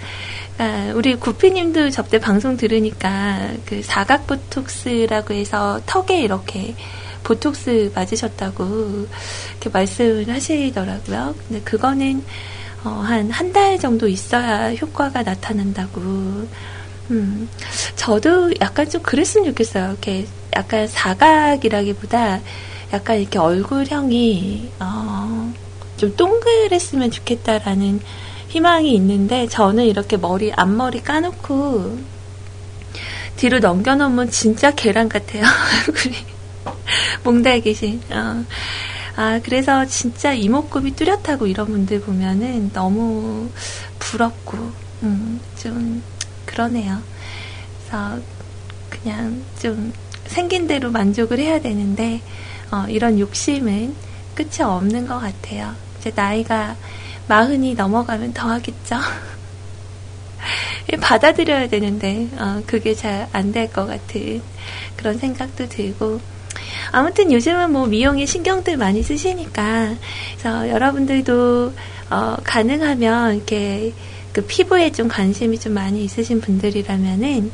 아, 0.59 0.93
우리 0.97 1.15
구피님도 1.15 1.91
접대 1.91 2.19
방송 2.19 2.57
들으니까 2.57 3.51
그 3.65 3.83
사각 3.85 4.27
보톡스라고 4.27 5.35
해서 5.35 5.81
턱에 5.87 6.23
이렇게 6.23 6.75
보톡스 7.23 7.93
맞으셨다고 7.95 9.07
이렇게 9.53 9.71
말씀을 9.71 10.29
하시더라고요. 10.29 11.37
근데 11.47 11.63
그거는 11.63 12.25
어, 12.85 12.91
한한 12.91 13.53
달 13.53 13.79
정도 13.79 14.09
있어야 14.09 14.73
효과가 14.75 15.23
나타난다고. 15.23 16.01
음, 17.11 17.49
저도 17.97 18.53
약간 18.61 18.89
좀 18.89 19.03
그랬으면 19.03 19.47
좋겠어요. 19.47 19.91
이렇게 19.91 20.27
약간 20.55 20.87
사각이라기보다 20.87 22.41
약간 22.93 23.19
이렇게 23.19 23.39
얼굴형이 23.39 24.71
어, 24.81 25.53
좀 25.97 26.15
동그랬으면 26.17 27.11
좋겠다라는 27.11 28.01
희망이 28.49 28.95
있는데 28.95 29.47
저는 29.47 29.85
이렇게 29.85 30.17
머리 30.17 30.53
앞머리 30.53 31.03
까놓고 31.03 31.99
뒤로 33.37 33.59
넘겨놓으면 33.59 34.31
진짜 34.31 34.71
계란 34.75 35.09
같아요 35.09 35.45
얼굴이 35.87 36.17
몽달 37.25 37.61
귀신 37.61 38.01
어. 38.11 38.45
아 39.19 39.41
그래서 39.43 39.85
진짜 39.87 40.33
이목구비 40.33 40.95
뚜렷하고 40.95 41.49
이런 41.49 41.67
분들 41.67 42.03
보면은 42.03 42.71
너무 42.73 43.49
부럽고 43.99 44.57
음, 45.03 45.41
좀 45.61 46.01
그러네요 46.47 47.03
그래서 47.81 48.21
그냥 48.89 49.43
좀 49.61 49.93
생긴 50.27 50.69
대로 50.69 50.93
만족을 50.93 51.41
해야 51.41 51.61
되는데 51.61 52.21
어, 52.71 52.85
이런 52.89 53.19
욕심은 53.19 53.93
끝이 54.37 54.63
없는 54.63 55.09
것 55.09 55.19
같아요 55.19 55.75
이제 55.99 56.13
나이가 56.15 56.77
마흔이 57.27 57.75
넘어가면 57.75 58.35
더 58.35 58.49
하겠죠. 58.53 58.97
받아들여야 61.01 61.69
되는데 61.69 62.29
어, 62.39 62.63
그게 62.67 62.95
잘 62.95 63.29
안 63.33 63.53
될 63.53 63.71
것 63.73 63.87
같은 63.87 64.41
그런 64.97 65.19
생각도 65.19 65.69
들고 65.69 66.21
아무튼 66.91 67.33
요즘은 67.33 67.73
뭐 67.73 67.87
미용에 67.87 68.27
신경들 68.27 68.77
많이 68.77 69.03
쓰시니까 69.03 69.95
그래서 70.33 70.69
여러분들도 70.69 71.73
어, 72.11 72.37
가능하면 72.43 73.37
이렇게 73.37 73.93
그 74.33 74.45
피부에 74.45 74.93
좀 74.93 75.09
관심이 75.09 75.59
좀 75.59 75.75
많이 75.75 76.05
있으신 76.05 76.41
분들이라면은 76.41 77.53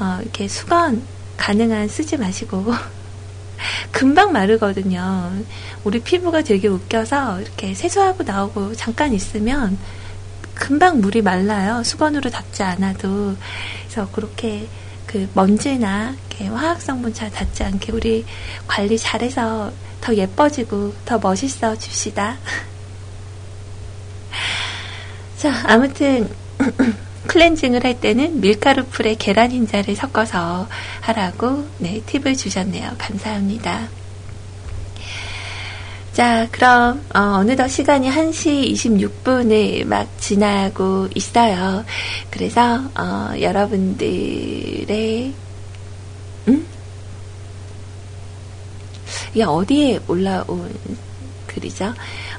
어, 0.00 0.18
이렇게 0.20 0.48
수건 0.48 1.02
가능한 1.36 1.88
쓰지 1.88 2.16
마시고 2.16 2.72
금방 3.92 4.32
마르거든요. 4.32 5.32
우리 5.84 6.00
피부가 6.00 6.42
되게 6.42 6.68
웃겨서 6.68 7.40
이렇게 7.40 7.74
세수하고 7.74 8.24
나오고 8.24 8.74
잠깐 8.74 9.12
있으면 9.12 9.78
금방 10.54 11.00
물이 11.00 11.22
말라요. 11.22 11.82
수건으로 11.82 12.30
닦지 12.30 12.62
않아도. 12.62 13.36
그래서 13.82 14.08
그렇게 14.12 14.66
그 15.14 15.30
먼지나 15.32 16.16
화학 16.52 16.82
성분 16.82 17.14
잘 17.14 17.30
닿지 17.30 17.62
않게 17.62 17.92
우리 17.92 18.24
관리 18.66 18.98
잘해서 18.98 19.72
더 20.00 20.12
예뻐지고 20.12 20.92
더 21.04 21.20
멋있어 21.20 21.78
줍시다. 21.78 22.36
자, 25.38 25.62
아무튼 25.68 26.28
클렌징을 27.28 27.84
할 27.84 28.00
때는 28.00 28.40
밀가루 28.40 28.84
풀에 28.86 29.14
계란 29.14 29.52
흰자를 29.52 29.94
섞어서 29.94 30.66
하라고 31.02 31.64
네, 31.78 32.02
팁을 32.06 32.36
주셨네요. 32.36 32.96
감사합니다. 32.98 33.86
자, 36.14 36.46
그럼 36.52 37.04
어, 37.12 37.42
느덧 37.42 37.66
시간이 37.68 38.08
1시 38.08 38.72
26분을 38.72 39.84
막 39.84 40.06
지나고 40.20 41.08
있어요. 41.14 41.84
그래서 42.30 42.80
어, 42.96 43.32
여러분들의 43.40 45.34
음? 46.48 46.66
이게 49.32 49.42
어디에 49.42 49.98
올라온 50.06 50.72
글이죠? 51.48 51.92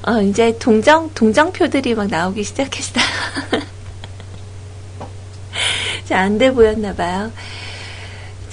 어, 0.06 0.22
이제 0.22 0.56
동정 0.58 1.10
동정표들이 1.12 1.94
막 1.94 2.06
나오기 2.08 2.42
시작했어요. 2.44 3.04
자, 6.08 6.20
안 6.20 6.38
돼 6.38 6.50
보였나 6.50 6.94
봐요. 6.94 7.30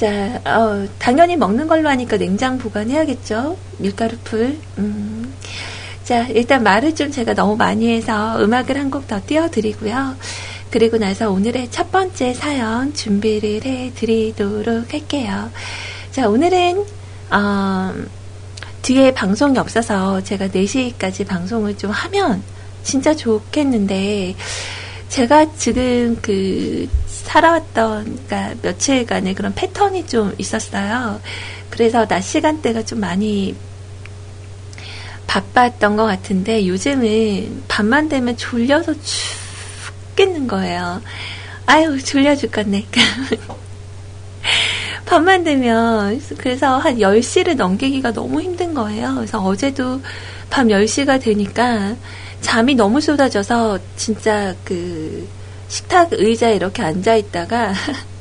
자, 0.03 0.41
어, 0.43 0.85
당연히 0.99 1.37
먹는 1.37 1.65
걸로 1.65 1.87
하니까 1.87 2.17
냉장 2.17 2.57
보관해야겠죠. 2.57 3.55
밀가루 3.77 4.17
풀. 4.25 4.57
음. 4.77 5.33
자, 6.03 6.27
일단 6.27 6.61
말을 6.61 6.93
좀 6.93 7.09
제가 7.09 7.33
너무 7.33 7.55
많이 7.55 7.89
해서 7.89 8.37
음악을 8.43 8.77
한 8.77 8.91
곡 8.91 9.07
더 9.07 9.21
띄워드리고요. 9.25 10.17
그리고 10.71 10.97
나서 10.97 11.31
오늘의 11.31 11.69
첫 11.71 11.89
번째 11.89 12.33
사연 12.33 12.93
준비를 12.93 13.63
해드리도록 13.63 14.91
할게요. 14.91 15.49
자, 16.11 16.27
오늘은, 16.27 16.83
어, 17.31 17.93
뒤에 18.81 19.13
방송이 19.13 19.57
없어서 19.57 20.21
제가 20.21 20.49
4시까지 20.49 21.25
방송을 21.25 21.77
좀 21.77 21.91
하면 21.91 22.43
진짜 22.83 23.15
좋겠는데, 23.15 24.35
제가 25.07 25.55
지금 25.55 26.17
그 26.21 26.89
살아왔던 27.23 28.25
그러니까 28.27 28.53
며칠간의 28.61 29.33
그런 29.33 29.55
패턴이 29.55 30.07
좀 30.07 30.33
있었어요. 30.37 31.19
그래서 31.69 32.05
낮 32.05 32.21
시간대가 32.21 32.83
좀 32.83 32.99
많이 32.99 33.55
바빴던 35.27 35.95
것 35.95 36.05
같은데 36.05 36.67
요즘은 36.67 37.63
밤만 37.67 38.09
되면 38.09 38.37
졸려서 38.37 38.93
죽겠는 40.13 40.47
거예요. 40.47 41.01
아유 41.65 42.03
졸려 42.03 42.35
죽겠네. 42.35 42.85
밤만 45.05 45.43
되면 45.43 46.21
그래서 46.37 46.77
한 46.77 46.97
10시를 46.97 47.55
넘기기가 47.55 48.13
너무 48.13 48.41
힘든 48.41 48.73
거예요. 48.73 49.15
그래서 49.15 49.39
어제도 49.39 50.01
밤 50.49 50.67
10시가 50.67 51.21
되니까 51.21 51.95
잠이 52.41 52.75
너무 52.75 53.01
쏟아져서 53.01 53.79
진짜 53.95 54.53
그 54.63 55.27
식탁 55.73 56.09
의자에 56.11 56.55
이렇게 56.55 56.83
앉아 56.83 57.15
있다가 57.15 57.73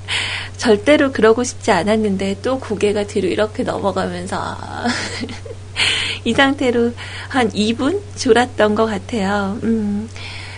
절대로 0.57 1.12
그러고 1.12 1.44
싶지 1.44 1.70
않았는데 1.70 2.38
또 2.40 2.59
고개가 2.59 3.07
뒤로 3.07 3.28
이렇게 3.28 3.62
넘어가면서 3.62 4.57
이 6.24 6.32
상태로 6.32 6.92
한 7.28 7.50
2분 7.50 8.00
졸았던 8.16 8.74
것 8.74 8.86
같아요. 8.86 9.59
음, 9.64 10.09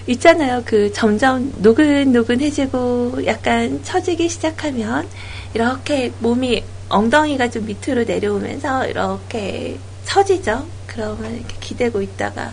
있잖아요. 0.06 0.62
그 0.64 0.92
점점 0.92 1.52
노근노근해지고 1.56 3.26
약간 3.26 3.82
처지기 3.82 4.28
시작하면 4.28 5.08
이렇게 5.52 6.12
몸이 6.20 6.62
엉덩이가 6.90 7.50
좀 7.50 7.66
밑으로 7.66 8.04
내려오면서 8.04 8.86
이렇게 8.86 9.78
처지죠. 10.04 10.64
그러면 10.86 11.34
이렇게 11.34 11.56
기대고 11.58 12.02
있다가 12.02 12.52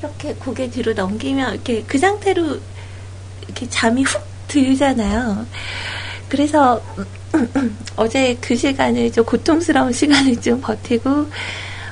이렇게 0.00 0.34
고개 0.34 0.68
뒤로 0.70 0.92
넘기면 0.92 1.54
이렇게 1.54 1.84
그 1.86 1.98
상태로 1.98 2.58
이렇게 3.46 3.68
잠이 3.68 4.02
훅 4.02 4.22
들잖아요. 4.48 5.46
그래서 6.28 6.80
어제 7.96 8.36
그 8.40 8.56
시간을 8.56 9.12
좀 9.12 9.24
고통스러운 9.24 9.92
시간을 9.92 10.40
좀 10.40 10.60
버티고 10.60 11.26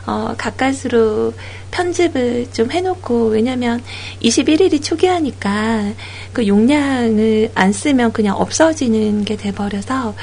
어, 0.06 0.34
가까스로 0.36 1.32
편집을 1.70 2.52
좀 2.52 2.70
해놓고 2.70 3.28
왜냐면 3.28 3.82
21일이 4.22 4.82
초기화니까 4.82 5.92
그 6.32 6.46
용량을 6.46 7.50
안 7.54 7.72
쓰면 7.72 8.12
그냥 8.12 8.36
없어지는 8.36 9.24
게 9.24 9.36
돼버려서 9.36 10.14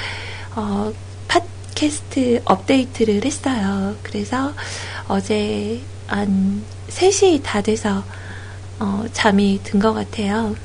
어, 0.56 0.94
팟캐스트 1.28 2.42
업데이트를 2.46 3.26
했어요. 3.26 3.96
그래서 4.04 4.54
어제 5.08 5.82
한 6.08 6.64
3시 6.90 7.42
다 7.44 7.62
돼서 7.62 8.04
어, 8.80 9.06
잠이 9.14 9.60
든 9.64 9.80
것 9.80 9.94
같아요. 9.94 10.56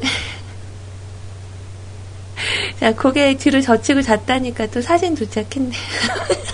자, 2.80 2.94
고개 2.94 3.36
뒤로 3.36 3.60
젖히고 3.60 4.02
잤다니까 4.02 4.66
또 4.68 4.80
사진 4.80 5.14
도착했네. 5.14 5.76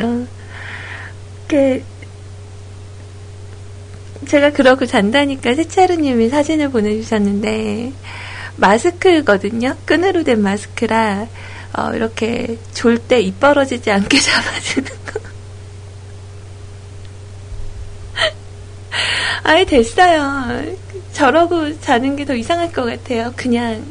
어, 0.00 0.26
그, 1.48 1.82
제가 4.28 4.50
그러고 4.50 4.86
잔다니까 4.86 5.54
세차루님이 5.54 6.28
사진을 6.28 6.70
보내주셨는데, 6.70 7.92
마스크거든요? 8.56 9.76
끈으로 9.84 10.22
된 10.24 10.40
마스크라, 10.42 11.26
어, 11.76 11.90
이렇게 11.94 12.58
졸 12.74 12.98
때 12.98 13.20
입 13.22 13.40
벌어지지 13.40 13.90
않게 13.90 14.18
잡아주는 14.20 14.88
거. 15.06 15.20
아예 19.44 19.64
됐어요. 19.64 20.74
저러고 21.12 21.80
자는 21.80 22.16
게 22.16 22.24
더 22.24 22.34
이상할 22.34 22.72
것 22.72 22.84
같아요. 22.84 23.32
그냥, 23.36 23.84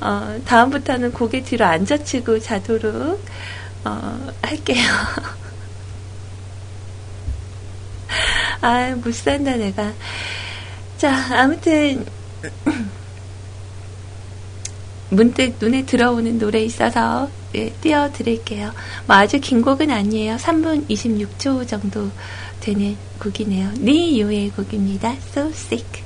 어, 0.00 0.36
다음부터는 0.46 1.12
고개 1.12 1.42
뒤로 1.42 1.64
앉아치고 1.64 2.40
자도록, 2.40 3.24
어, 3.84 4.28
할게요. 4.42 4.84
아, 8.60 8.94
못 9.02 9.14
산다, 9.14 9.56
내가. 9.56 9.92
자, 10.98 11.42
아무튼, 11.42 12.04
문득 15.10 15.56
눈에 15.60 15.84
들어오는 15.84 16.38
노래 16.38 16.60
있어서 16.64 17.28
예, 17.54 17.70
띄워드릴게요. 17.82 18.72
뭐 19.06 19.16
아주 19.16 19.38
긴 19.40 19.60
곡은 19.60 19.90
아니에요. 19.90 20.36
3분 20.36 20.88
26초 20.88 21.68
정도 21.68 22.10
되는 22.62 22.96
곡이네요. 23.20 23.72
니유의 23.80 24.50
곡입니다. 24.50 25.16
So 25.18 25.48
Sick. 25.48 26.02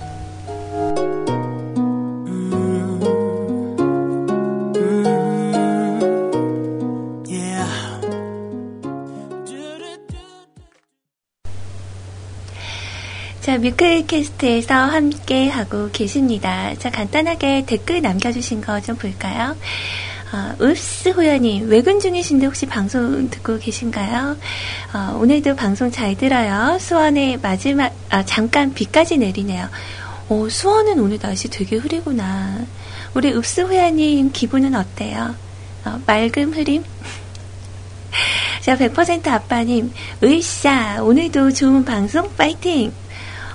자, 13.40 13.58
뮤클캐스트에서 13.58 14.74
함께 14.74 15.48
하고 15.48 15.88
계십니다. 15.92 16.74
자, 16.78 16.90
간단하게 16.90 17.64
댓글 17.66 18.02
남겨주신 18.02 18.60
거 18.60 18.80
좀 18.80 18.96
볼까요? 18.96 19.54
어, 20.36 20.54
읍스 20.60 21.10
호연님, 21.10 21.70
외근 21.70 21.98
중이신데 21.98 22.44
혹시 22.44 22.66
방송 22.66 23.30
듣고 23.30 23.58
계신가요? 23.58 24.36
어, 24.92 25.18
오늘도 25.18 25.56
방송 25.56 25.90
잘 25.90 26.14
들어요. 26.14 26.78
수원에 26.78 27.38
마지막, 27.38 27.94
아, 28.10 28.22
잠깐 28.22 28.74
비까지 28.74 29.16
내리네요. 29.16 29.66
오, 30.28 30.50
수원은 30.50 31.00
오늘 31.00 31.18
날씨 31.18 31.48
되게 31.48 31.76
흐리구나. 31.76 32.58
우리 33.14 33.32
읍스 33.32 33.62
호연님 33.62 34.32
기분은 34.32 34.74
어때요? 34.74 35.34
어, 35.86 36.00
맑음 36.06 36.52
흐림? 36.52 36.84
자, 38.60 38.76
100% 38.76 39.28
아빠님, 39.28 39.90
으쌰, 40.22 41.02
오늘도 41.02 41.52
좋은 41.52 41.82
방송 41.86 42.30
파이팅! 42.36 42.92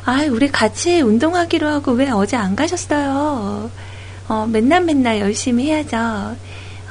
아, 0.04 0.26
우리 0.32 0.48
같이 0.48 1.02
운동하기로 1.02 1.68
하고 1.68 1.92
왜 1.92 2.10
어제 2.10 2.38
안 2.38 2.56
가셨어요? 2.56 3.70
어, 4.28 4.48
맨날 4.50 4.82
맨날 4.82 5.20
열심히 5.20 5.66
해야죠. 5.66 6.36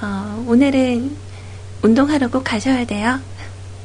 어, 0.03 0.44
오늘은 0.46 1.16
운동하러 1.82 2.28
꼭 2.28 2.42
가셔야 2.44 2.84
돼요. 2.84 3.18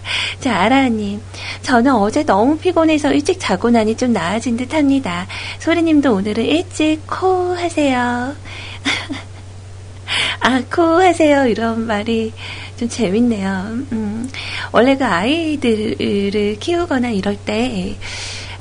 자, 0.39 0.61
아라님. 0.61 1.22
저는 1.61 1.93
어제 1.93 2.24
너무 2.24 2.57
피곤해서 2.57 3.11
일찍 3.13 3.39
자고 3.39 3.70
나니 3.70 3.95
좀 3.95 4.13
나아진 4.13 4.55
듯 4.55 4.74
합니다. 4.74 5.28
소리님도 5.59 6.13
오늘은 6.13 6.43
일찍 6.45 7.01
코 7.07 7.53
하세요. 7.55 8.36
아, 10.39 10.61
코 10.74 10.82
하세요. 11.01 11.47
이런 11.47 11.86
말이 11.88 12.32
좀 12.78 12.88
재밌네요. 12.88 13.49
음, 13.91 14.30
원래 14.72 14.95
그 14.95 15.05
아이들을 15.05 16.57
키우거나 16.59 17.09
이럴 17.09 17.36
때, 17.38 17.95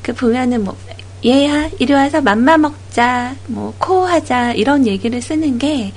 그 0.03 0.13
보면은 0.15 0.65
뭐 0.65 0.77
얘야 1.25 1.71
이리 1.79 1.93
와서 1.93 2.21
맘마 2.21 2.57
먹자 2.59 3.35
뭐 3.47 3.75
코 3.79 4.05
하자 4.07 4.53
이런 4.53 4.87
얘기를 4.87 5.21
쓰는 5.23 5.59
게 5.59 5.93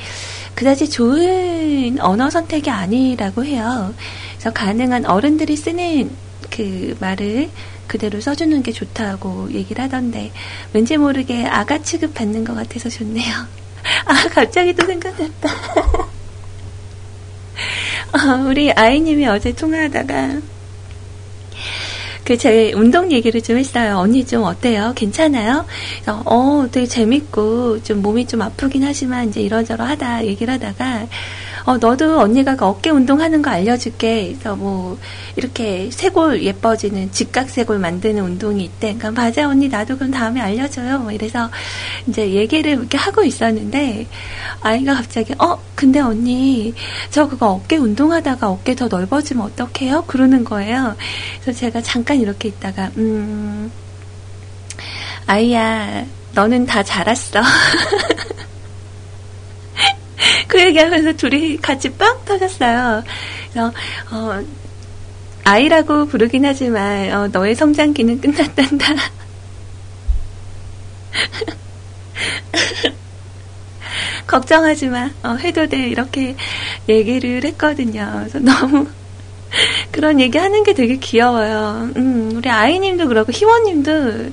그다지 0.57 0.89
좋은 0.89 1.99
언어 1.99 2.31
선택이 2.31 2.71
아니라고 2.71 3.45
해요. 3.45 3.93
그래서 4.31 4.51
가능한 4.51 5.05
어른들이 5.05 5.55
쓰는 5.55 6.09
그 6.49 6.97
말을 6.99 7.51
그대로 7.85 8.19
써주는 8.19 8.63
게 8.63 8.71
좋다고 8.71 9.51
얘기를 9.53 9.83
하던데 9.83 10.31
왠지 10.73 10.97
모르게 10.97 11.45
아가 11.45 11.83
취급 11.83 12.15
받는 12.15 12.43
것 12.43 12.55
같아서 12.55 12.89
좋네요. 12.89 13.35
아 14.05 14.29
갑자기 14.29 14.73
또 14.73 14.83
생각났다. 14.87 15.49
어, 18.13 18.47
우리 18.47 18.71
아이님이 18.71 19.27
어제 19.27 19.53
통화하다가 19.53 20.39
그 22.27 22.37
제 22.37 22.73
운동 22.75 23.09
얘기를 23.09 23.41
좀 23.41 23.57
했어요. 23.57 23.99
언니 23.99 24.25
좀 24.25 24.43
어때요? 24.43 24.91
괜찮아요? 24.97 25.65
어, 26.25 26.67
되게 26.69 26.85
재밌고 26.85 27.83
좀 27.83 28.01
몸이 28.01 28.27
좀 28.27 28.41
아프긴 28.41 28.83
하지만 28.83 29.29
이제 29.29 29.39
이러저러하다 29.39 30.25
얘기를 30.25 30.53
하다가 30.55 31.07
어, 31.67 31.77
너도 31.77 32.21
언니가 32.21 32.55
그 32.55 32.63
어깨 32.63 32.89
운동하는 32.91 33.41
거 33.41 33.49
알려줄게. 33.49 34.27
그래서 34.31 34.55
뭐, 34.55 34.97
이렇게 35.35 35.89
쇄골 35.91 36.41
예뻐지는, 36.41 37.11
직각 37.11 37.49
쇄골 37.49 37.77
만드는 37.77 38.23
운동이 38.23 38.63
있대. 38.63 38.95
그러니까, 38.95 39.11
맞아, 39.11 39.49
언니, 39.49 39.67
나도 39.67 39.97
그럼 39.97 40.11
다음에 40.11 40.39
알려줘요. 40.39 40.99
뭐 40.99 41.11
이래서, 41.11 41.49
이제 42.07 42.31
얘기를 42.31 42.71
이렇게 42.71 42.97
하고 42.97 43.21
있었는데, 43.21 44.07
아이가 44.61 44.93
갑자기, 44.93 45.33
어, 45.39 45.61
근데 45.75 45.99
언니, 45.99 46.73
저 47.09 47.27
그거 47.27 47.47
어깨 47.49 47.75
운동하다가 47.75 48.49
어깨 48.49 48.73
더 48.73 48.87
넓어지면 48.87 49.45
어떡해요? 49.47 50.05
그러는 50.07 50.45
거예요. 50.45 50.95
그래서 51.41 51.59
제가 51.59 51.81
잠깐 51.81 52.21
이렇게 52.21 52.47
있다가, 52.47 52.91
음, 52.95 53.69
아이야, 55.25 56.05
너는 56.33 56.65
다 56.65 56.81
자랐어. 56.81 57.41
그 60.47 60.59
얘기하면서 60.59 61.13
둘이 61.13 61.57
같이 61.57 61.89
빵 61.93 62.23
터졌어요. 62.25 63.03
그래서 63.51 63.73
어, 64.11 64.43
아이라고 65.43 66.07
부르긴 66.07 66.45
하지만 66.45 67.11
어, 67.11 67.27
너의 67.27 67.55
성장기는 67.55 68.21
끝났단다. 68.21 68.85
걱정하지 74.27 74.87
마. 74.87 75.09
어, 75.23 75.35
해도 75.35 75.67
돼. 75.67 75.87
이렇게 75.87 76.35
얘기를 76.89 77.43
했거든요. 77.45 78.11
그래서 78.19 78.39
너무 78.39 78.87
그런 79.91 80.19
얘기 80.19 80.37
하는 80.37 80.63
게 80.63 80.73
되게 80.73 80.97
귀여워요. 80.97 81.89
음, 81.95 82.33
우리 82.35 82.49
아이님도 82.49 83.07
그렇고 83.07 83.31
희원님도 83.31 84.31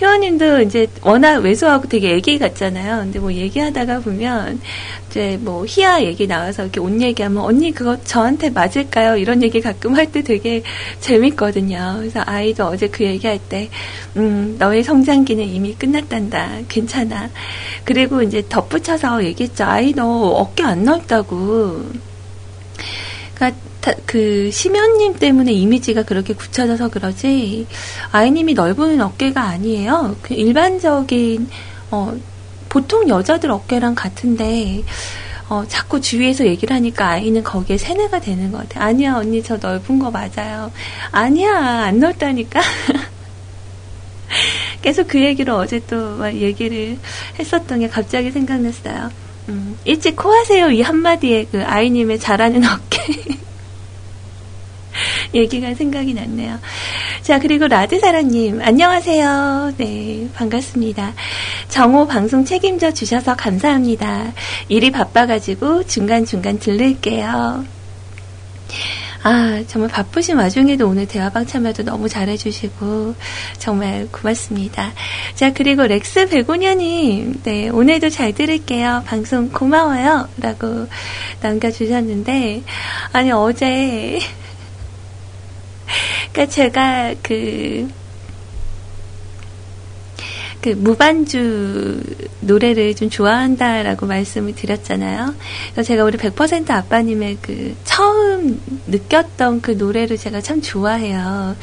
회원님도 0.00 0.62
이제 0.62 0.86
워낙 1.02 1.38
왜소하고 1.42 1.88
되게 1.88 2.14
애기 2.14 2.38
같잖아요. 2.38 2.98
근데 3.00 3.18
뭐 3.18 3.32
얘기하다가 3.32 4.00
보면 4.00 4.60
이제 5.08 5.38
뭐 5.42 5.66
희야 5.66 6.02
얘기 6.02 6.26
나와서 6.26 6.62
이렇게 6.62 6.80
옷 6.80 7.00
얘기하면 7.00 7.42
언니 7.42 7.72
그거 7.72 8.02
저한테 8.04 8.50
맞을까요? 8.50 9.16
이런 9.16 9.42
얘기 9.42 9.60
가끔 9.60 9.94
할 9.96 10.10
때 10.10 10.22
되게 10.22 10.62
재밌거든요. 11.00 11.96
그래서 11.98 12.22
아이도 12.26 12.64
어제 12.64 12.88
그 12.88 13.04
얘기할 13.04 13.38
때, 13.48 13.68
음, 14.16 14.56
너의 14.58 14.82
성장기는 14.82 15.44
이미 15.44 15.74
끝났단다. 15.74 16.62
괜찮아. 16.68 17.30
그리고 17.84 18.22
이제 18.22 18.42
덧붙여서 18.48 19.22
얘기했죠. 19.24 19.64
아이 19.64 19.92
너 19.92 20.04
어깨 20.04 20.64
안 20.64 20.82
넓다고. 20.84 21.84
그러니까 23.34 23.60
그 24.06 24.50
심연님 24.50 25.18
때문에 25.18 25.52
이미지가 25.52 26.02
그렇게 26.02 26.34
굳혀져서 26.34 26.90
그러지 26.90 27.66
아이님이 28.12 28.54
넓은 28.54 29.00
어깨가 29.00 29.42
아니에요. 29.42 30.16
그 30.22 30.34
일반적인 30.34 31.48
어 31.90 32.14
보통 32.68 33.08
여자들 33.08 33.50
어깨랑 33.50 33.94
같은데 33.94 34.82
어, 35.50 35.64
자꾸 35.66 36.00
주위에서 36.00 36.46
얘기를 36.46 36.74
하니까 36.76 37.08
아이는 37.08 37.42
거기에 37.42 37.76
세뇌가 37.76 38.20
되는 38.20 38.52
것 38.52 38.58
같아요. 38.58 38.84
아니야, 38.84 39.16
언니, 39.16 39.42
저 39.42 39.56
넓은 39.56 39.98
거 39.98 40.08
맞아요. 40.08 40.70
아니야, 41.10 41.86
안 41.86 41.98
넓다니까. 41.98 42.60
계속 44.80 45.08
그 45.08 45.20
얘기를 45.20 45.52
어제 45.52 45.80
또 45.88 46.24
얘기를 46.32 46.96
했었던 47.36 47.80
게 47.80 47.88
갑자기 47.88 48.30
생각났어요. 48.30 49.10
음, 49.48 49.76
일찍 49.84 50.14
코하세요. 50.14 50.70
이 50.70 50.82
한마디에 50.82 51.48
그 51.50 51.64
아이님의 51.64 52.20
잘하는 52.20 52.62
어깨. 52.64 53.40
얘기가 55.34 55.74
생각이 55.74 56.14
났네요. 56.14 56.58
자, 57.22 57.38
그리고 57.38 57.68
라드사랑님, 57.68 58.60
안녕하세요. 58.62 59.74
네, 59.76 60.28
반갑습니다. 60.34 61.14
정오 61.68 62.06
방송 62.06 62.44
책임져 62.44 62.92
주셔서 62.92 63.36
감사합니다. 63.36 64.32
일이 64.68 64.90
바빠가지고 64.90 65.84
중간중간 65.84 66.58
들를게요. 66.58 67.64
아, 69.22 69.62
정말 69.66 69.90
바쁘신 69.90 70.38
와중에도 70.38 70.88
오늘 70.88 71.06
대화방 71.06 71.44
참여도 71.44 71.82
너무 71.84 72.08
잘해주시고, 72.08 73.14
정말 73.58 74.08
고맙습니다. 74.10 74.92
자, 75.34 75.52
그리고 75.52 75.86
렉스 75.86 76.30
베고냐님, 76.30 77.42
네, 77.42 77.68
오늘도 77.68 78.08
잘 78.08 78.32
들을게요. 78.32 79.02
방송 79.06 79.50
고마워요. 79.50 80.26
라고 80.38 80.86
남겨주셨는데, 81.42 82.62
아니, 83.12 83.30
어제, 83.30 84.20
그니까 86.32 86.46
제가 86.50 87.14
그, 87.22 87.88
그 90.60 90.68
무반주 90.70 92.02
노래를 92.40 92.94
좀 92.94 93.08
좋아한다라고 93.08 94.06
말씀을 94.06 94.54
드렸잖아요. 94.54 95.34
그래서 95.72 95.86
제가 95.86 96.04
우리 96.04 96.18
100% 96.18 96.70
아빠님의 96.70 97.38
그 97.40 97.74
처음 97.84 98.60
느꼈던 98.86 99.62
그 99.62 99.70
노래를 99.72 100.18
제가 100.18 100.40
참 100.42 100.60
좋아해요. 100.60 101.56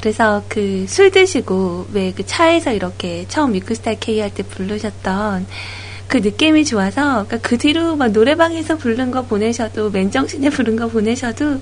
그래서 0.00 0.44
그 0.48 0.86
술 0.88 1.10
드시고 1.10 1.88
왜 1.92 2.12
그 2.14 2.24
차에서 2.24 2.72
이렇게 2.72 3.24
처음 3.28 3.52
미크스타 3.52 3.94
K 3.94 4.20
할 4.20 4.30
때 4.30 4.44
부르셨던 4.44 5.46
그 6.06 6.18
느낌이 6.18 6.64
좋아서 6.64 7.26
그러니까 7.26 7.38
그 7.38 7.58
뒤로 7.58 7.96
막 7.96 8.12
노래방에서 8.12 8.76
부른 8.78 9.10
거 9.10 9.22
보내셔도 9.22 9.90
맨정신에 9.90 10.48
부른 10.50 10.76
거 10.76 10.86
보내셔도 10.88 11.60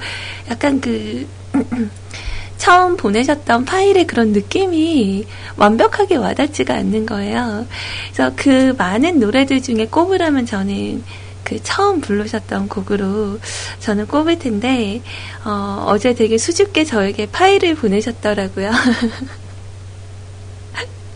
약간 0.50 0.80
그 0.80 1.26
처음 2.56 2.96
보내셨던 2.96 3.64
파일의 3.64 4.06
그런 4.06 4.32
느낌이 4.32 5.26
완벽하게 5.56 6.16
와닿지가 6.16 6.74
않는 6.74 7.06
거예요. 7.06 7.66
그래서 8.12 8.32
그 8.34 8.74
많은 8.76 9.20
노래들 9.20 9.62
중에 9.62 9.86
꼽으라면 9.86 10.46
저는 10.46 11.04
그 11.44 11.62
처음 11.62 12.00
부르셨던 12.00 12.68
곡으로 12.68 13.38
저는 13.78 14.08
꼽을 14.08 14.38
텐데, 14.40 15.00
어, 15.44 15.84
어제 15.86 16.12
되게 16.12 16.38
수줍게 16.38 16.84
저에게 16.84 17.26
파일을 17.26 17.76
보내셨더라고요. 17.76 18.72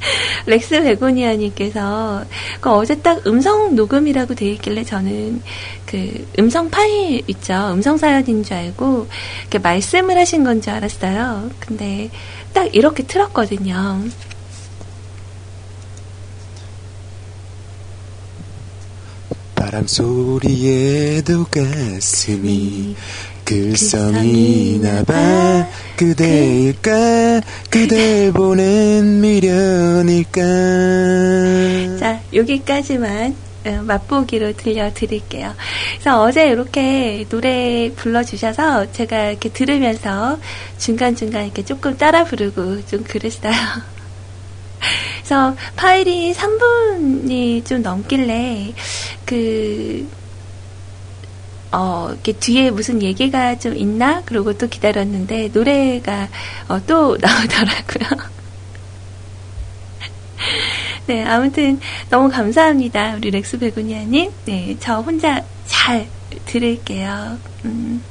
렉스 0.47 0.83
베고니아님께서 0.83 2.25
그 2.61 2.71
어제 2.71 3.01
딱 3.01 3.27
음성 3.27 3.75
녹음이라고 3.75 4.35
되어 4.35 4.49
있길래 4.53 4.85
저는 4.85 5.43
그 5.87 6.27
음성 6.39 6.71
파일 6.71 7.23
있죠. 7.29 7.55
음성 7.73 7.97
사연인 7.97 8.43
줄 8.43 8.55
알고 8.57 9.07
이렇게 9.43 9.59
말씀을 9.59 10.19
하신 10.19 10.45
건 10.45 10.61
줄 10.61 10.73
알았어요. 10.73 11.51
근데 11.59 12.11
딱 12.53 12.75
이렇게 12.75 13.03
틀었거든요. 13.03 14.03
바람 19.55 19.87
소리에도 19.87 21.45
가슴이 21.45 22.97
글썽이나 23.51 25.03
봐 25.03 25.69
그대일까 25.97 27.41
그대 27.69 28.31
보는 28.33 29.21
미련일까 29.21 30.41
자 31.99 32.21
여기까지만 32.33 33.35
어, 33.67 33.83
맛보기로 33.83 34.53
들려드릴게요. 34.53 35.53
그래서 35.95 36.23
어제 36.23 36.49
이렇게 36.49 37.27
노래 37.29 37.93
불러주셔서 37.95 38.93
제가 38.93 39.31
이렇게 39.31 39.49
들으면서 39.49 40.39
중간중간 40.79 41.47
이렇게 41.47 41.65
조금 41.65 41.97
따라 41.97 42.23
부르고 42.23 42.87
좀 42.87 43.03
그랬어요. 43.03 43.53
그래서 45.19 45.57
파일이 45.75 46.33
3분이 46.35 47.67
좀 47.67 47.83
넘길래 47.83 48.73
그 49.27 50.09
어, 51.73 52.09
이렇게 52.11 52.33
뒤에 52.33 52.71
무슨 52.71 53.03
얘기가 53.03 53.59
좀 53.59 53.77
있나? 53.77 54.23
그러고 54.23 54.57
또 54.59 54.69
기다렸는데, 54.69 55.51
노래가, 55.53 56.29
어, 56.69 56.81
또 56.87 57.17
나오더라고요. 57.21 58.29
네, 61.07 61.25
아무튼 61.25 61.81
너무 62.09 62.29
감사합니다. 62.31 63.15
우리 63.17 63.31
렉스 63.31 63.59
베고니아님. 63.59 64.31
네, 64.47 64.77
저 64.81 65.01
혼자 65.01 65.45
잘 65.67 66.09
들을게요. 66.47 67.39
음. 67.65 68.03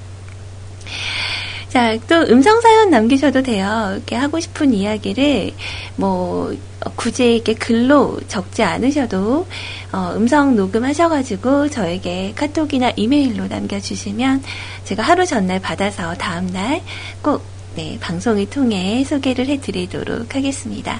자, 1.70 1.98
또 2.08 2.16
음성 2.30 2.60
사연 2.62 2.90
남기셔도 2.90 3.44
돼요. 3.44 3.92
이렇게 3.94 4.16
하고 4.16 4.40
싶은 4.40 4.74
이야기를 4.74 5.52
뭐 5.96 6.54
굳이 6.96 7.36
이렇게 7.36 7.54
글로 7.54 8.20
적지 8.28 8.64
않으셔도 8.64 9.46
어, 9.92 10.14
음성 10.16 10.56
녹음하셔가지고 10.56 11.70
저에게 11.70 12.34
카톡이나 12.36 12.92
이메일로 12.96 13.48
남겨주시면 13.48 14.44
제가 14.84 15.04
하루 15.04 15.26
전날 15.26 15.60
받아서 15.60 16.16
다음 16.16 16.48
날 16.48 16.82
꼭 17.22 17.44
네, 17.76 17.98
방송을 18.02 18.50
통해 18.50 19.04
소개를 19.04 19.48
해드리도록 19.48 20.36
하겠습니다. 20.36 21.00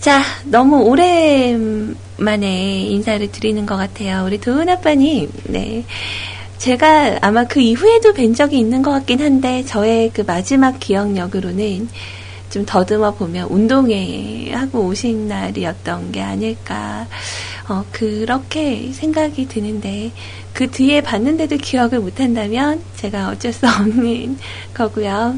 자, 0.00 0.22
너무 0.44 0.82
오랜만에 0.84 2.82
인사를 2.82 3.30
드리는 3.32 3.66
것 3.66 3.76
같아요. 3.76 4.24
우리 4.24 4.38
도은 4.38 4.68
아빠님, 4.68 5.30
네. 5.44 5.84
제가 6.58 7.18
아마 7.20 7.44
그 7.44 7.60
이후에도 7.60 8.12
뵌 8.12 8.34
적이 8.34 8.58
있는 8.58 8.82
것 8.82 8.90
같긴 8.90 9.20
한데, 9.20 9.64
저의 9.64 10.10
그 10.12 10.22
마지막 10.22 10.78
기억력으로는 10.80 11.88
좀 12.50 12.64
더듬어 12.64 13.14
보면 13.14 13.48
운동회 13.50 14.52
하고 14.52 14.86
오신 14.86 15.28
날이었던 15.28 16.12
게 16.12 16.22
아닐까. 16.22 17.06
어, 17.68 17.84
그렇게 17.92 18.90
생각이 18.92 19.48
드는데, 19.48 20.12
그 20.52 20.70
뒤에 20.70 21.02
봤는데도 21.02 21.58
기억을 21.58 22.00
못한다면 22.00 22.82
제가 22.96 23.28
어쩔 23.28 23.52
수 23.52 23.66
없는 23.66 24.38
거고요. 24.72 25.36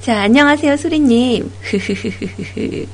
자, 0.00 0.22
안녕하세요, 0.22 0.76
수리님. 0.76 1.52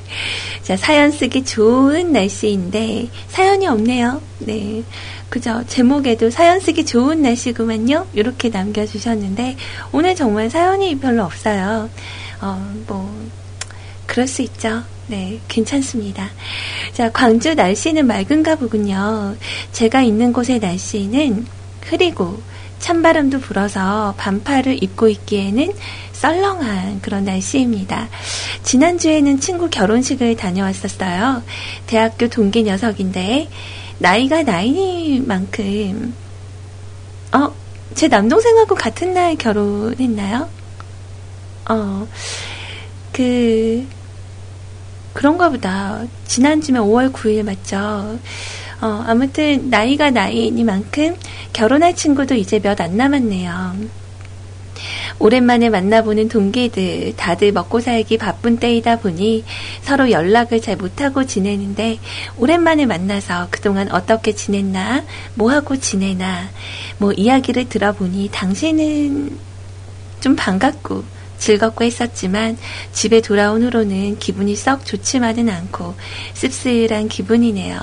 자, 0.62 0.76
사연 0.76 1.10
쓰기 1.10 1.44
좋은 1.44 2.12
날씨인데, 2.12 3.08
사연이 3.28 3.66
없네요. 3.66 4.20
네. 4.40 4.82
그죠. 5.28 5.62
제목에도 5.66 6.30
사연 6.30 6.58
쓰기 6.58 6.84
좋은 6.84 7.22
날씨구만요. 7.22 8.06
이렇게 8.14 8.48
남겨주셨는데, 8.48 9.56
오늘 9.92 10.14
정말 10.14 10.48
사연이 10.48 10.98
별로 10.98 11.24
없어요. 11.24 11.90
어, 12.40 12.74
뭐, 12.86 13.28
그럴 14.06 14.26
수 14.26 14.42
있죠. 14.42 14.82
네, 15.06 15.38
괜찮습니다. 15.48 16.30
자, 16.92 17.10
광주 17.10 17.54
날씨는 17.54 18.06
맑은가 18.06 18.56
보군요. 18.56 19.36
제가 19.72 20.02
있는 20.02 20.32
곳의 20.32 20.60
날씨는 20.60 21.46
흐리고, 21.84 22.40
찬바람도 22.78 23.40
불어서 23.40 24.14
반팔을 24.16 24.82
입고 24.82 25.08
있기에는 25.08 25.72
썰렁한 26.12 27.00
그런 27.02 27.24
날씨입니다. 27.24 28.08
지난주에는 28.62 29.40
친구 29.40 29.68
결혼식을 29.68 30.36
다녀왔었어요. 30.36 31.42
대학교 31.86 32.28
동기 32.28 32.62
녀석인데, 32.62 33.48
나이가 33.98 34.42
나이만큼, 34.42 36.14
어, 37.32 37.54
제 37.94 38.08
남동생하고 38.08 38.74
같은 38.74 39.12
날 39.14 39.36
결혼했나요? 39.36 40.48
어, 41.68 42.06
그, 43.12 43.86
그런가 45.12 45.48
보다. 45.50 46.02
지난주면 46.26 46.84
5월 46.84 47.12
9일 47.12 47.42
맞죠? 47.44 48.18
어, 48.80 49.04
아무튼, 49.06 49.68
나이가 49.68 50.10
나이니만큼 50.10 51.16
결혼할 51.52 51.96
친구도 51.96 52.34
이제 52.36 52.60
몇 52.60 52.80
안 52.80 52.96
남았네요. 52.96 53.76
오랜만에 55.18 55.68
만나보는 55.68 56.28
동기들 56.28 57.14
다들 57.16 57.52
먹고 57.52 57.80
살기 57.80 58.18
바쁜 58.18 58.58
때이다 58.58 58.98
보니 58.98 59.44
서로 59.82 60.10
연락을 60.10 60.60
잘 60.60 60.76
못하고 60.76 61.24
지내는데 61.24 61.98
오랜만에 62.36 62.86
만나서 62.86 63.48
그동안 63.50 63.90
어떻게 63.90 64.32
지냈나 64.32 65.04
뭐하고 65.34 65.76
지내나 65.76 66.48
뭐 66.98 67.12
이야기를 67.12 67.68
들어보니 67.68 68.30
당신은 68.32 69.38
좀 70.20 70.36
반갑고 70.36 71.17
즐겁고 71.38 71.84
했었지만 71.84 72.56
집에 72.92 73.20
돌아온 73.20 73.62
후로는 73.62 74.18
기분이 74.18 74.56
썩 74.56 74.84
좋지만은 74.84 75.48
않고 75.48 75.94
씁쓸한 76.34 77.08
기분이네요. 77.08 77.78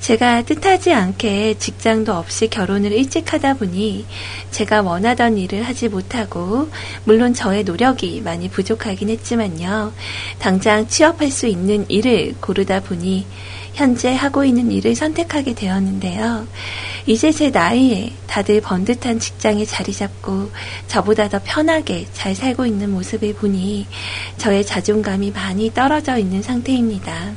제가 0.00 0.42
뜻하지 0.42 0.92
않게 0.92 1.58
직장도 1.58 2.12
없이 2.12 2.48
결혼을 2.48 2.92
일찍 2.92 3.32
하다 3.32 3.54
보니 3.54 4.06
제가 4.50 4.82
원하던 4.82 5.38
일을 5.38 5.62
하지 5.62 5.88
못하고 5.88 6.68
물론 7.04 7.34
저의 7.34 7.64
노력이 7.64 8.20
많이 8.22 8.48
부족하긴 8.48 9.10
했지만요. 9.10 9.92
당장 10.38 10.86
취업할 10.88 11.30
수 11.30 11.46
있는 11.46 11.86
일을 11.88 12.34
고르다 12.40 12.80
보니 12.80 13.26
현재 13.74 14.14
하고 14.14 14.44
있는 14.44 14.70
일을 14.70 14.94
선택하게 14.94 15.54
되었는데요. 15.54 16.46
이제 17.06 17.32
제 17.32 17.50
나이에 17.50 18.12
다들 18.26 18.60
번듯한 18.60 19.18
직장에 19.18 19.64
자리 19.64 19.92
잡고 19.92 20.50
저보다 20.88 21.28
더 21.28 21.40
편하게 21.42 22.06
잘 22.12 22.34
살고 22.34 22.66
있는 22.66 22.90
모습을 22.90 23.34
보니 23.34 23.86
저의 24.38 24.64
자존감이 24.64 25.30
많이 25.30 25.72
떨어져 25.72 26.18
있는 26.18 26.42
상태입니다. 26.42 27.32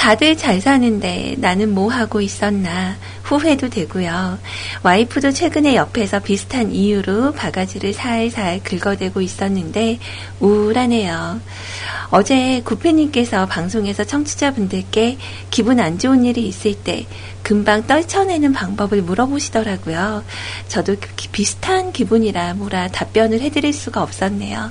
다들 0.00 0.34
잘 0.34 0.62
사는데 0.62 1.34
나는 1.36 1.74
뭐 1.74 1.92
하고 1.92 2.22
있었나 2.22 2.96
후회도 3.22 3.68
되고요. 3.68 4.38
와이프도 4.82 5.32
최근에 5.32 5.76
옆에서 5.76 6.20
비슷한 6.20 6.72
이유로 6.72 7.32
바가지를 7.32 7.92
살살 7.92 8.62
긁어대고 8.64 9.20
있었는데 9.20 9.98
우울하네요. 10.40 11.42
어제 12.08 12.62
구피님께서 12.64 13.44
방송에서 13.44 14.02
청취자분들께 14.04 15.18
기분 15.50 15.78
안 15.78 15.98
좋은 15.98 16.24
일이 16.24 16.48
있을 16.48 16.74
때 16.74 17.06
금방 17.42 17.86
떨쳐내는 17.86 18.52
방법을 18.52 19.02
물어보시더라고요. 19.02 20.24
저도 20.68 20.96
비슷한 21.30 21.92
기분이라 21.92 22.54
뭐라 22.54 22.88
답변을 22.88 23.40
해드릴 23.40 23.72
수가 23.72 24.02
없었네요. 24.02 24.70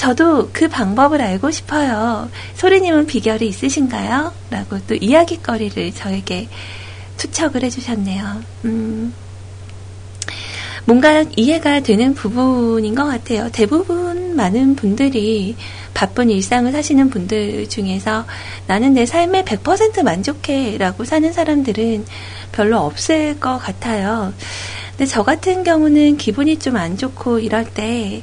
저도 0.00 0.48
그 0.54 0.66
방법을 0.66 1.20
알고 1.20 1.50
싶어요. 1.50 2.30
소리님은 2.54 3.04
비결이 3.04 3.46
있으신가요? 3.46 4.32
라고 4.48 4.78
또 4.86 4.94
이야기거리를 4.94 5.92
저에게 5.92 6.48
투척을 7.18 7.62
해주셨네요. 7.64 8.42
음. 8.64 9.12
뭔가 10.86 11.22
이해가 11.36 11.80
되는 11.80 12.14
부분인 12.14 12.94
것 12.94 13.04
같아요. 13.04 13.50
대부분 13.52 14.36
많은 14.36 14.74
분들이 14.74 15.54
바쁜 15.92 16.30
일상을 16.30 16.72
사시는 16.72 17.10
분들 17.10 17.68
중에서 17.68 18.24
나는 18.66 18.94
내 18.94 19.04
삶에 19.04 19.44
100% 19.44 20.02
만족해 20.02 20.78
라고 20.78 21.04
사는 21.04 21.30
사람들은 21.30 22.06
별로 22.52 22.78
없을 22.78 23.38
것 23.38 23.58
같아요. 23.58 24.32
근데 24.92 25.04
저 25.04 25.22
같은 25.24 25.62
경우는 25.62 26.16
기분이 26.16 26.58
좀 26.58 26.76
안 26.76 26.96
좋고 26.96 27.40
이럴 27.40 27.66
때 27.66 28.22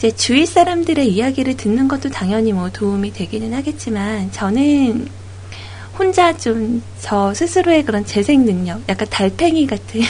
이제 0.00 0.10
주위 0.16 0.46
사람들의 0.46 1.06
이야기를 1.12 1.58
듣는 1.58 1.86
것도 1.86 2.08
당연히 2.08 2.54
뭐 2.54 2.70
도움이 2.70 3.12
되기는 3.12 3.52
하겠지만 3.52 4.32
저는 4.32 5.06
혼자 5.98 6.36
좀 6.36 6.82
저 7.00 7.34
스스로의 7.34 7.84
그런 7.84 8.04
재생 8.04 8.44
능력, 8.44 8.80
약간 8.88 9.08
달팽이 9.10 9.66
같은 9.66 10.02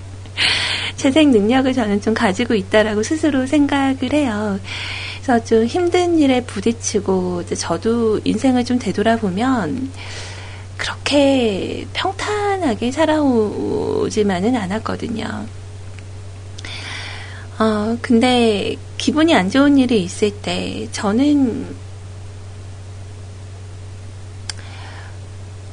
재생 0.96 1.30
능력을 1.30 1.72
저는 1.72 2.00
좀 2.00 2.12
가지고 2.12 2.54
있다라고 2.54 3.02
스스로 3.02 3.46
생각을 3.46 4.12
해요. 4.12 4.58
그래서 5.22 5.44
좀 5.44 5.64
힘든 5.64 6.18
일에 6.18 6.42
부딪히고 6.42 7.46
저도 7.46 8.20
인생을 8.24 8.64
좀 8.64 8.78
되돌아보면 8.78 9.90
그렇게 10.76 11.86
평탄하게 11.92 12.90
살아오지만은 12.92 14.56
않았거든요. 14.56 15.46
어, 17.58 17.96
근데 18.00 18.76
기분이 18.98 19.34
안 19.34 19.50
좋은 19.50 19.78
일이 19.78 20.02
있을 20.02 20.30
때 20.30 20.86
저는 20.92 21.74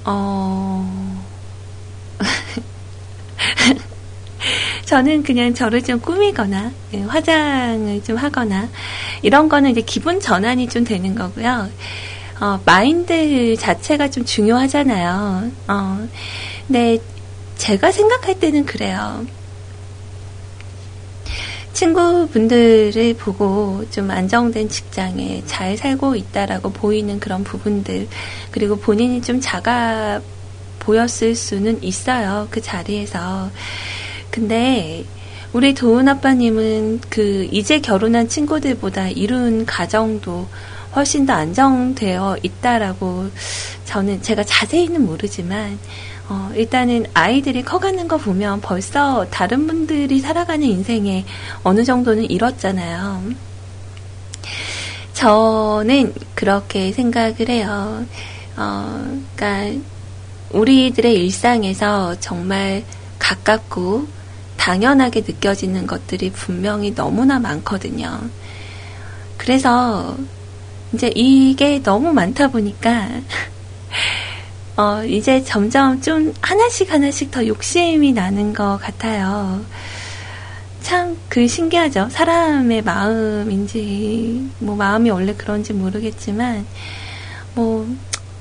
어 0.04 1.16
저는 4.86 5.24
그냥 5.24 5.54
저를 5.54 5.84
좀 5.84 6.00
꾸미거나 6.00 6.72
예, 6.94 7.02
화장을 7.02 8.04
좀 8.04 8.18
하거나 8.18 8.68
이런 9.22 9.48
거는 9.48 9.72
이제 9.72 9.82
기분 9.82 10.20
전환이 10.20 10.68
좀 10.68 10.84
되는 10.84 11.14
거고요. 11.14 11.70
어, 12.40 12.60
마인드 12.66 13.56
자체가 13.58 14.10
좀 14.10 14.26
중요하잖아요. 14.26 15.52
어, 15.68 16.08
근데 16.68 16.98
제가 17.58 17.92
생각할 17.92 18.40
때는 18.40 18.66
그래요. 18.66 19.26
친구분들을 21.76 23.16
보고 23.16 23.84
좀 23.92 24.10
안정된 24.10 24.70
직장에 24.70 25.44
잘 25.46 25.78
살고 25.78 26.16
있다라고 26.16 26.72
보이는 26.72 27.20
그런 27.20 27.44
부분들, 27.44 28.08
그리고 28.50 28.78
본인이 28.78 29.22
좀 29.22 29.40
작아 29.42 30.22
보였을 30.80 31.36
수는 31.36 31.84
있어요. 31.84 32.48
그 32.50 32.62
자리에서. 32.62 33.52
근데 34.32 35.04
우리 35.52 35.74
도훈 35.74 36.08
아빠님은 36.08 37.02
그 37.10 37.48
이제 37.52 37.80
결혼한 37.80 38.30
친구들보다 38.30 39.10
이룬 39.10 39.66
가정도 39.66 40.48
훨씬 40.96 41.26
더 41.26 41.34
안정되어 41.34 42.38
있다라고 42.42 43.30
저는 43.84 44.22
제가 44.22 44.44
자세히는 44.44 45.06
모르지만 45.06 45.78
어, 46.28 46.52
일단은 46.56 47.06
아이들이 47.14 47.64
커가는 47.64 48.08
거 48.08 48.18
보면 48.18 48.62
벌써 48.62 49.28
다른 49.30 49.68
분들이 49.68 50.20
살아가는 50.20 50.66
인생에 50.66 51.24
어느 51.64 51.84
정도는 51.84 52.30
이뤘잖아요. 52.30 53.24
저는 55.14 56.14
그렇게 56.34 56.92
생각을 56.92 57.50
해요. 57.50 58.06
어, 58.58 59.18
그러니까 59.36 59.80
우리들의 60.52 61.14
일상에서 61.14 62.20
정말 62.20 62.84
가깝고 63.20 64.08
당연하게 64.58 65.22
느껴지는 65.22 65.86
것들이 65.86 66.32
분명히 66.32 66.94
너무나 66.96 67.40
많거든요. 67.40 68.20
그래서 69.38 70.18
이제 70.94 71.12
이게 71.14 71.84
너무 71.84 72.14
많다 72.14 72.48
보니까 72.48 73.10
어, 74.78 75.04
이제 75.06 75.42
점점 75.44 76.02
좀 76.02 76.34
하나씩 76.42 76.92
하나씩 76.92 77.32
더 77.32 77.46
욕심이 77.48 78.12
나는 78.12 78.54
것 78.54 78.78
같아요. 78.82 79.64
참, 80.82 81.18
그 81.30 81.48
신기하죠. 81.48 82.10
사람의 82.12 82.84
마음인지, 82.84 84.50
뭐, 84.60 84.76
마음이 84.76 85.10
원래 85.10 85.34
그런지 85.34 85.74
모르겠지만, 85.74 86.66
뭐, 87.56 87.88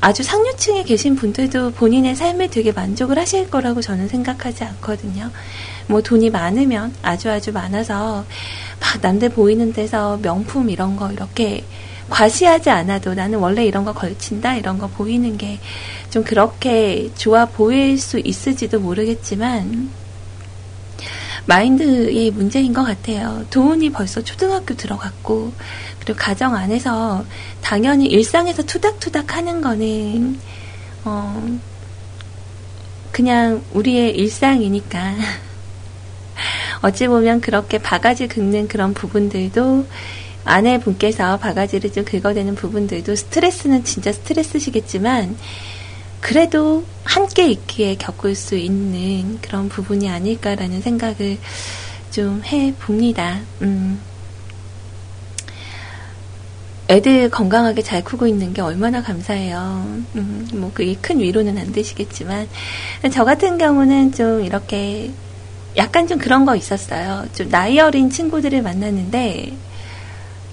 아주 0.01 0.22
상류층에 0.22 0.82
계신 0.82 1.16
분들도 1.16 1.70
본인의 1.70 2.16
삶에 2.16 2.49
되게 2.49 2.72
만족을 2.72 3.18
하실 3.18 3.49
거라고 3.49 3.80
저는 3.80 4.09
생각하지 4.09 4.64
않거든요. 4.64 5.30
뭐 5.87 6.03
돈이 6.03 6.28
많으면 6.28 6.93
아주 7.01 7.30
아주 7.30 7.53
많아서 7.53 8.26
막 8.80 9.01
남들 9.01 9.30
보이는 9.30 9.72
데서 9.72 10.18
명품 10.20 10.68
이런 10.68 10.97
거 10.97 11.11
이렇게 11.11 11.64
과시하지 12.11 12.70
않아도 12.70 13.14
나는 13.14 13.38
원래 13.38 13.64
이런 13.64 13.84
거 13.84 13.92
걸친다 13.92 14.57
이런 14.57 14.78
거 14.78 14.86
보이는 14.88 15.36
게 15.36 15.59
좀 16.14 16.22
그렇게 16.22 17.11
좋아 17.16 17.44
보일 17.44 17.98
수 17.98 18.20
있을지도 18.20 18.78
모르겠지만 18.78 19.90
마인드의 21.46 22.30
문제인 22.30 22.72
것 22.72 22.84
같아요. 22.84 23.44
도훈이 23.50 23.90
벌써 23.90 24.22
초등학교 24.22 24.76
들어갔고 24.76 25.52
그리고 25.98 26.16
가정 26.16 26.55
안에서 26.55 27.24
당연히 27.61 28.07
일상에서 28.07 28.62
투닥투닥 28.62 29.34
하는 29.34 29.61
거는 29.61 30.38
어 31.05 31.59
그냥 33.11 33.64
우리의 33.72 34.16
일상이니까 34.16 35.16
어찌 36.82 37.09
보면 37.09 37.40
그렇게 37.40 37.78
바가지 37.78 38.28
긁는 38.28 38.68
그런 38.68 38.94
부분들도 38.94 39.84
아내분께서 40.45 41.38
바가지를 41.38 41.92
좀 41.92 42.05
긁어대는 42.05 42.55
부분들도 42.55 43.14
스트레스는 43.14 43.84
진짜 43.84 44.12
스트레스시겠지만 44.12 45.36
그래도 46.20 46.84
함께 47.05 47.49
있기에 47.49 47.97
겪을 47.97 48.34
수 48.34 48.57
있는 48.57 49.38
그런 49.40 49.68
부분이 49.68 50.09
아닐까라는 50.09 50.80
생각을 50.80 51.38
좀 52.11 52.42
해봅니다. 52.45 53.40
음. 53.62 54.01
애들 56.88 57.30
건강하게 57.30 57.82
잘 57.82 58.05
크고 58.05 58.26
있는 58.26 58.53
게 58.53 58.61
얼마나 58.61 59.03
감사해요. 59.03 59.86
음, 60.16 60.49
뭐, 60.53 60.70
그게 60.72 60.95
큰 61.01 61.18
위로는 61.18 61.57
안 61.57 61.72
되시겠지만. 61.72 62.47
저 63.11 63.24
같은 63.24 63.57
경우는 63.57 64.12
좀 64.12 64.45
이렇게 64.45 65.11
약간 65.76 66.07
좀 66.07 66.18
그런 66.18 66.45
거 66.45 66.55
있었어요. 66.55 67.24
좀 67.34 67.49
나이 67.49 67.80
어린 67.80 68.11
친구들을 68.11 68.62
만났는데, 68.62 69.53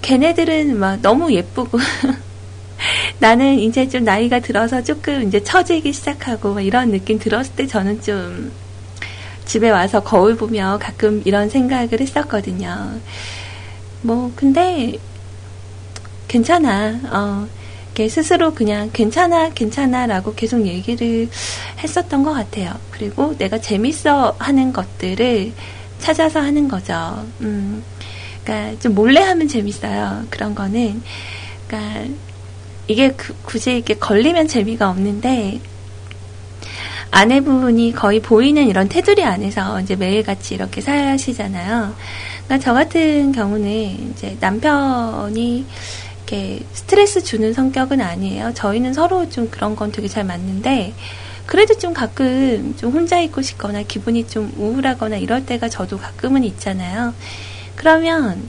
걔네들은 0.02 0.78
막 0.78 1.00
너무 1.00 1.32
예쁘고, 1.32 1.78
나는 3.18 3.58
이제 3.58 3.88
좀 3.88 4.04
나이가 4.04 4.40
들어서 4.40 4.82
조금 4.82 5.26
이제 5.28 5.42
처지기 5.42 5.92
시작하고 5.92 6.58
이런 6.60 6.90
느낌 6.90 7.18
들었을 7.18 7.54
때 7.54 7.66
저는 7.66 8.02
좀 8.02 8.52
집에 9.44 9.70
와서 9.70 10.02
거울 10.02 10.36
보며 10.36 10.78
가끔 10.80 11.22
이런 11.24 11.48
생각을 11.48 12.00
했었거든요. 12.00 13.00
뭐, 14.02 14.32
근데, 14.34 14.98
괜찮아. 16.26 17.00
어, 17.10 17.48
스스로 18.08 18.54
그냥 18.54 18.90
괜찮아, 18.92 19.50
괜찮아 19.50 20.06
라고 20.06 20.34
계속 20.34 20.66
얘기를 20.66 21.28
했었던 21.78 22.22
것 22.24 22.32
같아요. 22.32 22.72
그리고 22.90 23.36
내가 23.36 23.60
재밌어 23.60 24.34
하는 24.38 24.72
것들을 24.72 25.52
찾아서 25.98 26.40
하는 26.40 26.68
거죠. 26.68 27.24
음, 27.42 27.84
그러니까 28.44 28.80
좀 28.80 28.94
몰래 28.94 29.20
하면 29.20 29.48
재밌어요. 29.48 30.24
그런 30.30 30.54
거는. 30.54 31.02
그러니까 31.66 32.14
이게 32.88 33.10
그, 33.12 33.34
굳이 33.44 33.76
이렇게 33.76 33.94
걸리면 33.94 34.48
재미가 34.48 34.90
없는데 34.90 35.60
아내분이 37.10 37.92
거의 37.92 38.20
보이는 38.20 38.66
이런 38.66 38.88
테두리 38.88 39.22
안에서 39.22 39.80
이제 39.80 39.96
매일같이 39.96 40.54
이렇게 40.54 40.80
사시잖아요. 40.80 41.94
그러니까 42.44 42.58
저 42.64 42.72
같은 42.72 43.32
경우는 43.32 44.12
이제 44.12 44.36
남편이 44.40 45.66
이렇게 46.16 46.60
스트레스 46.72 47.22
주는 47.22 47.52
성격은 47.52 48.00
아니에요. 48.00 48.54
저희는 48.54 48.94
서로 48.94 49.28
좀 49.28 49.48
그런 49.50 49.76
건 49.76 49.92
되게 49.92 50.08
잘 50.08 50.24
맞는데, 50.24 50.94
그래도 51.44 51.76
좀 51.76 51.92
가끔 51.92 52.74
좀 52.78 52.92
혼자 52.92 53.20
있고 53.20 53.42
싶거나 53.42 53.82
기분이 53.82 54.26
좀 54.26 54.50
우울하거나 54.56 55.16
이럴 55.16 55.44
때가 55.44 55.68
저도 55.68 55.98
가끔은 55.98 56.44
있잖아요. 56.44 57.12
그러면 57.82 58.48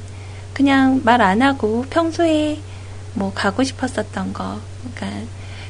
그냥 0.53 1.01
말 1.03 1.19
안 1.21 1.41
하고 1.41 1.83
평소에 1.89 2.59
뭐 3.15 3.33
가고 3.33 3.63
싶었었던 3.63 4.31
거, 4.31 4.59
그러니까 4.93 5.25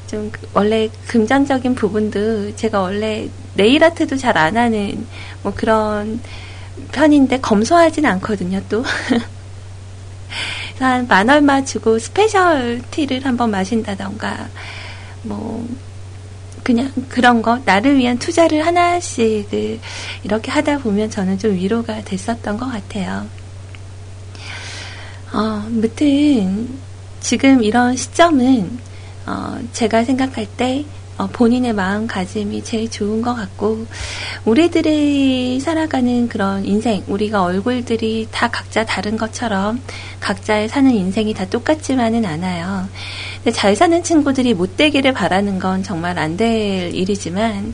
좀 0.07 0.30
원래 0.53 0.89
금전적인 1.07 1.74
부분도 1.76 2.57
제가 2.57 2.82
원래 2.82 3.30
네일 3.55 3.82
아트도 3.86 4.18
잘 4.18 4.38
안 4.38 4.57
하는 4.57 5.07
뭐 5.43 5.53
그런 5.55 6.20
편인데 6.91 7.39
검소하진 7.39 8.05
않거든요, 8.05 8.61
또. 8.68 8.84
한 10.79 11.04
만 11.04 11.29
얼마 11.30 11.64
주고 11.64 11.97
special 11.99 12.81
tea를 12.91 13.25
한번 13.26 13.51
마신다던가, 13.51 14.49
뭐, 15.22 15.66
그냥 16.64 16.91
그런 17.07 17.41
거, 17.41 17.59
나를 17.64 17.97
위한 17.97 18.18
투자를 18.20 18.66
하나씩을 18.66 19.80
이렇게 20.24 20.51
하다 20.51 20.80
보면 20.80 21.09
저는 21.09 21.38
좀 21.39 21.53
위로가 21.53 22.01
됐었던 22.03 22.57
것 22.57 22.66
같아요. 22.70 23.26
어, 25.34 25.63
무튼, 25.69 26.69
지금 27.19 27.63
이런 27.63 27.95
시점은, 27.95 28.77
어, 29.25 29.57
제가 29.71 30.03
생각할 30.03 30.45
때, 30.57 30.86
어, 31.17 31.27
본인의 31.27 31.73
마음가짐이 31.73 32.63
제일 32.63 32.89
좋은 32.89 33.21
것 33.21 33.34
같고, 33.34 33.86
우리들이 34.45 35.59
살아가는 35.59 36.27
그런 36.27 36.65
인생, 36.65 37.03
우리가 37.07 37.43
얼굴들이 37.43 38.27
다 38.31 38.49
각자 38.49 38.86
다른 38.86 39.17
것처럼 39.17 39.81
각자의 40.19 40.69
사는 40.69 40.91
인생이 40.91 41.34
다 41.34 41.45
똑같지만은 41.45 42.25
않아요. 42.25 42.88
근데 43.38 43.51
잘 43.51 43.75
사는 43.75 44.03
친구들이 44.03 44.53
못 44.53 44.77
되기를 44.77 45.13
바라는 45.13 45.57
건 45.59 45.81
정말 45.84 46.19
안 46.19 46.38
될 46.38 46.93
일이지만, 46.93 47.73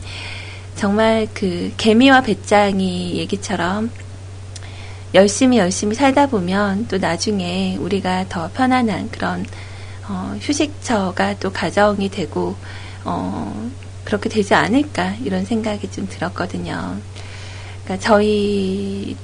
정말 0.76 1.28
그 1.34 1.74
개미와 1.78 2.22
배짱이 2.22 3.16
얘기처럼 3.18 3.89
열심히 5.14 5.57
열심히 5.57 5.95
살다 5.95 6.28
보면 6.28 6.88
또 6.88 6.97
나중에 6.97 7.78
우리가 7.80 8.26
더 8.30 8.49
편안한 8.53 9.10
그런 9.10 9.45
어, 10.07 10.36
휴식처가 10.41 11.39
또 11.39 11.51
가정이 11.51 12.10
되고 12.10 12.55
어, 13.03 13.70
그렇게 14.03 14.30
되지 14.30 14.53
않을까 14.53 15.16
이런 15.24 15.45
생각이 15.45 15.89
좀 15.91 16.07
들었거든요. 16.07 16.97
그러니까 17.84 18.05
저희 18.05 19.16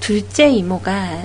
둘째 0.00 0.48
이모가 0.48 1.24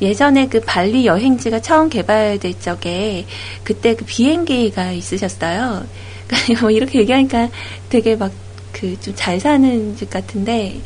예전에 0.00 0.48
그 0.48 0.60
발리 0.60 1.06
여행지가 1.06 1.60
처음 1.60 1.88
개발될 1.88 2.60
적에 2.60 3.26
그때 3.62 3.94
그 3.94 4.04
비행기가 4.04 4.92
있으셨어요. 4.92 5.86
그러니까 6.26 6.60
뭐 6.62 6.70
이렇게 6.70 7.00
얘기하니까 7.00 7.48
되게 7.88 8.16
막 8.16 8.44
그 8.74 8.96
좀 9.00 9.14
잘 9.14 9.38
사는 9.40 9.96
집 9.96 10.10
같은데 10.10 10.80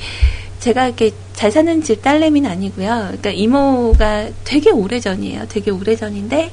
제가 0.61 0.87
이렇게 0.87 1.13
잘 1.35 1.53
사는 1.53 1.83
집 1.83 2.03
딸내미는 2.03 2.51
아니고요. 2.51 2.89
그러니까 2.89 3.31
이모가 3.31 4.29
되게 4.45 4.71
오래 4.71 4.99
전이에요. 5.01 5.47
되게 5.49 5.71
오래 5.71 5.95
전인데 5.95 6.51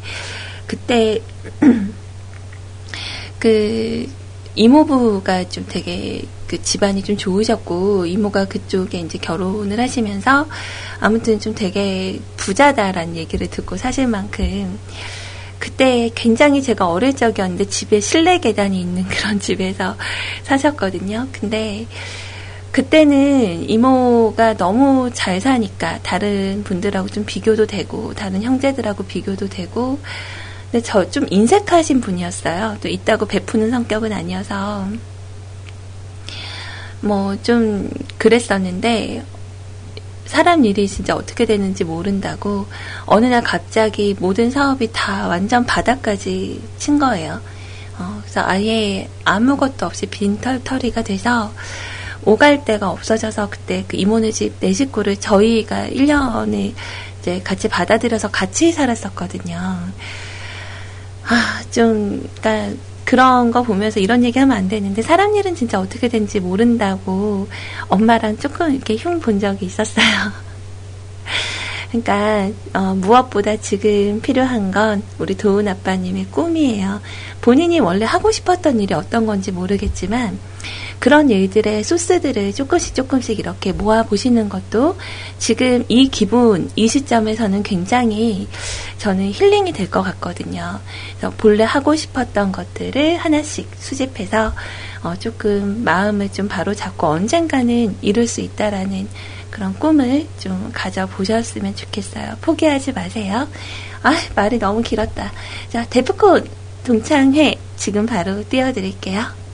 그때 0.68 1.22
그 3.40 4.08
이모부가 4.56 5.50
좀 5.50 5.66
되게 5.68 6.24
그 6.48 6.62
집안이 6.62 7.04
좀 7.04 7.18
좋으셨고 7.18 8.06
이모가 8.06 8.46
그쪽에 8.46 9.00
이제 9.00 9.18
결혼을 9.18 9.80
하시면서 9.80 10.48
아무튼 11.00 11.40
좀 11.40 11.56
되게 11.56 12.20
부자다라는 12.38 13.16
얘기를 13.16 13.48
듣고 13.48 13.78
사실 13.78 14.08
만큼 14.08 14.80
그때 15.60 16.12
굉장히 16.14 16.62
제가 16.62 16.88
어릴 16.88 17.16
적이었는데 17.16 17.66
집에 17.66 18.00
실내 18.00 18.40
계단이 18.40 18.80
있는 18.80 19.04
그런 19.10 19.40
집에서 19.40 19.96
사셨거든요. 20.44 21.28
근데 21.32 21.88
그때는 22.76 23.70
이모가 23.70 24.56
너무 24.58 25.10
잘 25.14 25.40
사니까 25.40 26.00
다른 26.04 26.62
분들하고 26.66 27.08
좀 27.08 27.24
비교도 27.26 27.68
되고 27.68 28.14
다른 28.14 28.44
형제들하고 28.44 29.06
비교도 29.06 29.48
되고 29.48 29.98
근데 30.72 30.84
저 30.84 31.10
좀 31.10 31.26
인색하신 31.30 32.02
분이었어요. 32.02 32.78
또 32.82 32.90
있다고 32.90 33.28
베푸는 33.28 33.72
성격은 33.72 34.12
아니어서. 34.12 34.88
뭐 37.00 37.38
좀 37.44 37.90
그랬었는데, 38.18 39.24
사람 40.26 40.66
일이 40.66 40.86
진짜 40.88 41.16
어떻게 41.16 41.46
되는지 41.46 41.86
모른다고 41.86 42.66
어느 43.06 43.28
날 43.28 43.42
갑자기 43.42 44.16
모든 44.20 44.52
사업이 44.52 44.90
다 44.92 45.28
완전 45.30 45.66
바닥까지 45.66 46.62
친 46.78 47.00
거예요. 47.00 47.40
어, 48.00 48.18
그래서 48.22 48.42
아예 48.44 49.08
아무것도 49.24 49.86
없이 49.86 50.08
빈털터리가 50.08 51.04
돼서 51.04 51.54
오갈 52.26 52.66
데가 52.66 52.90
없어져서 52.90 53.50
그때 53.50 53.86
그 53.88 53.98
이모네 53.98 54.32
집네 54.32 54.74
식구를 54.74 55.18
저희가 55.18 55.88
1년에 55.90 56.74
이제 57.22 57.42
같이 57.44 57.68
받아들여서 57.68 58.30
같이 58.32 58.72
살았었거든요. 58.72 59.56
아, 61.28 61.62
좀, 61.72 62.28
그니까, 62.42 62.70
그런 63.04 63.52
거 63.52 63.64
보면서 63.64 64.00
이런 64.00 64.24
얘기 64.24 64.38
하면 64.40 64.56
안 64.58 64.68
되는데, 64.70 65.02
사람 65.02 65.36
일은 65.36 65.56
진짜 65.56 65.80
어떻게 65.80 66.08
된지 66.08 66.40
모른다고 66.40 67.48
엄마랑 67.88 68.38
조금 68.38 68.74
이렇게 68.74 68.96
흉 68.96 69.20
본 69.20 69.40
적이 69.40 69.66
있었어요. 69.66 70.06
그러니까 71.92 72.50
어, 72.74 72.94
무엇보다 72.96 73.58
지금 73.58 74.20
필요한 74.22 74.72
건 74.72 75.02
우리 75.18 75.36
도훈 75.36 75.68
아빠님의 75.68 76.28
꿈이에요. 76.32 77.02
본인이 77.42 77.80
원래 77.80 78.06
하고 78.06 78.32
싶었던 78.32 78.80
일이 78.82 78.94
어떤 78.94 79.26
건지 79.26 79.52
모르겠지만 79.52 80.38
그런 81.00 81.30
일들의 81.30 81.84
소스들을 81.84 82.54
조금씩 82.54 82.96
조금씩 82.96 83.40
이렇게 83.40 83.72
모아 83.72 84.04
보시는 84.04 84.50
것도 84.50 84.98
지금 85.38 85.86
이 85.88 86.10
기분, 86.10 86.70
이 86.76 86.88
시점에서는 86.88 87.64
굉장히 87.64 88.48
저는 88.98 89.32
힐링이 89.32 89.72
될 89.74 89.90
것 89.90 90.02
같거든요. 90.02 90.80
그래서 91.18 91.34
본래 91.38 91.64
하고 91.64 91.96
싶었던 91.96 92.52
것들을 92.52 93.18
하나씩 93.18 93.70
수집해서 93.78 94.54
어, 95.04 95.16
조금 95.20 95.84
마음을 95.84 96.32
좀 96.32 96.48
바로 96.48 96.74
잡고 96.74 97.08
언젠가는 97.08 97.98
이룰 98.02 98.28
수 98.28 98.42
있다라는 98.42 99.08
그런 99.52 99.74
꿈을 99.76 100.28
좀 100.40 100.72
가져보셨으면 100.74 101.76
좋겠어요. 101.76 102.38
포기하지 102.42 102.94
마세요. 102.94 103.48
아, 104.02 104.14
말이 104.36 104.58
너무 104.58 104.82
길었다. 104.82 105.32
자, 105.70 105.86
데프콘 105.90 106.48
동창회 106.84 107.56
지금 107.78 108.06
바로 108.06 108.44
띄워드릴게요. 108.50 109.45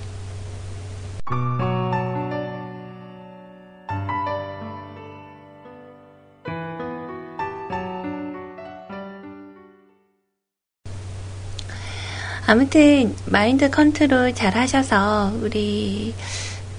아무튼 12.52 13.16
마인드 13.28 13.70
컨트롤 13.70 14.36
잘 14.36 14.58
하셔서 14.58 15.32
우리 15.42 16.14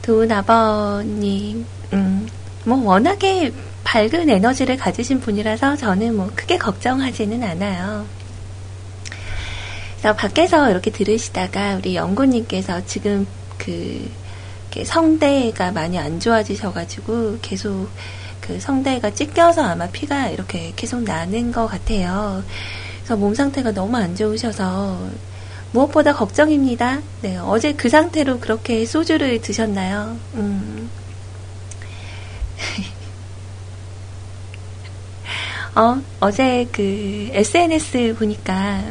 도훈 0.02 0.30
아버님 0.30 1.64
음, 1.94 2.28
뭐 2.66 2.76
워낙에 2.84 3.50
밝은 3.82 4.28
에너지를 4.28 4.76
가지신 4.76 5.20
분이라서 5.20 5.76
저는 5.76 6.14
뭐 6.14 6.30
크게 6.36 6.58
걱정하지는 6.58 7.42
않아요. 7.42 8.04
그래서 9.96 10.14
밖에서 10.14 10.70
이렇게 10.70 10.90
들으시다가 10.90 11.76
우리 11.76 11.96
연구님께서 11.96 12.84
지금 12.84 13.26
그 13.56 14.10
성대가 14.84 15.70
많이 15.72 15.98
안 15.98 16.18
좋아지셔가지고 16.18 17.38
계속 17.42 17.88
그 18.40 18.58
성대가 18.58 19.10
찢겨서 19.14 19.62
아마 19.62 19.86
피가 19.88 20.28
이렇게 20.30 20.72
계속 20.74 21.02
나는 21.02 21.52
것 21.52 21.66
같아요. 21.66 22.42
그래서 22.98 23.16
몸 23.16 23.34
상태가 23.34 23.72
너무 23.72 23.96
안 23.96 24.16
좋으셔서 24.16 24.98
무엇보다 25.72 26.12
걱정입니다. 26.14 27.00
네, 27.22 27.36
어제 27.38 27.72
그 27.72 27.88
상태로 27.88 28.40
그렇게 28.40 28.84
소주를 28.84 29.40
드셨나요? 29.40 30.16
음. 30.34 30.90
어, 35.74 36.02
어제 36.20 36.66
그 36.72 37.30
SNS 37.32 38.14
보니까 38.18 38.82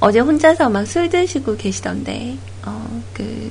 어제 0.00 0.20
혼자서 0.20 0.68
막 0.70 0.86
술 0.86 1.08
드시고 1.08 1.56
계시던데, 1.56 2.36
어, 2.64 3.02
그, 3.12 3.50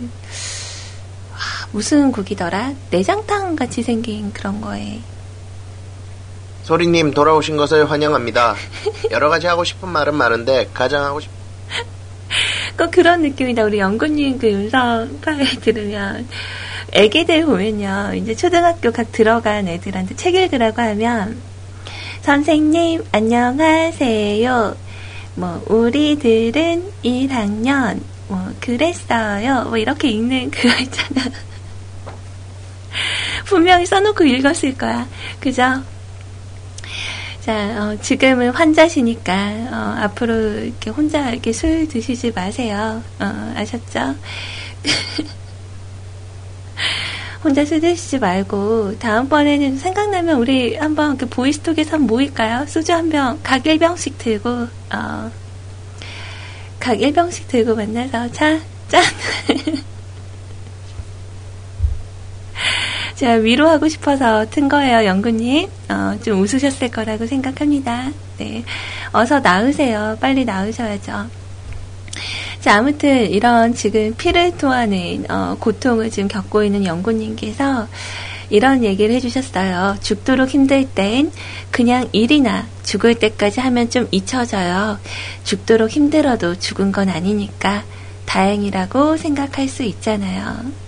무슨 1.71 2.11
국이더라? 2.11 2.73
내장탕 2.91 3.55
같이 3.55 3.83
생긴 3.83 4.31
그런 4.33 4.61
거에. 4.61 4.99
소리님 6.63 7.11
돌아오신 7.11 7.55
것을 7.57 7.89
환영합니다. 7.89 8.55
여러 9.11 9.29
가지 9.29 9.47
하고 9.47 9.63
싶은 9.63 9.87
말은 9.89 10.15
많은데 10.15 10.69
가장 10.73 11.05
하고 11.05 11.19
싶 11.19 11.29
꼭 12.77 12.91
그런 12.91 13.21
느낌이다. 13.21 13.63
우리 13.63 13.79
연구님 13.79 14.37
그 14.37 14.47
음성 14.47 15.19
파일 15.21 15.59
들으면. 15.61 16.27
애기들 16.91 17.45
보면요. 17.45 18.13
이제 18.15 18.35
초등학교 18.35 18.91
각 18.91 19.11
들어간 19.11 19.67
애들한테 19.67 20.15
책 20.15 20.35
읽으라고 20.35 20.81
하면, 20.81 21.37
선생님, 22.21 23.03
안녕하세요. 23.11 24.75
뭐, 25.35 25.63
우리들은 25.67 26.91
1학년, 27.03 28.01
뭐, 28.27 28.53
그랬어요. 28.59 29.65
뭐, 29.65 29.77
이렇게 29.77 30.09
읽는 30.09 30.51
그거 30.51 30.69
있잖아. 30.79 31.29
분명히 33.45 33.85
써놓고 33.85 34.23
읽었을 34.23 34.77
거야. 34.77 35.07
그죠? 35.39 35.83
자, 37.47 37.81
어, 37.81 37.97
지금은 38.01 38.49
환자시니까, 38.49 39.33
어, 39.71 39.95
앞으로 40.03 40.33
이렇게 40.65 40.89
혼자 40.89 41.29
이렇게 41.29 41.53
술 41.53 41.87
드시지 41.87 42.33
마세요. 42.35 43.01
어, 43.19 43.53
아셨죠? 43.55 44.15
혼자 47.41 47.63
술 47.63 47.79
드시지 47.79 48.19
말고, 48.19 48.99
다음번에는 48.99 49.77
생각나면 49.77 50.39
우리 50.39 50.75
한번 50.75 51.17
그 51.17 51.25
보이스톡에서 51.25 51.91
한번 51.91 52.07
모일까요? 52.07 52.65
소주 52.67 52.91
한 52.91 53.09
병, 53.09 53.39
각 53.43 53.63
1병씩 53.63 54.17
들고, 54.17 54.49
어, 54.49 55.31
각 56.79 56.97
1병씩 56.97 57.47
들고 57.47 57.75
만나서, 57.75 58.29
자, 58.33 58.59
짠! 58.89 59.01
제가 63.17 63.33
위로하고 63.33 63.89
싶어서 63.89 64.45
튼 64.51 64.69
거예요, 64.69 65.05
영구님. 65.05 65.67
어, 65.89 66.17
좀 66.23 66.39
웃으셨을 66.39 66.91
거라고 66.91 67.25
생각합니다. 67.25 68.11
네. 68.37 68.63
어서 69.11 69.39
나으세요. 69.39 70.17
빨리 70.21 70.45
나으셔야죠. 70.45 71.25
자, 72.59 72.75
아무튼 72.77 73.31
이런 73.31 73.73
지금 73.73 74.13
피를 74.15 74.55
토하는 74.55 75.25
어, 75.29 75.57
고통을 75.59 76.11
지금 76.11 76.27
겪고 76.27 76.63
있는 76.63 76.85
영구님께서 76.85 77.87
이런 78.51 78.83
얘기를 78.83 79.15
해주셨어요. 79.15 79.97
죽도록 80.01 80.49
힘들 80.49 80.87
땐 80.87 81.31
그냥 81.71 82.07
일이나 82.11 82.67
죽을 82.83 83.15
때까지 83.15 83.59
하면 83.61 83.89
좀 83.89 84.07
잊혀져요. 84.11 84.99
죽도록 85.43 85.89
힘들어도 85.89 86.59
죽은 86.59 86.91
건 86.91 87.09
아니니까 87.09 87.83
다행이라고 88.27 89.17
생각할 89.17 89.67
수 89.67 89.81
있잖아요. 89.81 90.86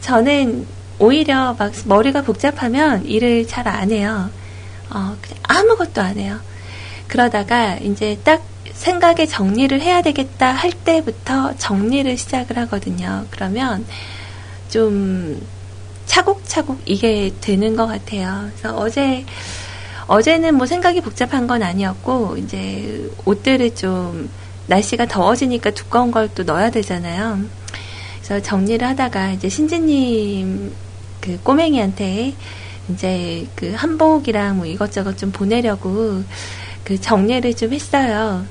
저는 0.00 0.66
오히려 0.98 1.54
막 1.58 1.72
머리가 1.84 2.22
복잡하면 2.22 3.04
일을 3.06 3.46
잘 3.46 3.68
안 3.68 3.90
해요. 3.90 4.30
어, 4.90 5.16
그냥 5.20 5.38
아무것도 5.42 6.00
안 6.00 6.18
해요. 6.18 6.38
그러다가 7.06 7.76
이제 7.76 8.18
딱 8.24 8.42
생각에 8.72 9.26
정리를 9.26 9.80
해야 9.80 10.02
되겠다 10.02 10.52
할 10.52 10.72
때부터 10.72 11.56
정리를 11.56 12.16
시작을 12.16 12.56
하거든요. 12.58 13.26
그러면 13.30 13.84
좀 14.68 15.40
차곡차곡 16.06 16.82
이게 16.86 17.32
되는 17.40 17.76
것 17.76 17.86
같아요. 17.86 18.48
그래서 18.56 18.76
어제, 18.76 19.24
어제는 20.06 20.54
뭐 20.56 20.66
생각이 20.66 21.00
복잡한 21.00 21.46
건 21.46 21.62
아니었고, 21.62 22.36
이제 22.38 23.10
옷들을 23.24 23.74
좀 23.74 24.30
날씨가 24.66 25.06
더워지니까 25.06 25.70
두꺼운 25.72 26.10
걸 26.10 26.28
또 26.34 26.44
넣어야 26.44 26.70
되잖아요. 26.70 27.40
그래서 28.28 28.44
정리를 28.44 28.86
하다가 28.86 29.32
이제 29.32 29.48
신지님 29.48 30.72
그 31.20 31.40
꼬맹이한테 31.42 32.34
이제 32.90 33.46
그 33.56 33.72
한복이랑 33.74 34.58
뭐 34.58 34.66
이것저것 34.66 35.16
좀 35.16 35.32
보내려고 35.32 36.22
그 36.84 37.00
정리를 37.00 37.54
좀 37.54 37.72
했어요. 37.72 38.46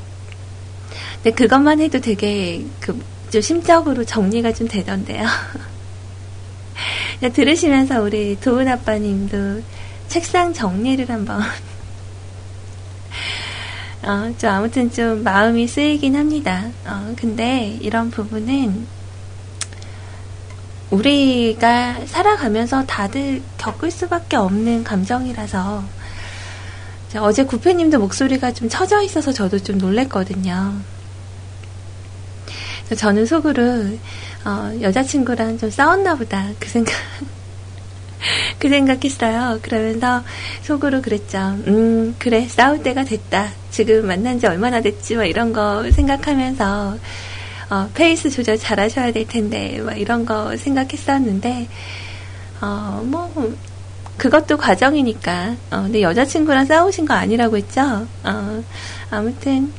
근데 1.21 1.31
그것만 1.31 1.79
해도 1.79 2.01
되게 2.01 2.65
그 2.81 3.17
좀 3.29 3.41
심적으로 3.41 4.03
정리가 4.05 4.53
좀 4.53 4.67
되던데요. 4.67 5.25
들으시면서 7.33 8.01
우리 8.01 8.39
도은 8.39 8.67
아빠님도 8.67 9.61
책상 10.07 10.53
정리를 10.53 11.09
한번 11.09 11.41
어, 14.03 14.33
좀 14.37 14.49
아무튼 14.49 14.91
좀 14.91 15.23
마음이 15.23 15.67
쓰이긴 15.67 16.15
합니다. 16.15 16.69
어, 16.85 17.13
근데 17.17 17.77
이런 17.81 18.09
부분은 18.11 18.87
우리가 20.89 22.05
살아가면서 22.05 22.85
다들 22.85 23.41
겪을 23.57 23.91
수밖에 23.91 24.37
없는 24.37 24.83
감정이라서 24.83 25.83
어제 27.19 27.43
구패님도 27.43 27.99
목소리가 27.99 28.51
좀 28.53 28.69
처져 28.69 29.01
있어서 29.01 29.31
저도 29.31 29.59
좀 29.59 29.77
놀랬거든요. 29.77 30.73
저는 32.95 33.25
속으로 33.25 33.97
어, 34.45 34.71
여자친구랑 34.81 35.57
좀 35.57 35.69
싸웠나 35.69 36.15
보다 36.15 36.47
그 36.59 36.69
생각 36.69 36.93
그 38.59 38.69
생각했어요. 38.69 39.59
그러면서 39.61 40.23
속으로 40.61 41.01
그랬죠. 41.01 41.37
음 41.67 42.15
그래 42.17 42.47
싸울 42.47 42.81
때가 42.81 43.03
됐다. 43.03 43.49
지금 43.71 44.07
만난 44.07 44.39
지 44.39 44.47
얼마나 44.47 44.79
됐지? 44.81 45.15
뭐 45.15 45.25
이런 45.25 45.51
거 45.51 45.89
생각하면서 45.91 46.97
어, 47.69 47.89
페이스 47.93 48.29
조절 48.29 48.57
잘 48.57 48.79
하셔야 48.79 49.11
될 49.11 49.27
텐데, 49.27 49.79
막 49.81 49.99
이런 49.99 50.25
거 50.25 50.55
생각했었는데, 50.55 51.67
어, 52.61 53.01
뭐, 53.05 53.55
그것도 54.17 54.57
과정이니까. 54.57 55.55
어, 55.71 55.81
근데 55.83 56.01
여자친구랑 56.01 56.65
싸우신 56.65 57.05
거 57.05 57.13
아니라고 57.13 57.57
했죠? 57.57 58.07
어, 58.23 58.63
아무튼, 59.09 59.71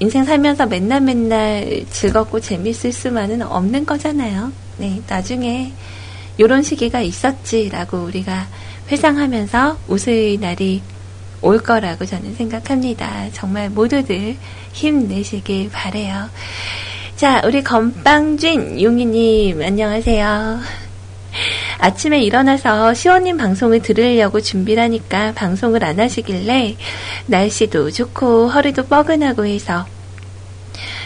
인생 0.00 0.24
살면서 0.24 0.66
맨날 0.66 1.00
맨날 1.00 1.84
즐겁고 1.90 2.40
재밌을 2.40 2.92
수만은 2.92 3.42
없는 3.42 3.86
거잖아요. 3.86 4.52
네, 4.78 5.00
나중에 5.06 5.72
요런 6.40 6.62
시기가 6.62 7.00
있었지라고 7.00 7.98
우리가 7.98 8.48
회상하면서 8.90 9.78
웃을 9.86 10.40
날이 10.40 10.82
올 11.40 11.58
거라고 11.58 12.04
저는 12.04 12.34
생각합니다. 12.34 13.30
정말 13.32 13.70
모두들 13.70 14.36
힘내시길 14.72 15.70
바래요. 15.70 16.30
자, 17.22 17.40
우리 17.44 17.62
건빵쥔 17.62 18.82
용이님, 18.82 19.62
안녕하세요. 19.62 20.58
아침에 21.78 22.20
일어나서 22.20 22.94
시원님 22.94 23.36
방송을 23.36 23.80
들으려고 23.80 24.40
준비를 24.40 24.82
하니까 24.82 25.30
방송을 25.36 25.84
안 25.84 26.00
하시길래 26.00 26.76
날씨도 27.26 27.92
좋고 27.92 28.48
허리도 28.48 28.86
뻐근하고 28.86 29.46
해서 29.46 29.86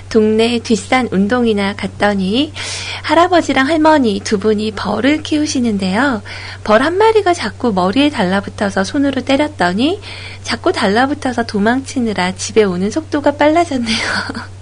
동네 0.08 0.58
뒷산 0.58 1.10
운동이나 1.12 1.76
갔더니 1.76 2.54
할아버지랑 3.02 3.68
할머니 3.68 4.18
두 4.24 4.38
분이 4.38 4.70
벌을 4.70 5.22
키우시는데요. 5.22 6.22
벌 6.64 6.80
한 6.80 6.96
마리가 6.96 7.34
자꾸 7.34 7.74
머리에 7.74 8.08
달라붙어서 8.08 8.84
손으로 8.84 9.20
때렸더니 9.20 10.00
자꾸 10.42 10.72
달라붙어서 10.72 11.44
도망치느라 11.44 12.36
집에 12.36 12.64
오는 12.64 12.90
속도가 12.90 13.32
빨라졌네요. 13.32 13.98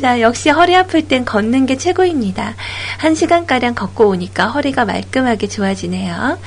자, 0.00 0.20
역시 0.20 0.48
허리 0.50 0.74
아플 0.74 1.06
땐 1.06 1.24
걷는 1.24 1.66
게 1.66 1.76
최고입니다. 1.76 2.54
한 2.98 3.14
시간가량 3.14 3.74
걷고 3.74 4.08
오니까 4.08 4.48
허리가 4.48 4.84
말끔하게 4.84 5.48
좋아지네요. 5.48 6.38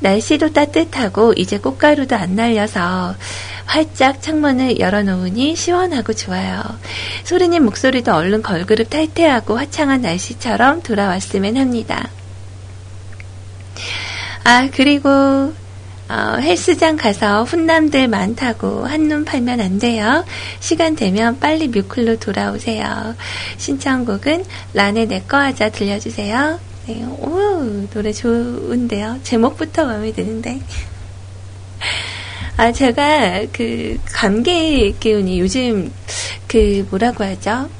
날씨도 0.00 0.52
따뜻하고 0.52 1.32
이제 1.36 1.58
꽃가루도 1.58 2.14
안 2.14 2.36
날려서 2.36 3.16
활짝 3.66 4.22
창문을 4.22 4.78
열어놓으니 4.78 5.56
시원하고 5.56 6.12
좋아요. 6.12 6.62
소리님 7.24 7.64
목소리도 7.64 8.14
얼른 8.14 8.42
걸그룹 8.42 8.88
탈퇴하고 8.90 9.58
화창한 9.58 10.02
날씨처럼 10.02 10.82
돌아왔으면 10.82 11.56
합니다. 11.56 12.08
아, 14.44 14.68
그리고 14.72 15.54
어, 16.12 16.36
헬스장 16.36 16.96
가서 16.96 17.44
훈남들 17.44 18.06
많다고 18.06 18.84
한눈 18.84 19.24
팔면 19.24 19.62
안 19.62 19.78
돼요. 19.78 20.26
시간 20.60 20.94
되면 20.94 21.40
빨리 21.40 21.68
뮤클로 21.68 22.18
돌아오세요. 22.18 23.16
신청곡은 23.56 24.44
란의 24.74 25.06
내꺼 25.06 25.38
하자 25.38 25.70
들려주세요. 25.70 26.60
네, 26.86 27.02
오, 27.04 27.86
노래 27.94 28.12
좋은데요. 28.12 29.20
제목부터 29.22 29.86
마음에 29.86 30.12
드는데. 30.12 30.60
아, 32.58 32.70
제가 32.70 33.46
그 33.50 33.96
감기 34.04 34.94
기운이 35.00 35.40
요즘 35.40 35.90
그 36.46 36.86
뭐라고 36.90 37.24
하죠? 37.24 37.70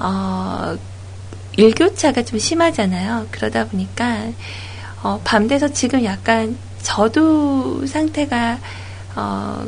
어, 0.00 0.76
일교차가 1.56 2.24
좀 2.24 2.36
심하잖아요. 2.40 3.28
그러다 3.30 3.66
보니까 3.66 4.26
어, 5.04 5.20
밤 5.22 5.46
돼서 5.46 5.68
지금 5.68 6.02
약간 6.02 6.56
저도 6.84 7.86
상태가 7.86 8.60
어, 9.16 9.66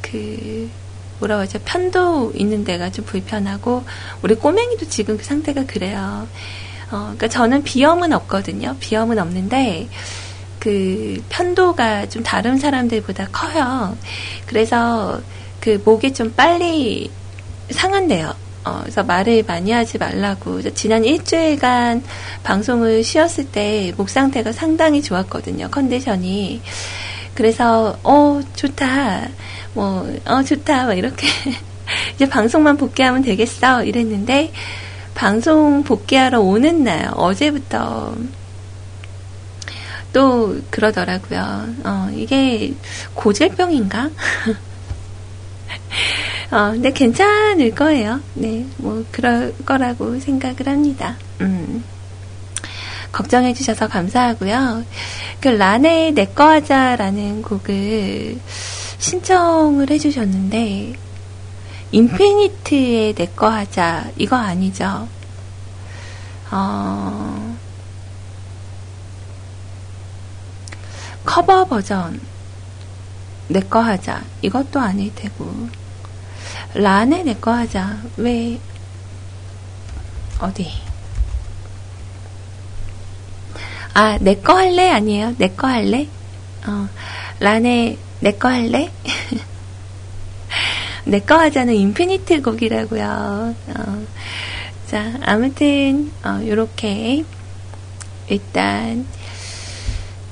그 0.00 0.70
뭐라고 1.18 1.42
하죠 1.42 1.58
편도 1.64 2.32
있는 2.34 2.64
데가 2.64 2.90
좀 2.90 3.04
불편하고 3.04 3.84
우리 4.22 4.34
꼬맹이도 4.36 4.88
지금 4.88 5.16
그 5.16 5.24
상태가 5.24 5.66
그래요. 5.66 6.28
어, 6.92 6.96
그러니까 6.96 7.28
저는 7.28 7.64
비염은 7.64 8.12
없거든요. 8.12 8.76
비염은 8.78 9.18
없는데 9.18 9.88
그 10.58 11.22
편도가 11.28 12.08
좀 12.08 12.22
다른 12.22 12.58
사람들보다 12.58 13.28
커요. 13.32 13.96
그래서 14.46 15.20
그 15.60 15.80
목이 15.84 16.12
좀 16.12 16.32
빨리 16.36 17.10
상한대요. 17.70 18.34
어, 18.64 18.80
그래서 18.82 19.02
말을 19.02 19.44
많이 19.46 19.72
하지 19.72 19.98
말라고. 19.98 20.62
지난 20.72 21.04
일주일간 21.04 22.02
방송을 22.42 23.02
쉬었을 23.02 23.46
때 23.46 23.92
목 23.96 24.08
상태가 24.10 24.52
상당히 24.52 25.02
좋았거든요. 25.02 25.68
컨디션이. 25.70 26.60
그래서, 27.34 27.98
어, 28.02 28.40
좋다. 28.54 29.28
뭐, 29.74 30.06
어, 30.26 30.42
좋다. 30.42 30.86
막 30.86 30.94
이렇게. 30.98 31.26
이제 32.14 32.28
방송만 32.28 32.76
복귀하면 32.76 33.22
되겠어. 33.22 33.84
이랬는데, 33.84 34.52
방송 35.14 35.82
복귀하러 35.84 36.40
오는 36.40 36.84
날, 36.84 37.10
어제부터 37.14 38.14
또 40.12 40.56
그러더라고요. 40.70 41.66
어, 41.84 42.10
이게 42.14 42.74
고질병인가? 43.14 44.10
어, 46.50 46.72
근데 46.72 46.92
괜찮을 46.92 47.74
거예요. 47.76 48.20
네, 48.34 48.66
뭐, 48.78 49.04
그럴 49.12 49.54
거라고 49.64 50.18
생각을 50.18 50.66
합니다. 50.66 51.16
음. 51.40 51.84
걱정해 53.12 53.54
주셔서 53.54 53.86
감사하고요. 53.86 54.84
그 55.40 55.48
란의 55.48 56.12
내꺼 56.12 56.48
하자라는 56.48 57.42
곡을 57.42 58.38
신청을 58.98 59.90
해 59.90 59.98
주셨는데, 59.98 60.94
인피니트의 61.92 63.14
내꺼 63.16 63.48
하자, 63.48 64.10
이거 64.16 64.36
아니죠? 64.36 65.08
어, 66.50 67.56
커버 71.24 71.64
버전, 71.64 72.20
내꺼 73.48 73.80
하자, 73.80 74.22
이것도 74.42 74.80
아닐 74.80 75.14
테고, 75.14 75.79
란에 76.74 77.22
내꺼 77.22 77.52
하자, 77.52 77.98
왜, 78.16 78.58
어디? 80.38 80.70
아, 83.94 84.18
내꺼 84.20 84.56
할래? 84.56 84.90
아니에요. 84.90 85.34
내꺼 85.36 85.66
할래? 85.66 86.06
어, 86.66 86.88
란에 87.40 87.98
내꺼 88.20 88.48
할래? 88.48 88.90
내꺼 91.04 91.38
하자는 91.38 91.74
인피니트 91.74 92.42
곡이라고요. 92.42 93.54
어, 93.68 94.06
자, 94.86 95.12
아무튼 95.22 96.12
어, 96.24 96.40
요렇게 96.46 97.24
일단 98.28 99.06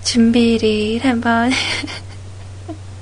준비를 0.05 1.05
한번 1.05 1.51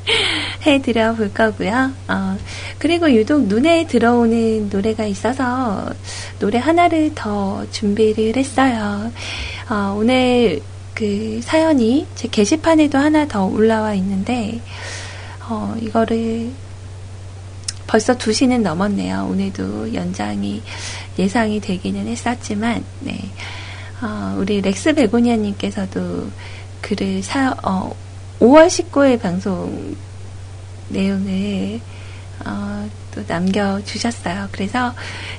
해드려 0.72 1.14
볼 1.14 1.32
거고요. 1.32 1.93
어, 2.09 2.36
그리고 2.78 3.12
유독 3.12 3.43
눈에 3.47 3.86
들어오는 3.86 4.68
노래가 4.70 5.06
있어서 5.06 5.90
노래 6.38 6.59
하나를 6.59 7.12
더 7.14 7.64
준비를 7.70 8.36
했어요. 8.36 9.10
어, 9.68 9.97
오늘 9.98 10.60
그 10.94 11.40
사연이 11.43 12.06
제 12.14 12.28
게시판에도 12.28 12.98
하나 12.98 13.26
더 13.26 13.44
올라와 13.44 13.94
있는데, 13.94 14.60
어, 15.48 15.76
이거를 15.80 16.51
벌써 17.86 18.16
2시는 18.16 18.62
넘었네요. 18.62 19.28
오늘도 19.30 19.94
연장이 19.94 20.62
예상이 21.18 21.60
되기는 21.60 22.06
했었지만, 22.06 22.84
네. 23.01 23.18
어, 24.02 24.36
우리 24.38 24.60
렉스 24.60 24.94
베고니아님께서도 24.94 26.30
글을 26.82 27.22
사, 27.22 27.55
어, 27.62 27.94
5월 28.40 28.66
19일 28.66 29.20
방송 29.20 29.97
내용을 30.88 31.80
어, 32.44 32.88
또 33.14 33.22
남겨주셨어요. 33.26 34.48
그래서 34.52 34.94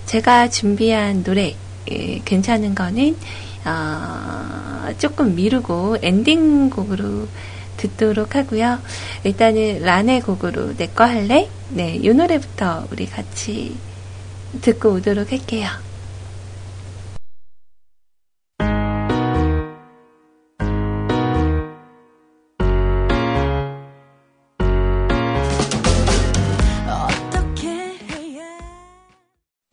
제가 0.06 0.50
준비한 0.50 1.24
노래 1.24 1.56
예, 1.92 2.22
괜찮은 2.26 2.76
거는 2.76 3.16
어, 3.66 4.90
조금 4.98 5.36
미루고 5.36 5.98
엔딩곡으로 6.02 7.28
듣도록 7.78 8.36
하고요. 8.36 8.80
일단은 9.24 9.82
란의 9.84 10.22
곡으로 10.22 10.76
내 10.76 10.88
거 10.88 11.04
할래? 11.06 11.48
네, 11.70 11.96
이 11.96 12.10
노래부터 12.10 12.88
우리 12.92 13.06
같이 13.06 13.76
듣고 14.62 14.94
오도록 14.94 15.32
할게요. 15.32 15.70